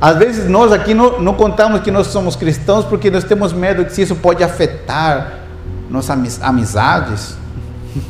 às 0.00 0.16
vezes 0.16 0.48
nós 0.48 0.72
aqui 0.72 0.92
não, 0.92 1.20
não 1.20 1.34
contamos 1.34 1.80
que 1.80 1.90
nós 1.90 2.08
somos 2.08 2.36
cristãos 2.36 2.84
porque 2.84 3.10
nós 3.10 3.24
temos 3.24 3.52
medo 3.52 3.88
se 3.88 4.02
isso 4.02 4.16
pode 4.16 4.42
afetar 4.42 5.40
nossas 5.88 6.42
amizades. 6.42 7.36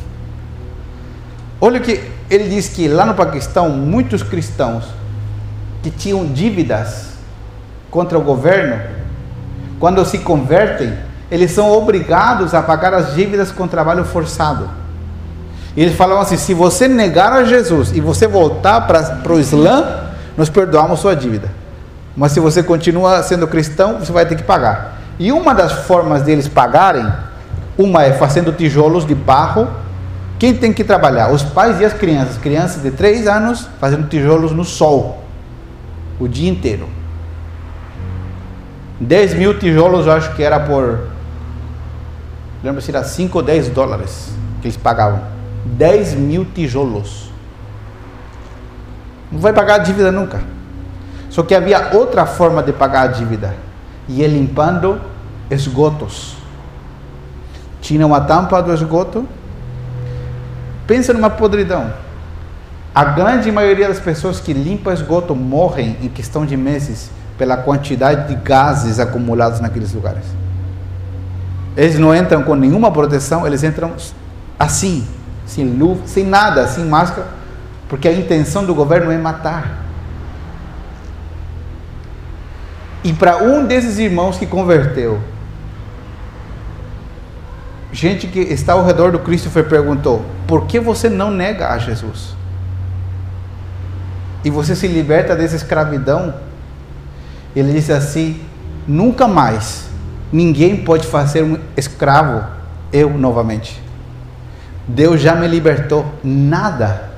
Olha 1.61 1.79
o 1.79 1.83
que 1.83 2.03
ele 2.29 2.49
diz 2.49 2.67
que 2.67 2.87
lá 2.87 3.05
no 3.05 3.13
Paquistão, 3.13 3.69
muitos 3.69 4.23
cristãos 4.23 4.85
que 5.83 5.91
tinham 5.91 6.25
dívidas 6.25 7.13
contra 7.91 8.17
o 8.17 8.21
governo 8.21 8.81
quando 9.79 10.03
se 10.05 10.19
convertem, 10.19 10.97
eles 11.29 11.51
são 11.51 11.71
obrigados 11.71 12.53
a 12.53 12.61
pagar 12.61 12.93
as 12.93 13.13
dívidas 13.13 13.51
com 13.51 13.67
trabalho 13.67 14.03
forçado. 14.03 14.69
E 15.75 15.81
eles 15.81 15.95
falam 15.95 16.19
assim: 16.19 16.37
se 16.37 16.53
você 16.53 16.87
negar 16.87 17.33
a 17.33 17.43
Jesus 17.43 17.91
e 17.93 17.99
você 17.99 18.27
voltar 18.27 18.81
para 18.81 19.33
o 19.33 19.39
Islã, 19.39 20.05
nós 20.37 20.49
perdoamos 20.49 20.99
sua 20.99 21.15
dívida. 21.15 21.51
Mas 22.15 22.31
se 22.31 22.39
você 22.39 22.63
continua 22.63 23.21
sendo 23.23 23.47
cristão, 23.47 23.99
você 23.99 24.11
vai 24.11 24.25
ter 24.25 24.35
que 24.35 24.43
pagar. 24.43 25.01
E 25.19 25.31
uma 25.31 25.53
das 25.53 25.71
formas 25.71 26.21
deles 26.21 26.47
pagarem, 26.47 27.05
uma 27.77 28.03
é 28.03 28.13
fazendo 28.13 28.53
tijolos 28.53 29.05
de 29.05 29.13
barro. 29.13 29.67
Quem 30.39 30.53
tem 30.53 30.73
que 30.73 30.83
trabalhar? 30.83 31.31
Os 31.31 31.43
pais 31.43 31.79
e 31.79 31.85
as 31.85 31.93
crianças. 31.93 32.37
Crianças 32.37 32.81
de 32.81 32.91
3 32.91 33.27
anos 33.27 33.67
fazendo 33.79 34.07
tijolos 34.07 34.51
no 34.51 34.63
sol 34.63 35.23
o 36.19 36.27
dia 36.27 36.49
inteiro. 36.49 36.87
10 38.99 39.33
mil 39.33 39.59
tijolos, 39.59 40.05
eu 40.07 40.13
acho 40.13 40.33
que 40.35 40.43
era 40.43 40.59
por. 40.59 41.09
Lembro 42.63 42.81
se 42.81 42.91
era 42.91 43.03
5 43.03 43.37
ou 43.37 43.43
10 43.43 43.69
dólares 43.69 44.29
que 44.61 44.67
eles 44.67 44.77
pagavam. 44.77 45.34
10 45.65 46.13
mil 46.15 46.45
tijolos. 46.45 47.31
Não 49.31 49.39
vai 49.39 49.51
pagar 49.51 49.75
a 49.75 49.77
dívida 49.79 50.11
nunca. 50.11 50.41
Só 51.29 51.43
que 51.43 51.53
havia 51.53 51.89
outra 51.93 52.25
forma 52.25 52.63
de 52.63 52.71
pagar 52.71 53.01
a 53.01 53.07
dívida. 53.07 53.55
E 54.07 54.23
é 54.23 54.27
limpando 54.27 55.01
esgotos. 55.49 56.37
Tinha 57.81 58.05
uma 58.05 58.21
tampa 58.21 58.61
do 58.61 58.73
esgoto. 58.73 59.27
Pensa 60.87 61.11
numa 61.11 61.29
podridão. 61.29 61.91
A 62.93 63.03
grande 63.03 63.51
maioria 63.51 63.87
das 63.89 63.99
pessoas 63.99 64.39
que 64.39 64.53
limpam 64.53 64.93
esgoto 64.93 65.35
morrem 65.35 65.97
em 66.01 66.07
questão 66.07 66.45
de 66.45 66.55
meses 66.55 67.09
pela 67.37 67.57
quantidade 67.57 68.29
de 68.29 68.35
gases 68.35 68.99
acumulados 68.99 69.59
naqueles 69.59 69.93
lugares. 69.93 70.23
Eles 71.75 71.99
não 71.99 72.15
entram 72.15 72.43
com 72.43 72.55
nenhuma 72.55 72.89
proteção, 72.91 73.45
eles 73.45 73.63
entram 73.63 73.91
assim, 74.57 75.05
sem 75.45 75.65
luva, 75.65 76.07
sem 76.07 76.25
nada, 76.25 76.67
sem 76.67 76.85
máscara, 76.85 77.27
porque 77.87 78.07
a 78.07 78.13
intenção 78.13 78.65
do 78.65 78.73
governo 78.73 79.11
é 79.11 79.17
matar. 79.17 79.85
E 83.03 83.13
para 83.13 83.37
um 83.37 83.65
desses 83.65 83.99
irmãos 83.99 84.37
que 84.37 84.45
converteu, 84.45 85.19
gente 87.91 88.27
que 88.27 88.39
está 88.39 88.73
ao 88.73 88.85
redor 88.85 89.11
do 89.11 89.19
Christopher 89.19 89.69
perguntou: 89.69 90.25
por 90.47 90.65
que 90.65 90.79
você 90.79 91.09
não 91.09 91.29
nega 91.29 91.69
a 91.69 91.77
Jesus? 91.77 92.35
E 94.43 94.49
você 94.49 94.75
se 94.75 94.87
liberta 94.87 95.35
dessa 95.35 95.55
escravidão 95.55 96.33
ele 97.55 97.71
disse 97.71 97.93
assim: 97.93 98.39
nunca 98.87 99.27
mais 99.27 99.87
ninguém 100.31 100.83
pode 100.83 101.07
fazer 101.07 101.43
um 101.43 101.57
escravo 101.77 102.45
eu 102.91 103.09
novamente. 103.17 103.81
Deus 104.87 105.21
já 105.21 105.35
me 105.35 105.47
libertou. 105.47 106.05
Nada 106.23 107.09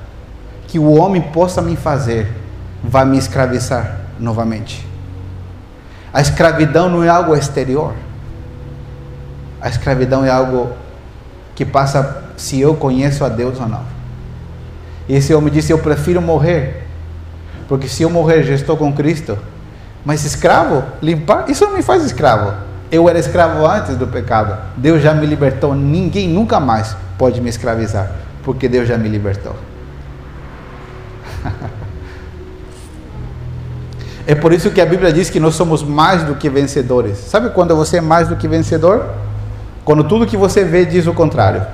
que 0.66 0.78
o 0.78 0.92
homem 0.98 1.20
possa 1.20 1.62
me 1.62 1.76
fazer 1.76 2.32
vai 2.82 3.04
me 3.04 3.18
escravizar 3.18 4.00
novamente. 4.18 4.86
A 6.12 6.20
escravidão 6.20 6.88
não 6.88 7.04
é 7.04 7.08
algo 7.08 7.34
exterior. 7.34 7.94
A 9.60 9.68
escravidão 9.68 10.24
é 10.24 10.30
algo 10.30 10.70
que 11.54 11.64
passa 11.64 12.24
se 12.36 12.60
eu 12.60 12.74
conheço 12.74 13.24
a 13.24 13.28
Deus 13.28 13.60
ou 13.60 13.68
não. 13.68 13.82
E 15.08 15.14
esse 15.14 15.34
homem 15.34 15.52
disse: 15.52 15.72
Eu 15.72 15.78
prefiro 15.78 16.22
morrer, 16.22 16.86
porque 17.68 17.88
se 17.88 18.02
eu 18.02 18.10
morrer 18.10 18.42
já 18.44 18.54
estou 18.54 18.76
com 18.76 18.92
Cristo 18.92 19.36
mas 20.04 20.24
escravo, 20.24 20.84
limpar, 21.02 21.50
isso 21.50 21.64
não 21.64 21.74
me 21.74 21.82
faz 21.82 22.04
escravo. 22.04 22.54
Eu 22.90 23.08
era 23.08 23.18
escravo 23.18 23.66
antes 23.66 23.96
do 23.96 24.06
pecado. 24.06 24.56
Deus 24.76 25.02
já 25.02 25.12
me 25.12 25.26
libertou. 25.26 25.74
Ninguém 25.74 26.28
nunca 26.28 26.58
mais 26.58 26.96
pode 27.18 27.40
me 27.40 27.50
escravizar, 27.50 28.10
porque 28.44 28.68
Deus 28.68 28.88
já 28.88 28.96
me 28.96 29.08
libertou. 29.08 29.56
é 34.26 34.34
por 34.36 34.52
isso 34.52 34.70
que 34.70 34.80
a 34.80 34.86
Bíblia 34.86 35.12
diz 35.12 35.28
que 35.28 35.40
nós 35.40 35.56
somos 35.56 35.82
mais 35.82 36.22
do 36.22 36.36
que 36.36 36.48
vencedores. 36.48 37.18
Sabe 37.18 37.50
quando 37.50 37.76
você 37.76 37.98
é 37.98 38.00
mais 38.00 38.28
do 38.28 38.36
que 38.36 38.46
vencedor? 38.46 39.10
Quando 39.84 40.04
tudo 40.04 40.26
que 40.26 40.36
você 40.36 40.64
vê 40.64 40.86
diz 40.86 41.06
o 41.08 41.12
contrário. 41.12 41.66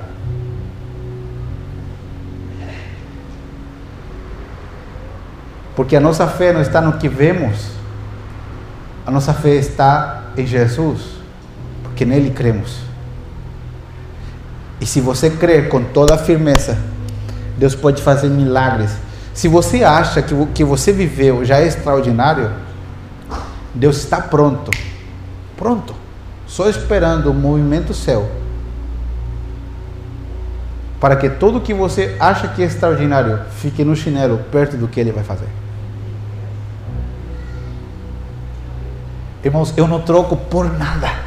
Porque 5.75 5.95
a 5.95 5.99
nossa 5.99 6.25
fé 6.25 6.53
não 6.53 6.61
está 6.61 6.79
no 6.79 6.93
que 6.93 7.09
vemos, 7.09 7.71
a 9.05 9.11
nossa 9.11 9.33
fé 9.33 9.55
está 9.55 10.23
em 10.37 10.47
Jesus, 10.47 11.01
porque 11.83 12.05
nele 12.05 12.31
cremos. 12.31 12.79
E 14.79 14.85
se 14.85 14.99
você 14.99 15.29
crer 15.29 15.69
com 15.69 15.83
toda 15.83 16.15
a 16.15 16.17
firmeza, 16.17 16.77
Deus 17.57 17.75
pode 17.75 18.01
fazer 18.01 18.29
milagres. 18.29 18.91
Se 19.33 19.47
você 19.47 19.83
acha 19.83 20.21
que 20.21 20.33
o 20.33 20.47
que 20.47 20.63
você 20.63 20.91
viveu 20.91 21.43
já 21.43 21.59
é 21.59 21.67
extraordinário, 21.67 22.51
Deus 23.73 23.97
está 23.97 24.21
pronto. 24.21 24.71
Pronto. 25.57 25.93
Só 26.47 26.69
esperando 26.69 27.31
o 27.31 27.33
movimento 27.33 27.93
céu. 27.93 28.29
Para 30.99 31.15
que 31.15 31.29
tudo 31.29 31.61
que 31.61 31.73
você 31.73 32.15
acha 32.19 32.47
que 32.47 32.61
é 32.61 32.65
extraordinário 32.65 33.41
fique 33.57 33.83
no 33.83 33.95
chinelo 33.95 34.39
perto 34.51 34.77
do 34.77 34.87
que 34.87 34.99
ele 34.99 35.11
vai 35.11 35.23
fazer. 35.23 35.47
Irmãos, 39.43 39.73
eu 39.77 39.87
não 39.87 40.01
troco 40.01 40.35
por 40.35 40.71
nada. 40.71 41.24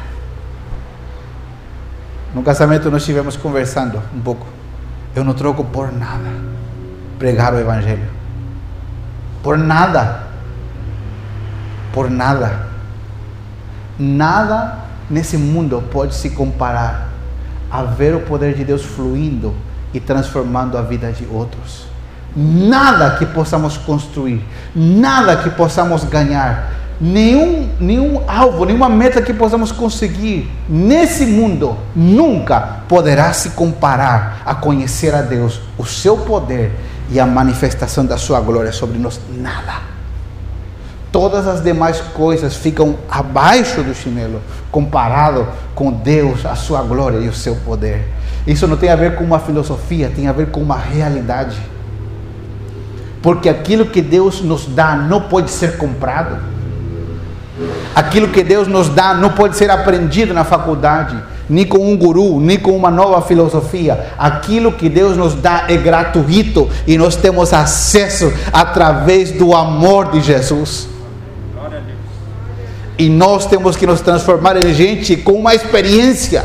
No 2.33 2.43
casamento 2.43 2.91
nós 2.91 3.01
estivemos 3.01 3.35
conversando 3.35 4.01
um 4.15 4.21
pouco. 4.21 4.45
Eu 5.15 5.23
não 5.23 5.33
troco 5.33 5.63
por 5.63 5.91
nada 5.91 6.29
pregar 7.17 7.53
o 7.53 7.59
Evangelho. 7.59 8.07
Por 9.43 9.57
nada. 9.57 10.23
Por 11.93 12.09
nada. 12.09 12.67
Nada 13.97 14.79
nesse 15.09 15.37
mundo 15.37 15.83
pode 15.91 16.15
se 16.15 16.29
comparar 16.29 17.09
a 17.69 17.83
ver 17.83 18.15
o 18.15 18.21
poder 18.21 18.55
de 18.55 18.63
Deus 18.63 18.83
fluindo 18.83 19.53
e 19.93 19.99
transformando 19.99 20.77
a 20.77 20.81
vida 20.81 21.11
de 21.11 21.25
outros. 21.25 21.87
Nada 22.35 23.17
que 23.17 23.25
possamos 23.25 23.75
construir, 23.77 24.45
nada 24.75 25.37
que 25.37 25.49
possamos 25.49 26.03
ganhar, 26.03 26.73
nenhum, 26.99 27.69
nenhum 27.79 28.21
alvo, 28.27 28.65
nenhuma 28.65 28.89
meta 28.89 29.21
que 29.21 29.33
possamos 29.33 29.71
conseguir 29.71 30.51
nesse 30.67 31.25
mundo 31.25 31.77
nunca 31.95 32.81
poderá 32.87 33.31
se 33.33 33.51
comparar 33.51 34.41
a 34.45 34.53
conhecer 34.53 35.13
a 35.15 35.21
Deus, 35.21 35.61
o 35.77 35.85
seu 35.85 36.17
poder 36.17 36.71
e 37.09 37.19
a 37.19 37.25
manifestação 37.25 38.05
da 38.05 38.17
sua 38.17 38.39
glória 38.41 38.71
sobre 38.71 38.97
nós. 38.97 39.19
Nada. 39.37 39.89
Todas 41.11 41.47
as 41.47 41.63
demais 41.63 41.99
coisas 42.01 42.55
ficam 42.55 42.97
abaixo 43.09 43.81
do 43.81 43.95
chinelo 43.95 44.41
comparado 44.71 45.47
com 45.73 45.91
Deus, 45.91 46.45
a 46.45 46.55
sua 46.55 46.83
glória 46.83 47.17
e 47.17 47.27
o 47.27 47.33
seu 47.33 47.55
poder. 47.55 48.07
Isso 48.45 48.67
não 48.67 48.77
tem 48.77 48.89
a 48.89 48.95
ver 48.95 49.15
com 49.15 49.23
uma 49.23 49.39
filosofia, 49.39 50.11
tem 50.15 50.27
a 50.27 50.31
ver 50.31 50.51
com 50.51 50.61
uma 50.61 50.77
realidade. 50.77 51.59
Porque 53.21 53.49
aquilo 53.49 53.87
que 53.87 54.01
Deus 54.01 54.41
nos 54.41 54.65
dá 54.67 54.95
não 54.95 55.21
pode 55.21 55.49
ser 55.49 55.77
comprado. 55.77 56.37
Aquilo 57.95 58.29
que 58.29 58.43
Deus 58.43 58.67
nos 58.67 58.89
dá 58.89 59.13
não 59.13 59.29
pode 59.29 59.57
ser 59.57 59.69
aprendido 59.69 60.33
na 60.33 60.43
faculdade, 60.43 61.17
nem 61.49 61.65
com 61.65 61.91
um 61.91 61.97
guru, 61.97 62.39
nem 62.39 62.57
com 62.57 62.75
uma 62.75 62.91
nova 62.91 63.21
filosofia. 63.21 64.13
Aquilo 64.17 64.71
que 64.71 64.87
Deus 64.87 65.17
nos 65.17 65.33
dá 65.33 65.65
é 65.67 65.75
gratuito 65.75 66.69
e 66.85 66.97
nós 66.97 67.15
temos 67.15 67.51
acesso 67.51 68.31
através 68.53 69.31
do 69.31 69.55
amor 69.55 70.11
de 70.11 70.21
Jesus. 70.21 70.87
E 72.97 73.09
nós 73.09 73.45
temos 73.45 73.75
que 73.77 73.87
nos 73.87 74.01
transformar 74.01 74.57
em 74.57 74.73
gente 74.73 75.15
com 75.15 75.31
uma 75.31 75.55
experiência, 75.55 76.43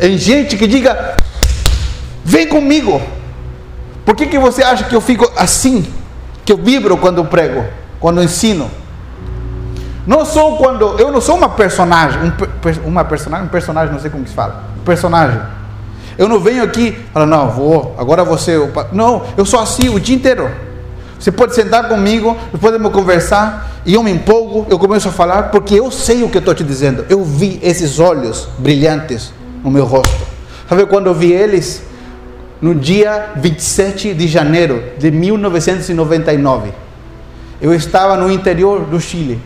em 0.00 0.18
gente 0.18 0.56
que 0.56 0.66
diga: 0.66 1.16
vem 2.24 2.46
comigo. 2.48 3.00
Por 4.04 4.16
que, 4.16 4.26
que 4.26 4.38
você 4.38 4.62
acha 4.64 4.84
que 4.84 4.94
eu 4.94 5.00
fico 5.00 5.30
assim? 5.36 5.86
Que 6.44 6.52
eu 6.52 6.56
vibro 6.56 6.96
quando 6.96 7.24
prego, 7.24 7.64
quando 8.00 8.20
ensino? 8.20 8.68
Não 10.06 10.24
sou 10.24 10.56
quando. 10.56 10.98
Eu 10.98 11.12
não 11.12 11.20
sou 11.20 11.36
uma 11.36 11.48
personagem. 11.48 12.20
Um, 12.22 12.88
uma 12.88 13.04
personagem, 13.04 13.46
um 13.46 13.50
personagem, 13.50 13.92
não 13.92 14.00
sei 14.00 14.10
como 14.10 14.24
que 14.24 14.30
se 14.30 14.36
fala. 14.36 14.64
Personagem. 14.84 15.40
Eu 16.18 16.28
não 16.28 16.38
venho 16.38 16.62
aqui 16.62 16.96
falo, 17.12 17.26
não, 17.26 17.50
vou, 17.50 17.94
agora 17.98 18.24
você. 18.24 18.56
Não, 18.92 19.22
eu 19.36 19.44
sou 19.44 19.60
assim 19.60 19.88
o 19.88 19.98
dia 19.98 20.14
inteiro. 20.14 20.50
Você 21.18 21.30
pode 21.30 21.54
sentar 21.54 21.88
comigo, 21.88 22.36
podemos 22.60 22.92
conversar, 22.92 23.80
e 23.86 23.94
eu 23.94 24.02
me 24.02 24.10
empolgo, 24.10 24.66
eu 24.68 24.76
começo 24.76 25.08
a 25.08 25.12
falar, 25.12 25.50
porque 25.50 25.76
eu 25.76 25.88
sei 25.88 26.24
o 26.24 26.28
que 26.28 26.36
eu 26.36 26.40
estou 26.40 26.52
te 26.52 26.64
dizendo. 26.64 27.06
Eu 27.08 27.22
vi 27.24 27.60
esses 27.62 28.00
olhos 28.00 28.48
brilhantes 28.58 29.32
no 29.62 29.70
meu 29.70 29.84
rosto. 29.84 30.26
Sabe 30.68 30.84
quando 30.86 31.06
eu 31.06 31.14
vi 31.14 31.32
eles? 31.32 31.82
No 32.60 32.74
dia 32.74 33.30
27 33.36 34.14
de 34.14 34.26
janeiro 34.26 34.82
de 34.98 35.10
1999. 35.10 36.72
Eu 37.60 37.72
estava 37.72 38.16
no 38.16 38.30
interior 38.30 38.80
do 38.84 39.00
Chile 39.00 39.40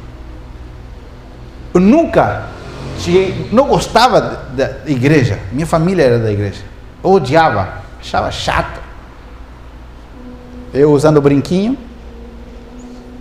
eu 1.77 1.81
nunca 1.81 2.47
cheguei, 2.99 3.49
não 3.53 3.69
gostava 3.69 4.49
da 4.55 4.79
igreja. 4.87 5.39
Minha 5.53 5.67
família 5.67 6.05
era 6.05 6.19
da 6.19 6.33
igreja. 6.33 6.63
Eu 7.05 7.11
odiava, 7.11 7.83
achava 8.01 8.31
chato. 8.31 8.81
Eu 10.73 10.91
usando 10.91 11.21
brinquinho, 11.21 11.77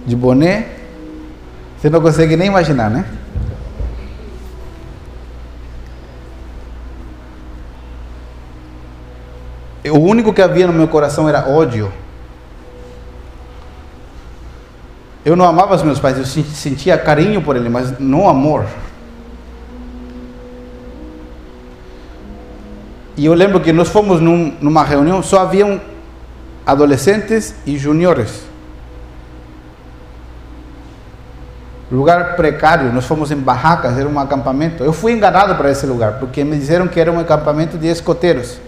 de 0.05 0.15
boné. 0.15 0.67
Você 1.77 1.89
não 1.89 1.99
consegue 2.01 2.37
nem 2.37 2.47
imaginar, 2.47 2.89
né? 2.89 3.05
O 9.91 9.99
único 9.99 10.33
que 10.33 10.41
havia 10.41 10.65
no 10.65 10.73
meu 10.73 10.87
coração 10.87 11.27
era 11.27 11.49
ódio. 11.49 11.91
Eu 15.25 15.35
não 15.35 15.43
amava 15.43 15.73
os 15.73 15.81
meus 15.81 15.99
pais, 15.99 16.19
eu 16.19 16.25
sentia 16.25 16.95
carinho 16.99 17.41
por 17.41 17.55
eles, 17.55 17.71
mas 17.71 17.99
não 17.99 18.29
amor. 18.29 18.63
E 23.17 23.25
eu 23.25 23.33
lembro 23.33 23.59
que 23.59 23.73
nós 23.73 23.89
fomos 23.89 24.21
num, 24.21 24.55
numa 24.61 24.83
reunião, 24.83 25.23
só 25.23 25.39
haviam 25.39 25.81
adolescentes 26.63 27.55
e 27.65 27.75
juniores. 27.75 28.43
Lugar 31.91 32.35
precário, 32.35 32.93
nós 32.93 33.05
fomos 33.05 33.31
em 33.31 33.37
barracas, 33.37 33.97
era 33.97 34.07
um 34.07 34.19
acampamento. 34.19 34.83
Eu 34.83 34.93
fui 34.93 35.13
enganado 35.13 35.55
para 35.55 35.71
esse 35.71 35.87
lugar, 35.87 36.19
porque 36.19 36.43
me 36.43 36.57
disseram 36.57 36.87
que 36.87 36.99
era 36.99 37.11
um 37.11 37.19
acampamento 37.19 37.79
de 37.79 37.87
escoteiros, 37.87 38.59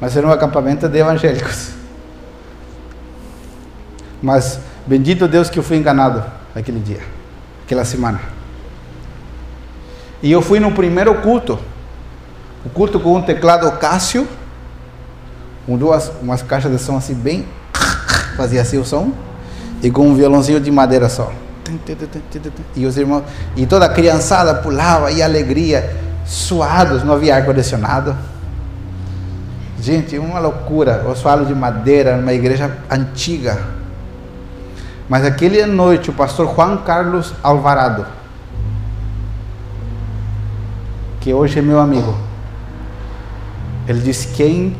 mas 0.00 0.16
era 0.16 0.26
um 0.26 0.32
acampamento 0.32 0.88
de 0.88 0.98
evangélicos. 0.98 1.70
Mas 4.20 4.58
bendito 4.86 5.28
Deus 5.28 5.50
que 5.50 5.58
eu 5.58 5.62
fui 5.62 5.76
enganado 5.76 6.24
aquele 6.54 6.80
dia, 6.80 7.00
aquela 7.64 7.84
semana. 7.84 8.20
E 10.22 10.30
eu 10.30 10.40
fui 10.40 10.60
no 10.60 10.72
primeiro 10.72 11.14
culto 11.16 11.58
o 12.64 12.70
culto 12.70 13.00
com 13.00 13.16
um 13.16 13.22
teclado 13.22 13.70
Cássio, 13.78 14.26
com 15.66 15.76
duas 15.76 16.12
umas 16.22 16.42
caixas 16.42 16.70
de 16.70 16.78
som 16.78 16.96
assim 16.96 17.14
bem 17.14 17.44
fazia 18.36 18.62
assim 18.62 18.78
o 18.78 18.84
som 18.84 19.12
e 19.82 19.90
com 19.90 20.08
um 20.08 20.14
violãozinho 20.14 20.60
de 20.60 20.70
madeira 20.70 21.08
só. 21.08 21.32
E 22.74 22.86
os 22.86 22.96
irmãos 22.96 23.24
e 23.56 23.66
toda 23.66 23.86
a 23.86 23.88
criançada 23.88 24.54
pulava 24.54 25.10
e 25.10 25.22
alegria, 25.22 25.96
suados, 26.24 27.02
não 27.02 27.14
havia 27.14 27.36
ar 27.36 27.44
condicionado. 27.44 28.16
Gente, 29.80 30.16
uma 30.18 30.38
loucura. 30.38 31.04
Oswaldo 31.08 31.44
de 31.46 31.54
madeira, 31.54 32.16
numa 32.16 32.32
igreja 32.32 32.78
antiga. 32.88 33.58
Mas 35.12 35.26
aquele 35.26 35.66
noite 35.66 36.08
o 36.08 36.14
pastor 36.14 36.54
Juan 36.54 36.78
Carlos 36.78 37.34
Alvarado, 37.42 38.06
que 41.20 41.34
hoje 41.34 41.58
é 41.58 41.60
meu 41.60 41.78
amigo, 41.78 42.16
ele 43.86 44.00
diz: 44.00 44.24
quem, 44.24 44.74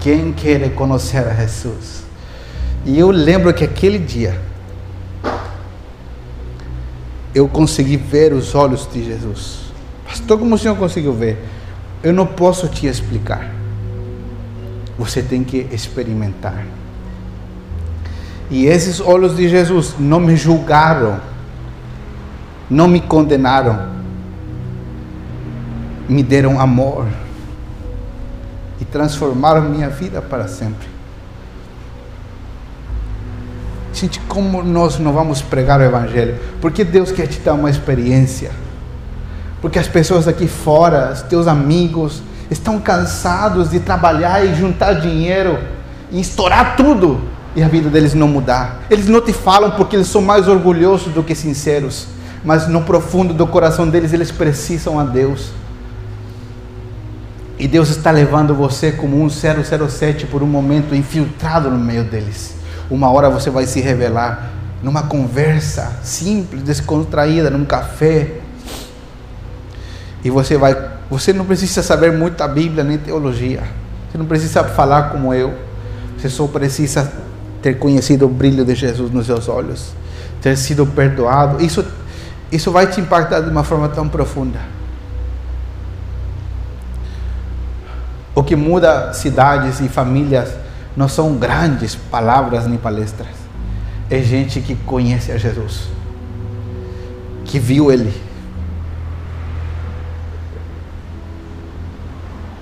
quem 0.00 0.32
quer 0.32 0.74
conhecer 0.74 1.18
a 1.18 1.34
Jesus? 1.34 2.04
E 2.86 2.98
eu 2.98 3.10
lembro 3.10 3.52
que 3.52 3.64
aquele 3.64 3.98
dia 3.98 4.40
eu 7.34 7.46
consegui 7.46 7.98
ver 7.98 8.32
os 8.32 8.54
olhos 8.54 8.88
de 8.90 9.04
Jesus. 9.04 9.64
Pastor, 10.08 10.38
como 10.38 10.54
o 10.54 10.58
senhor 10.58 10.78
conseguiu 10.78 11.12
ver? 11.12 11.44
Eu 12.02 12.14
não 12.14 12.24
posso 12.24 12.68
te 12.68 12.86
explicar. 12.86 13.50
Você 14.96 15.22
tem 15.22 15.44
que 15.44 15.58
experimentar. 15.70 16.64
E 18.50 18.66
esses 18.66 19.00
olhos 19.00 19.36
de 19.36 19.48
Jesus 19.48 19.94
não 19.98 20.20
me 20.20 20.36
julgaram, 20.36 21.20
não 22.68 22.86
me 22.86 23.00
condenaram, 23.00 23.88
me 26.08 26.22
deram 26.22 26.60
amor 26.60 27.06
e 28.80 28.84
transformaram 28.84 29.62
minha 29.62 29.88
vida 29.88 30.20
para 30.20 30.46
sempre. 30.46 30.88
Gente, 33.92 34.20
como 34.20 34.62
nós 34.62 34.98
não 34.98 35.12
vamos 35.12 35.40
pregar 35.40 35.80
o 35.80 35.84
Evangelho? 35.84 36.36
Porque 36.60 36.84
Deus 36.84 37.12
quer 37.12 37.28
te 37.28 37.38
dar 37.40 37.54
uma 37.54 37.70
experiência. 37.70 38.50
Porque 39.60 39.78
as 39.78 39.88
pessoas 39.88 40.28
aqui 40.28 40.48
fora, 40.48 41.12
os 41.12 41.22
teus 41.22 41.46
amigos, 41.46 42.22
estão 42.50 42.78
cansados 42.80 43.70
de 43.70 43.80
trabalhar 43.80 44.44
e 44.44 44.54
juntar 44.54 44.94
dinheiro 44.94 45.58
e 46.10 46.20
estourar 46.20 46.76
tudo 46.76 47.33
e 47.56 47.62
a 47.62 47.68
vida 47.68 47.88
deles 47.88 48.14
não 48.14 48.28
mudar. 48.28 48.82
Eles 48.90 49.06
não 49.06 49.20
te 49.20 49.32
falam 49.32 49.72
porque 49.72 49.96
eles 49.96 50.08
são 50.08 50.20
mais 50.20 50.48
orgulhosos 50.48 51.12
do 51.12 51.22
que 51.22 51.34
sinceros, 51.34 52.08
mas 52.44 52.66
no 52.66 52.82
profundo 52.82 53.32
do 53.32 53.46
coração 53.46 53.88
deles 53.88 54.12
eles 54.12 54.30
precisam 54.30 54.98
a 54.98 55.04
Deus. 55.04 55.50
E 57.58 57.68
Deus 57.68 57.88
está 57.88 58.10
levando 58.10 58.54
você 58.54 58.90
como 58.90 59.22
um 59.22 59.28
007 59.30 60.26
por 60.26 60.42
um 60.42 60.46
momento 60.46 60.94
infiltrado 60.94 61.70
no 61.70 61.78
meio 61.78 62.04
deles. 62.04 62.56
Uma 62.90 63.10
hora 63.10 63.30
você 63.30 63.48
vai 63.48 63.66
se 63.66 63.80
revelar 63.80 64.50
numa 64.82 65.04
conversa 65.04 65.92
simples, 66.02 66.62
descontraída, 66.62 67.48
num 67.48 67.64
café. 67.64 68.40
E 70.22 70.30
você 70.30 70.58
vai, 70.58 70.76
você 71.08 71.32
não 71.32 71.44
precisa 71.44 71.82
saber 71.82 72.12
muito 72.12 72.42
a 72.42 72.48
Bíblia 72.48 72.82
nem 72.82 72.98
teologia. 72.98 73.62
Você 74.10 74.18
não 74.18 74.26
precisa 74.26 74.64
falar 74.64 75.10
como 75.10 75.32
eu. 75.32 75.54
Você 76.18 76.28
só 76.28 76.46
precisa 76.46 77.10
ter 77.64 77.78
conhecido 77.78 78.26
o 78.26 78.28
brilho 78.28 78.62
de 78.62 78.74
Jesus 78.74 79.10
nos 79.10 79.24
seus 79.24 79.48
olhos, 79.48 79.94
ter 80.42 80.54
sido 80.54 80.84
perdoado. 80.84 81.64
Isso 81.64 81.82
isso 82.52 82.70
vai 82.70 82.86
te 82.86 83.00
impactar 83.00 83.40
de 83.40 83.48
uma 83.48 83.64
forma 83.64 83.88
tão 83.88 84.06
profunda. 84.06 84.60
O 88.34 88.42
que 88.42 88.54
muda 88.54 89.14
cidades 89.14 89.80
e 89.80 89.88
famílias 89.88 90.50
não 90.94 91.08
são 91.08 91.36
grandes 91.36 91.94
palavras 91.94 92.66
nem 92.66 92.76
palestras. 92.76 93.28
É 94.10 94.20
gente 94.20 94.60
que 94.60 94.74
conhece 94.74 95.32
a 95.32 95.38
Jesus, 95.38 95.88
que 97.46 97.58
viu 97.58 97.90
Ele. 97.90 98.12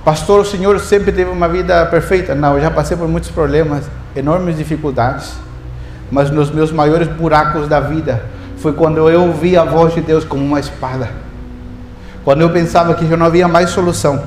Pastor, 0.04 0.42
o 0.42 0.44
Senhor 0.44 0.78
sempre 0.78 1.10
teve 1.10 1.28
uma 1.28 1.48
vida 1.48 1.84
perfeita? 1.86 2.36
Não, 2.36 2.54
eu 2.54 2.60
já 2.60 2.70
passei 2.70 2.96
por 2.96 3.08
muitos 3.08 3.30
problemas, 3.30 3.84
enormes 4.14 4.56
dificuldades. 4.56 5.34
Mas 6.10 6.30
nos 6.30 6.50
meus 6.50 6.70
maiores 6.70 7.08
buracos 7.08 7.68
da 7.68 7.80
vida 7.80 8.24
foi 8.58 8.72
quando 8.72 9.08
eu 9.08 9.22
ouvi 9.22 9.56
a 9.56 9.64
voz 9.64 9.94
de 9.94 10.00
Deus 10.00 10.24
como 10.24 10.44
uma 10.44 10.60
espada. 10.60 11.08
Quando 12.24 12.42
eu 12.42 12.50
pensava 12.50 12.94
que 12.94 13.06
já 13.06 13.16
não 13.16 13.26
havia 13.26 13.48
mais 13.48 13.70
solução 13.70 14.22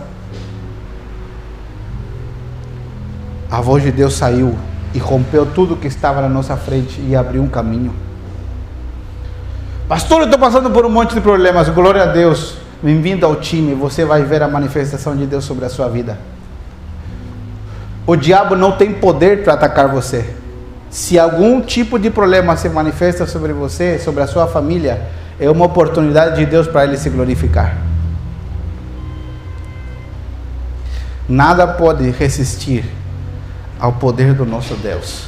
a 3.55 3.61
voz 3.61 3.81
de 3.81 3.89
Deus 3.89 4.15
saiu 4.15 4.53
e 4.93 4.99
rompeu 4.99 5.45
tudo 5.45 5.77
que 5.77 5.87
estava 5.87 6.21
na 6.21 6.27
nossa 6.27 6.57
frente 6.57 6.99
e 7.07 7.15
abriu 7.15 7.41
um 7.41 7.47
caminho. 7.47 7.93
Pastor, 9.87 10.19
eu 10.19 10.25
estou 10.25 10.37
passando 10.37 10.69
por 10.71 10.85
um 10.85 10.89
monte 10.89 11.13
de 11.13 11.21
problemas. 11.21 11.69
Glória 11.69 12.03
a 12.03 12.07
Deus. 12.07 12.57
Bem-vindo 12.83 13.25
ao 13.25 13.37
time. 13.37 13.73
Você 13.73 14.03
vai 14.03 14.23
ver 14.23 14.43
a 14.43 14.47
manifestação 14.49 15.15
de 15.15 15.25
Deus 15.25 15.45
sobre 15.45 15.63
a 15.63 15.69
sua 15.69 15.87
vida. 15.87 16.17
O 18.07 18.15
diabo 18.15 18.55
não 18.55 18.73
tem 18.73 18.93
poder 18.93 19.43
para 19.43 19.53
atacar 19.53 19.87
você. 19.87 20.25
Se 20.89 21.17
algum 21.17 21.59
tipo 21.59 21.97
de 21.97 22.09
problema 22.09 22.55
se 22.55 22.69
manifesta 22.69 23.25
sobre 23.25 23.51
você, 23.51 23.97
sobre 23.97 24.21
a 24.21 24.27
sua 24.27 24.47
família, 24.47 25.01
é 25.39 25.49
uma 25.49 25.65
oportunidade 25.65 26.35
de 26.35 26.45
Deus 26.45 26.67
para 26.67 26.83
ele 26.85 26.97
se 26.97 27.09
glorificar. 27.09 27.77
Nada 31.27 31.65
pode 31.67 32.11
resistir 32.11 32.85
ao 33.79 33.93
poder 33.93 34.33
do 34.33 34.45
nosso 34.45 34.75
Deus. 34.75 35.25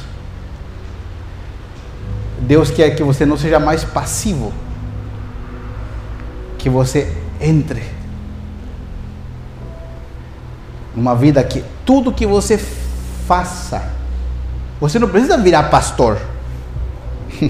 Deus 2.40 2.70
quer 2.70 2.90
que 2.90 3.02
você 3.02 3.26
não 3.26 3.36
seja 3.36 3.58
mais 3.58 3.82
passivo, 3.82 4.52
que 6.56 6.70
você 6.70 7.12
entre 7.40 7.97
numa 10.98 11.14
vida 11.14 11.42
que 11.44 11.64
tudo 11.86 12.12
que 12.12 12.26
você 12.26 12.58
faça, 13.26 13.80
você 14.80 14.98
não 14.98 15.08
precisa 15.08 15.38
virar 15.38 15.64
pastor, 15.64 16.18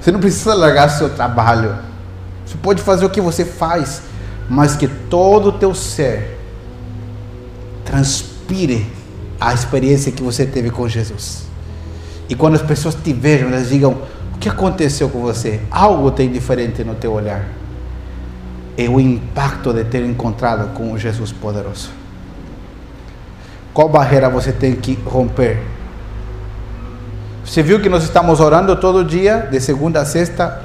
você 0.00 0.10
não 0.10 0.18
precisa 0.18 0.54
largar 0.54 0.88
seu 0.88 1.10
trabalho, 1.10 1.76
você 2.46 2.56
pode 2.56 2.80
fazer 2.80 3.04
o 3.04 3.10
que 3.10 3.20
você 3.20 3.44
faz, 3.44 4.02
mas 4.48 4.74
que 4.74 4.88
todo 4.88 5.50
o 5.50 5.52
teu 5.52 5.74
ser 5.74 6.38
transpire 7.84 8.90
a 9.38 9.52
experiência 9.52 10.10
que 10.10 10.22
você 10.22 10.46
teve 10.46 10.70
com 10.70 10.88
Jesus. 10.88 11.42
E 12.26 12.34
quando 12.34 12.54
as 12.54 12.62
pessoas 12.62 12.94
te 12.94 13.12
vejam, 13.12 13.48
elas 13.48 13.68
digam: 13.68 13.98
O 14.34 14.38
que 14.38 14.48
aconteceu 14.48 15.10
com 15.10 15.20
você? 15.20 15.60
Algo 15.70 16.10
tem 16.10 16.32
diferente 16.32 16.82
no 16.82 16.94
teu 16.94 17.12
olhar. 17.12 17.46
É 18.78 18.88
o 18.88 18.98
impacto 18.98 19.74
de 19.74 19.84
ter 19.84 20.04
encontrado 20.04 20.72
com 20.72 20.92
o 20.92 20.98
Jesus 20.98 21.32
poderoso. 21.32 21.90
Qual 23.72 23.88
barreira 23.88 24.28
você 24.28 24.52
tem 24.52 24.74
que 24.74 24.94
romper? 25.04 25.62
Você 27.44 27.62
viu 27.62 27.80
que 27.80 27.88
nós 27.88 28.04
estamos 28.04 28.40
orando 28.40 28.76
todo 28.76 29.04
dia, 29.04 29.48
de 29.50 29.60
segunda 29.60 30.00
a 30.00 30.04
sexta, 30.04 30.62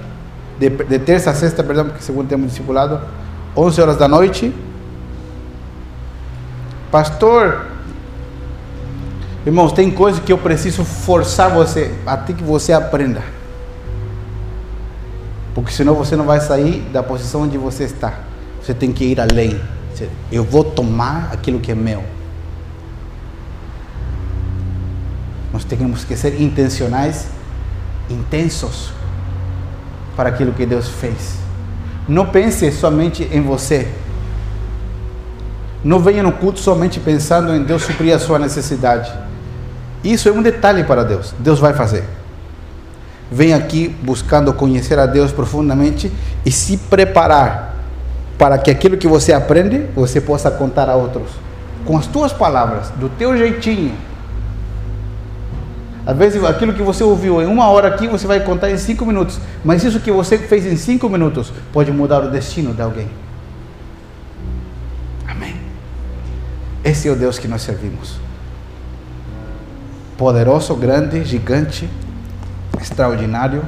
de, 0.60 0.70
de 0.70 0.99
terça 0.99 1.30
a 1.30 1.34
sexta, 1.34 1.64
perdão, 1.64 1.86
porque 1.86 2.04
segundo 2.04 2.28
temos 2.28 2.47
discipulado, 2.47 2.99
11 3.56 3.82
horas 3.82 3.97
da 3.97 4.08
noite. 4.08 4.54
Pastor, 6.91 7.74
Irmãos, 9.45 9.74
tem 9.74 9.91
coisa 9.91 10.22
que 10.22 10.32
eu 10.32 10.38
preciso 10.38 10.86
forçar 10.86 11.51
você 11.51 11.93
até 12.06 12.32
que 12.32 12.41
você 12.41 12.72
aprenda. 12.72 13.22
Porque 15.54 15.72
senão 15.72 15.93
você 15.95 16.16
não 16.16 16.26
vai 16.26 16.39
sair 16.39 16.80
da 16.93 17.04
posição 17.04 17.41
onde 17.41 17.58
você 17.58 17.84
está. 17.84 18.14
Você 18.62 18.74
tem 18.74 18.93
que 18.93 19.04
ir 19.04 19.20
além. 19.20 19.60
Eu 20.32 20.45
vou 20.45 20.64
tomar 20.64 21.30
aquilo 21.34 21.60
que 21.60 21.72
é 21.72 21.76
meu. 21.76 22.04
Nós 25.54 25.64
temos 25.64 26.04
que 26.04 26.18
ser 26.18 26.41
intencionais 26.41 27.28
intensos 28.10 28.91
para 30.16 30.30
aquilo 30.30 30.51
que 30.51 30.66
Deus 30.66 30.89
fez. 30.89 31.38
Não 32.08 32.26
pense 32.26 32.72
somente 32.72 33.30
em 33.32 33.41
você. 33.41 33.88
Não 35.84 35.99
venha 35.99 36.24
no 36.24 36.32
culto 36.32 36.60
somente 36.60 36.99
pensando 36.99 37.54
em 37.54 37.64
Deus 37.64 37.84
suprir 37.84 38.16
a 38.16 38.20
sua 38.20 38.39
necessidade. 38.39 39.12
Isso 40.04 40.28
é 40.28 40.32
um 40.32 40.41
detalhe 40.41 40.84
para 40.84 41.04
Deus. 41.04 41.34
Deus 41.39 41.60
vai 41.60 41.74
fazer. 41.74 42.04
Venha 43.32 43.56
aqui 43.56 43.88
buscando 44.01 44.54
conhecer 44.54 44.99
a 44.99 45.06
Deus 45.06 45.32
profundamente 45.32 46.12
e 46.45 46.51
se 46.51 46.78
preparar 46.78 47.76
para 48.38 48.58
que 48.58 48.70
aquilo 48.70 48.97
que 48.97 49.08
você 49.08 49.32
aprende 49.32 49.86
você 49.95 50.20
possa 50.20 50.51
contar 50.51 50.89
a 50.89 50.95
outros 50.95 51.30
com 51.86 51.97
as 51.97 52.08
tuas 52.08 52.32
palavras, 52.32 52.89
do 52.91 53.10
teu 53.10 53.38
jeitinho. 53.38 53.93
Às 56.06 56.18
vezes 56.18 56.43
aquilo 56.43 56.74
que 56.74 56.82
você 56.82 57.04
ouviu 57.04 57.41
em 57.41 57.45
uma 57.45 57.68
hora 57.70 57.88
aqui 57.88 58.08
você 58.08 58.28
vai 58.28 58.41
contar 58.41 58.70
em 58.70 58.78
cinco 58.78 59.06
minutos, 59.06 59.39
mas 59.64 59.84
isso 59.84 60.01
que 60.01 60.12
você 60.12 60.38
fez 60.38 60.66
em 60.66 60.76
cinco 60.76 61.08
minutos 61.08 61.54
pode 61.72 61.91
mudar 61.91 62.24
o 62.24 62.30
destino 62.30 62.74
de 62.74 62.82
alguém. 62.82 63.08
Amém. 65.26 65.56
Esse 66.84 67.08
é 67.08 67.12
o 67.12 67.16
Deus 67.16 67.39
que 67.39 67.47
nós 67.47 67.62
servimos. 67.62 68.18
Poderoso, 70.18 70.76
grande, 70.76 71.24
gigante, 71.24 71.89
extraordinário. 72.82 73.64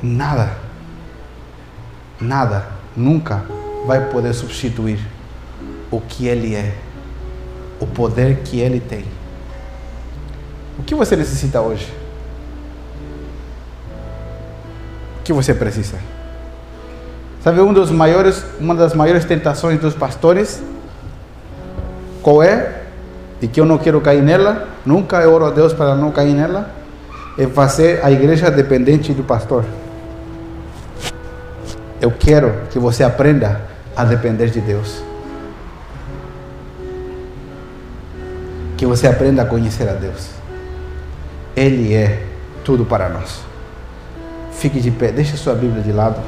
Nada, 0.00 0.52
nada, 2.20 2.66
nunca 2.96 3.42
vai 3.86 4.08
poder 4.08 4.32
substituir 4.34 4.98
o 5.90 6.00
que 6.00 6.26
Ele 6.26 6.54
é, 6.54 6.74
o 7.80 7.86
poder 7.86 8.38
que 8.44 8.58
Ele 8.58 8.80
tem. 8.80 9.04
O 10.82 10.84
que 10.84 10.96
você 10.96 11.14
necessita 11.14 11.60
hoje? 11.60 11.88
O 15.20 15.22
que 15.22 15.32
você 15.32 15.54
precisa? 15.54 15.96
Sabe 17.40 17.60
um 17.60 17.72
dos 17.72 17.88
maiores, 17.92 18.44
uma 18.58 18.74
das 18.74 18.92
maiores 18.92 19.24
tentações 19.24 19.80
dos 19.80 19.94
pastores? 19.94 20.60
Qual 22.20 22.42
é? 22.42 22.82
E 23.40 23.46
que 23.46 23.60
eu 23.60 23.64
não 23.64 23.78
quero 23.78 24.00
cair 24.00 24.22
nela, 24.22 24.68
nunca 24.84 25.22
eu 25.22 25.32
oro 25.32 25.46
a 25.46 25.50
Deus 25.50 25.72
para 25.72 25.94
não 25.94 26.10
cair 26.10 26.34
nela, 26.34 26.68
é 27.38 27.46
fazer 27.46 28.04
a 28.04 28.10
igreja 28.10 28.50
dependente 28.50 29.12
do 29.12 29.22
pastor. 29.22 29.64
Eu 32.00 32.10
quero 32.10 32.54
que 32.70 32.78
você 32.80 33.04
aprenda 33.04 33.60
a 33.94 34.04
depender 34.04 34.48
de 34.48 34.60
Deus. 34.60 35.00
Que 38.76 38.84
você 38.84 39.06
aprenda 39.06 39.42
a 39.42 39.46
conhecer 39.46 39.88
a 39.88 39.92
Deus. 39.92 40.41
Ele 41.54 41.94
é 41.94 42.26
tudo 42.64 42.84
para 42.84 43.08
nós. 43.08 43.40
Fique 44.52 44.80
de 44.80 44.90
pé, 44.90 45.12
deixe 45.12 45.36
sua 45.36 45.54
Bíblia 45.54 45.82
de 45.82 45.92
lado. 45.92 46.20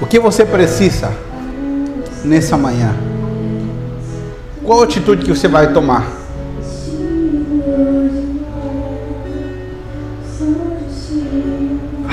O 0.00 0.06
que 0.06 0.18
você 0.18 0.44
precisa 0.44 1.12
nessa 2.24 2.56
manhã? 2.56 3.09
Qual 4.70 4.84
atitude 4.84 5.24
que 5.24 5.34
você 5.34 5.48
vai 5.48 5.72
tomar? 5.72 6.06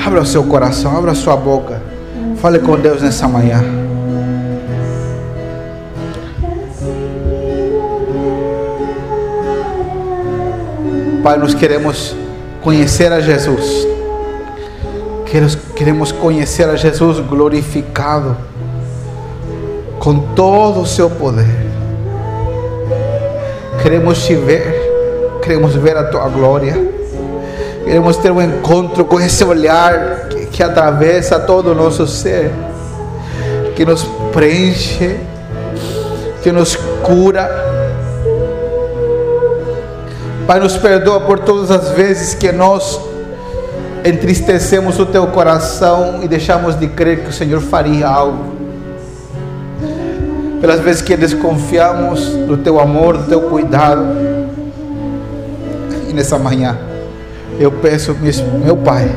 Abra 0.04 0.22
o 0.22 0.26
seu 0.26 0.42
coração, 0.42 0.96
abra 0.96 1.12
a 1.12 1.14
sua 1.14 1.36
boca. 1.36 1.80
Fale 2.38 2.58
com 2.58 2.76
Deus 2.76 3.00
nessa 3.00 3.28
manhã. 3.28 3.62
Pai, 11.22 11.38
nós 11.38 11.54
queremos 11.54 12.16
conhecer 12.60 13.12
a 13.12 13.20
Jesus. 13.20 13.86
Queremos 15.76 16.10
conhecer 16.10 16.68
a 16.68 16.74
Jesus 16.74 17.20
glorificado 17.20 18.36
com 20.00 20.18
todo 20.34 20.80
o 20.80 20.86
seu 20.86 21.08
poder. 21.08 21.67
Queremos 23.88 24.22
te 24.26 24.34
ver, 24.34 25.40
queremos 25.40 25.74
ver 25.74 25.96
a 25.96 26.04
tua 26.04 26.28
glória. 26.28 26.76
Queremos 27.84 28.18
ter 28.18 28.30
um 28.30 28.42
encontro 28.42 29.02
com 29.06 29.18
esse 29.18 29.42
olhar 29.42 30.28
que, 30.28 30.44
que 30.44 30.62
atravessa 30.62 31.40
todo 31.40 31.72
o 31.72 31.74
nosso 31.74 32.06
ser, 32.06 32.50
que 33.74 33.86
nos 33.86 34.04
preenche, 34.30 35.18
que 36.42 36.52
nos 36.52 36.76
cura. 37.02 37.48
Pai, 40.46 40.60
nos 40.60 40.76
perdoa 40.76 41.20
por 41.20 41.38
todas 41.38 41.70
as 41.70 41.88
vezes 41.92 42.34
que 42.34 42.52
nós 42.52 43.00
entristecemos 44.04 44.98
o 44.98 45.06
teu 45.06 45.28
coração 45.28 46.22
e 46.22 46.28
deixamos 46.28 46.78
de 46.78 46.88
crer 46.88 47.22
que 47.22 47.30
o 47.30 47.32
Senhor 47.32 47.62
faria 47.62 48.06
algo 48.06 48.57
pelas 50.60 50.80
vezes 50.80 51.02
que 51.02 51.16
desconfiamos 51.16 52.24
do 52.46 52.56
teu 52.56 52.80
amor, 52.80 53.16
do 53.16 53.24
teu 53.24 53.42
cuidado. 53.42 54.04
E 56.08 56.12
nessa 56.12 56.38
manhã, 56.38 56.76
eu 57.58 57.70
peço, 57.70 58.16
meu 58.64 58.76
Pai, 58.76 59.10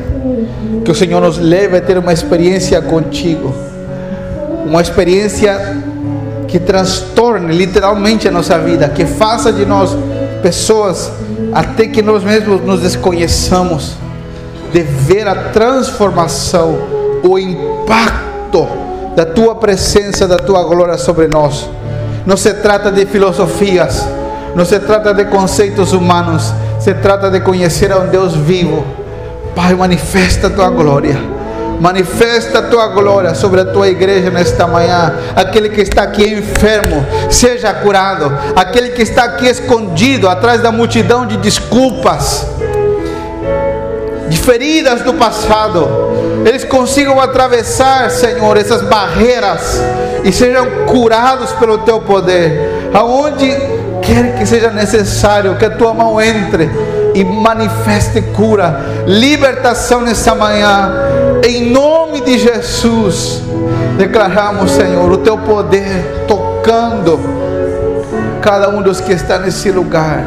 que 0.84 0.90
o 0.90 0.94
Senhor 0.94 1.20
nos 1.20 1.38
leve 1.38 1.76
a 1.76 1.80
ter 1.80 1.98
uma 1.98 2.12
experiência 2.12 2.80
contigo, 2.82 3.52
uma 4.66 4.80
experiência 4.80 5.58
que 6.48 6.58
transtorne 6.58 7.54
literalmente 7.54 8.28
a 8.28 8.30
nossa 8.30 8.58
vida, 8.58 8.88
que 8.88 9.06
faça 9.06 9.52
de 9.52 9.64
nós 9.64 9.96
pessoas 10.42 11.10
até 11.52 11.86
que 11.86 12.02
nós 12.02 12.22
mesmos 12.22 12.60
nos 12.62 12.80
desconheçamos, 12.80 13.94
de 14.72 14.80
ver 14.80 15.28
a 15.28 15.34
transformação, 15.50 16.78
o 17.22 17.38
impacto 17.38 18.81
da 19.14 19.24
tua 19.24 19.54
presença, 19.54 20.26
da 20.26 20.36
tua 20.36 20.62
glória 20.64 20.96
sobre 20.96 21.28
nós. 21.28 21.68
Não 22.24 22.36
se 22.36 22.52
trata 22.54 22.90
de 22.90 23.04
filosofias, 23.06 24.06
não 24.54 24.64
se 24.64 24.78
trata 24.78 25.12
de 25.12 25.24
conceitos 25.26 25.92
humanos, 25.92 26.52
se 26.78 26.94
trata 26.94 27.30
de 27.30 27.40
conhecer 27.40 27.92
a 27.92 27.98
um 27.98 28.08
Deus 28.08 28.34
vivo. 28.34 28.84
Pai, 29.54 29.74
manifesta 29.74 30.46
a 30.46 30.50
tua 30.50 30.70
glória. 30.70 31.42
Manifesta 31.80 32.60
a 32.60 32.62
tua 32.62 32.88
glória 32.88 33.34
sobre 33.34 33.60
a 33.60 33.64
tua 33.64 33.88
igreja 33.88 34.30
nesta 34.30 34.66
manhã. 34.68 35.14
Aquele 35.34 35.68
que 35.68 35.80
está 35.80 36.04
aqui 36.04 36.24
enfermo, 36.24 37.04
seja 37.28 37.74
curado. 37.74 38.32
Aquele 38.54 38.90
que 38.90 39.02
está 39.02 39.24
aqui 39.24 39.46
escondido 39.46 40.28
atrás 40.28 40.62
da 40.62 40.70
multidão 40.70 41.26
de 41.26 41.36
desculpas, 41.38 42.46
de 44.28 44.38
feridas 44.38 45.02
do 45.02 45.14
passado, 45.14 45.88
eles 46.44 46.64
consigam 46.64 47.20
atravessar, 47.20 48.10
Senhor, 48.10 48.56
essas 48.56 48.82
barreiras 48.82 49.80
e 50.24 50.32
sejam 50.32 50.66
curados 50.86 51.52
pelo 51.52 51.78
teu 51.78 52.00
poder. 52.00 52.90
Aonde 52.92 53.48
quer 54.02 54.36
que 54.36 54.44
seja 54.44 54.70
necessário 54.70 55.56
que 55.56 55.64
a 55.64 55.70
tua 55.70 55.94
mão 55.94 56.20
entre 56.20 56.68
e 57.14 57.24
manifeste 57.24 58.20
cura, 58.34 58.80
libertação 59.06 60.00
nessa 60.00 60.34
manhã, 60.34 60.92
em 61.46 61.70
nome 61.70 62.20
de 62.22 62.38
Jesus. 62.38 63.42
Declaramos, 63.96 64.70
Senhor, 64.72 65.10
o 65.12 65.18
teu 65.18 65.38
poder 65.38 66.24
tocando 66.26 67.20
cada 68.40 68.70
um 68.70 68.82
dos 68.82 69.00
que 69.00 69.12
está 69.12 69.38
nesse 69.38 69.70
lugar, 69.70 70.26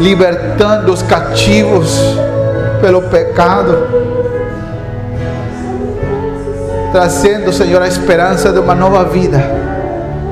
libertando 0.00 0.92
os 0.92 1.02
cativos 1.02 2.00
pelo 2.80 3.02
pecado, 3.02 3.86
trazendo, 6.92 7.52
Senhor, 7.52 7.82
a 7.82 7.88
esperança 7.88 8.52
de 8.52 8.58
uma 8.58 8.74
nova 8.74 9.04
vida 9.04 9.42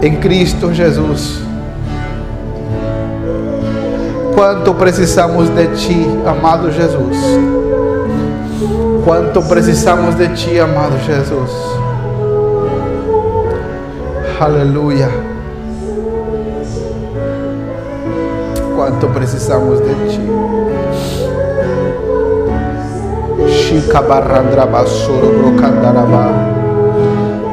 em 0.03 0.17
Cristo 0.17 0.73
Jesus. 0.73 1.41
Quanto 4.35 4.75
precisamos 4.75 5.49
de 5.49 5.67
Ti, 5.69 6.07
amado 6.27 6.71
Jesus. 6.71 7.17
Quanto 9.05 9.43
precisamos 9.43 10.17
de 10.17 10.29
Ti, 10.29 10.59
amado 10.59 10.99
Jesus. 10.99 11.51
Aleluia. 14.41 15.09
Quanto 18.75 19.09
precisamos 19.09 19.79
de 19.81 19.95
Ti. 20.11 20.74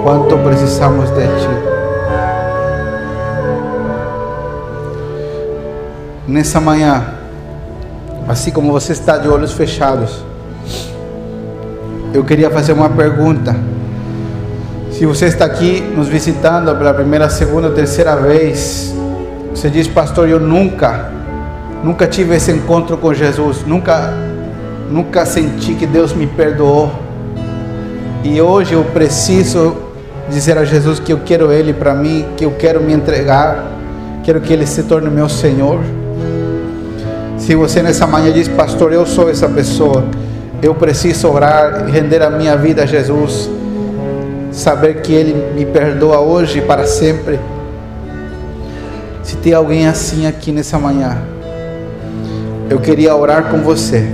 Quanto 0.03 0.38
precisamos 0.38 1.10
de 1.11 1.22
ti. 1.22 1.49
Nessa 6.27 6.61
manhã, 6.61 7.03
assim 8.27 8.52
como 8.52 8.72
você 8.72 8.93
está 8.93 9.18
de 9.18 9.27
olhos 9.27 9.53
fechados, 9.53 10.23
eu 12.14 12.23
queria 12.23 12.49
fazer 12.49 12.73
uma 12.73 12.89
pergunta. 12.89 13.56
Se 14.91 15.06
você 15.06 15.26
está 15.26 15.45
aqui 15.45 15.81
nos 15.81 16.07
visitando 16.07 16.76
pela 16.77 16.93
primeira, 16.93 17.30
segunda, 17.30 17.69
terceira 17.72 18.15
vez, 18.15 18.93
você 19.53 19.69
diz, 19.69 19.88
pastor, 19.88 20.30
eu 20.30 20.39
nunca, 20.39 21.11
nunca 21.84 22.07
tive 22.07 22.35
esse 22.35 22.52
encontro 22.52 22.98
com 22.98 23.14
Jesus, 23.14 23.65
nunca 23.65 24.30
nunca 24.91 25.26
senti 25.26 25.73
que 25.73 25.88
Deus 25.88 26.13
me 26.13 26.27
perdoou. 26.27 26.91
E 28.23 28.39
hoje 28.41 28.73
eu 28.73 28.84
preciso 28.84 29.76
dizer 30.30 30.57
a 30.57 30.65
Jesus 30.65 30.99
que 30.99 31.13
eu 31.13 31.19
quero 31.26 31.51
Ele 31.51 31.73
para 31.73 31.95
mim, 31.95 32.26
que 32.35 32.45
eu 32.45 32.51
quero 32.51 32.81
me 32.81 32.93
entregar, 32.93 33.72
quero 34.23 34.41
que 34.41 34.51
Ele 34.51 34.68
se 34.68 34.84
torne 34.84 35.09
meu 35.09 35.30
Senhor. 35.30 35.80
Se 37.38 37.55
você 37.55 37.81
nessa 37.81 38.05
manhã 38.05 38.31
diz, 38.31 38.47
pastor, 38.47 38.93
eu 38.93 39.05
sou 39.05 39.30
essa 39.30 39.47
pessoa, 39.49 40.03
eu 40.61 40.76
preciso 40.76 41.27
orar 41.30 41.85
render 41.88 42.22
a 42.22 42.30
minha 42.30 42.55
vida 42.55 42.84
a 42.84 42.85
Jesus, 42.85 43.49
saber 44.51 45.01
que 45.01 45.11
Ele 45.11 45.34
me 45.55 45.65
perdoa 45.65 46.19
hoje 46.19 46.59
e 46.59 46.61
para 46.61 46.85
sempre. 46.85 47.39
Se 49.23 49.38
tem 49.38 49.53
alguém 49.53 49.88
assim 49.88 50.27
aqui 50.27 50.51
nessa 50.51 50.77
manhã, 50.77 51.18
eu 52.69 52.80
queria 52.80 53.15
orar 53.15 53.45
com 53.45 53.57
você. 53.59 54.07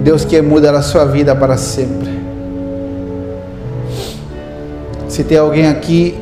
Deus 0.00 0.24
quer 0.24 0.42
mudar 0.42 0.74
a 0.74 0.82
sua 0.82 1.04
vida 1.04 1.34
para 1.36 1.56
sempre. 1.56 2.20
Se 5.08 5.24
tem 5.24 5.38
alguém 5.38 5.66
aqui, 5.66 6.18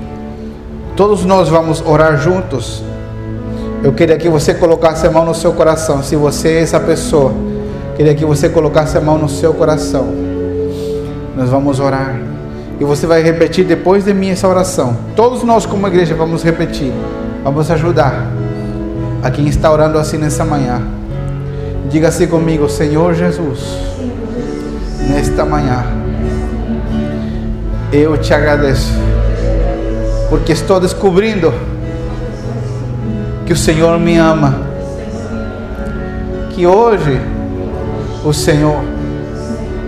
todos 0.97 1.25
nós 1.25 1.49
vamos 1.49 1.83
orar 1.87 2.17
juntos. 2.19 2.83
Eu 3.83 3.93
queria 3.93 4.17
que 4.17 4.29
você 4.29 4.55
colocasse 4.55 5.07
a 5.07 5.11
mão 5.11 5.25
no 5.25 5.35
seu 5.35 5.53
coração. 5.53 6.03
Se 6.03 6.17
você 6.17 6.49
é 6.49 6.63
essa 6.63 6.81
pessoa, 6.81 7.33
queria 7.97 8.15
que 8.15 8.25
você 8.25 8.49
colocasse 8.49 8.99
a 8.99 9.01
mão 9.01 9.17
no 9.17 9.29
seu 9.29 9.55
coração. 9.55 10.09
Nós 11.37 11.49
vamos 11.49 11.79
orar. 11.79 12.19
E 12.81 12.85
você 12.85 13.07
vai 13.07 13.23
repetir 13.23 13.65
depois 13.65 14.05
de 14.05 14.13
mim 14.13 14.31
essa 14.31 14.49
oração. 14.49 14.97
Todos 15.15 15.45
nós, 15.45 15.65
como 15.67 15.87
igreja, 15.87 16.15
vamos 16.15 16.43
repetir. 16.43 16.93
Vamos 17.45 17.71
ajudar 17.71 18.27
a 19.23 19.31
quem 19.31 19.47
está 19.47 19.71
orando 19.71 19.99
assim 19.99 20.17
nessa 20.17 20.45
manhã. 20.45 20.83
Diga 21.91 22.09
assim 22.09 22.27
comigo, 22.27 22.69
Senhor 22.69 23.15
Jesus, 23.15 23.61
nesta 25.09 25.43
manhã, 25.47 25.87
eu 27.91 28.19
te 28.19 28.35
agradeço, 28.35 28.93
porque 30.29 30.53
estou 30.53 30.79
descobrindo 30.79 31.51
que 33.47 33.55
o 33.55 33.57
Senhor 33.57 33.99
me 33.99 34.19
ama, 34.19 34.61
que 36.51 36.67
hoje 36.67 37.19
o 38.23 38.35
Senhor 38.35 38.83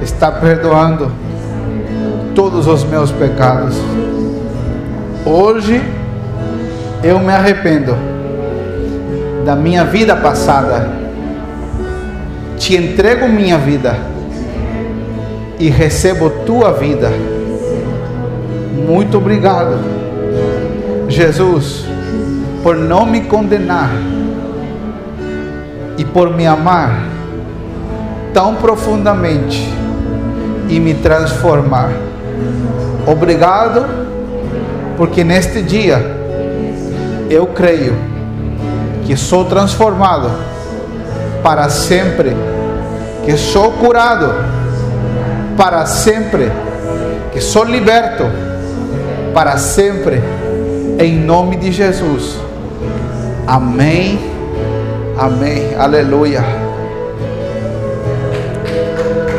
está 0.03 0.33
perdoando 0.33 1.13
todos 2.35 2.67
os 2.67 2.83
meus 2.85 3.13
pecados. 3.13 3.77
Hoje 5.27 5.83
eu 7.05 7.19
me 7.19 7.31
arrependo 7.31 7.95
da 9.45 9.55
minha 9.55 9.85
vida 9.85 10.17
passada, 10.17 11.00
te 12.61 12.77
entrego 12.77 13.27
minha 13.27 13.57
vida 13.57 13.97
e 15.59 15.71
recebo 15.71 16.29
tua 16.45 16.73
vida. 16.73 17.11
Muito 18.87 19.17
obrigado, 19.17 19.79
Jesus 21.09 21.87
por 22.63 22.77
não 22.77 23.07
me 23.07 23.23
condenar 23.23 23.91
e 25.97 26.05
por 26.05 26.29
me 26.31 26.47
amar 26.47 27.09
tão 28.35 28.55
profundamente 28.57 29.67
e 30.69 30.79
me 30.79 30.93
transformar. 30.93 31.91
Obrigado, 33.07 33.87
porque 34.99 35.25
neste 35.25 35.63
dia 35.63 35.99
eu 37.31 37.47
creio 37.47 37.97
que 39.07 39.17
sou 39.17 39.47
transformado 39.47 40.31
para 41.43 41.69
sempre, 41.69 42.37
que 43.25 43.37
sou 43.37 43.73
curado 43.73 44.35
para 45.57 45.85
sempre, 45.87 46.51
que 47.33 47.41
sou 47.41 47.65
liberto 47.65 48.25
para 49.35 49.57
sempre, 49.57 50.23
em 50.99 51.19
nome 51.19 51.57
de 51.57 51.73
Jesus. 51.73 52.39
Amém. 53.47 54.19
Amém. 55.19 55.75
Aleluia. 55.79 56.45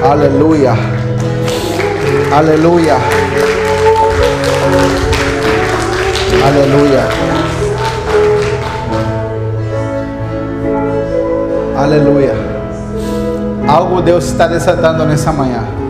Aleluia. 0.03 0.73
Aleluia. 2.31 2.97
Aleluia. 6.43 7.30
Aleluia. 11.81 12.35
Algo 13.67 14.03
Deus 14.03 14.25
está 14.25 14.45
desatando 14.45 15.03
nessa 15.03 15.31
manhã. 15.31 15.80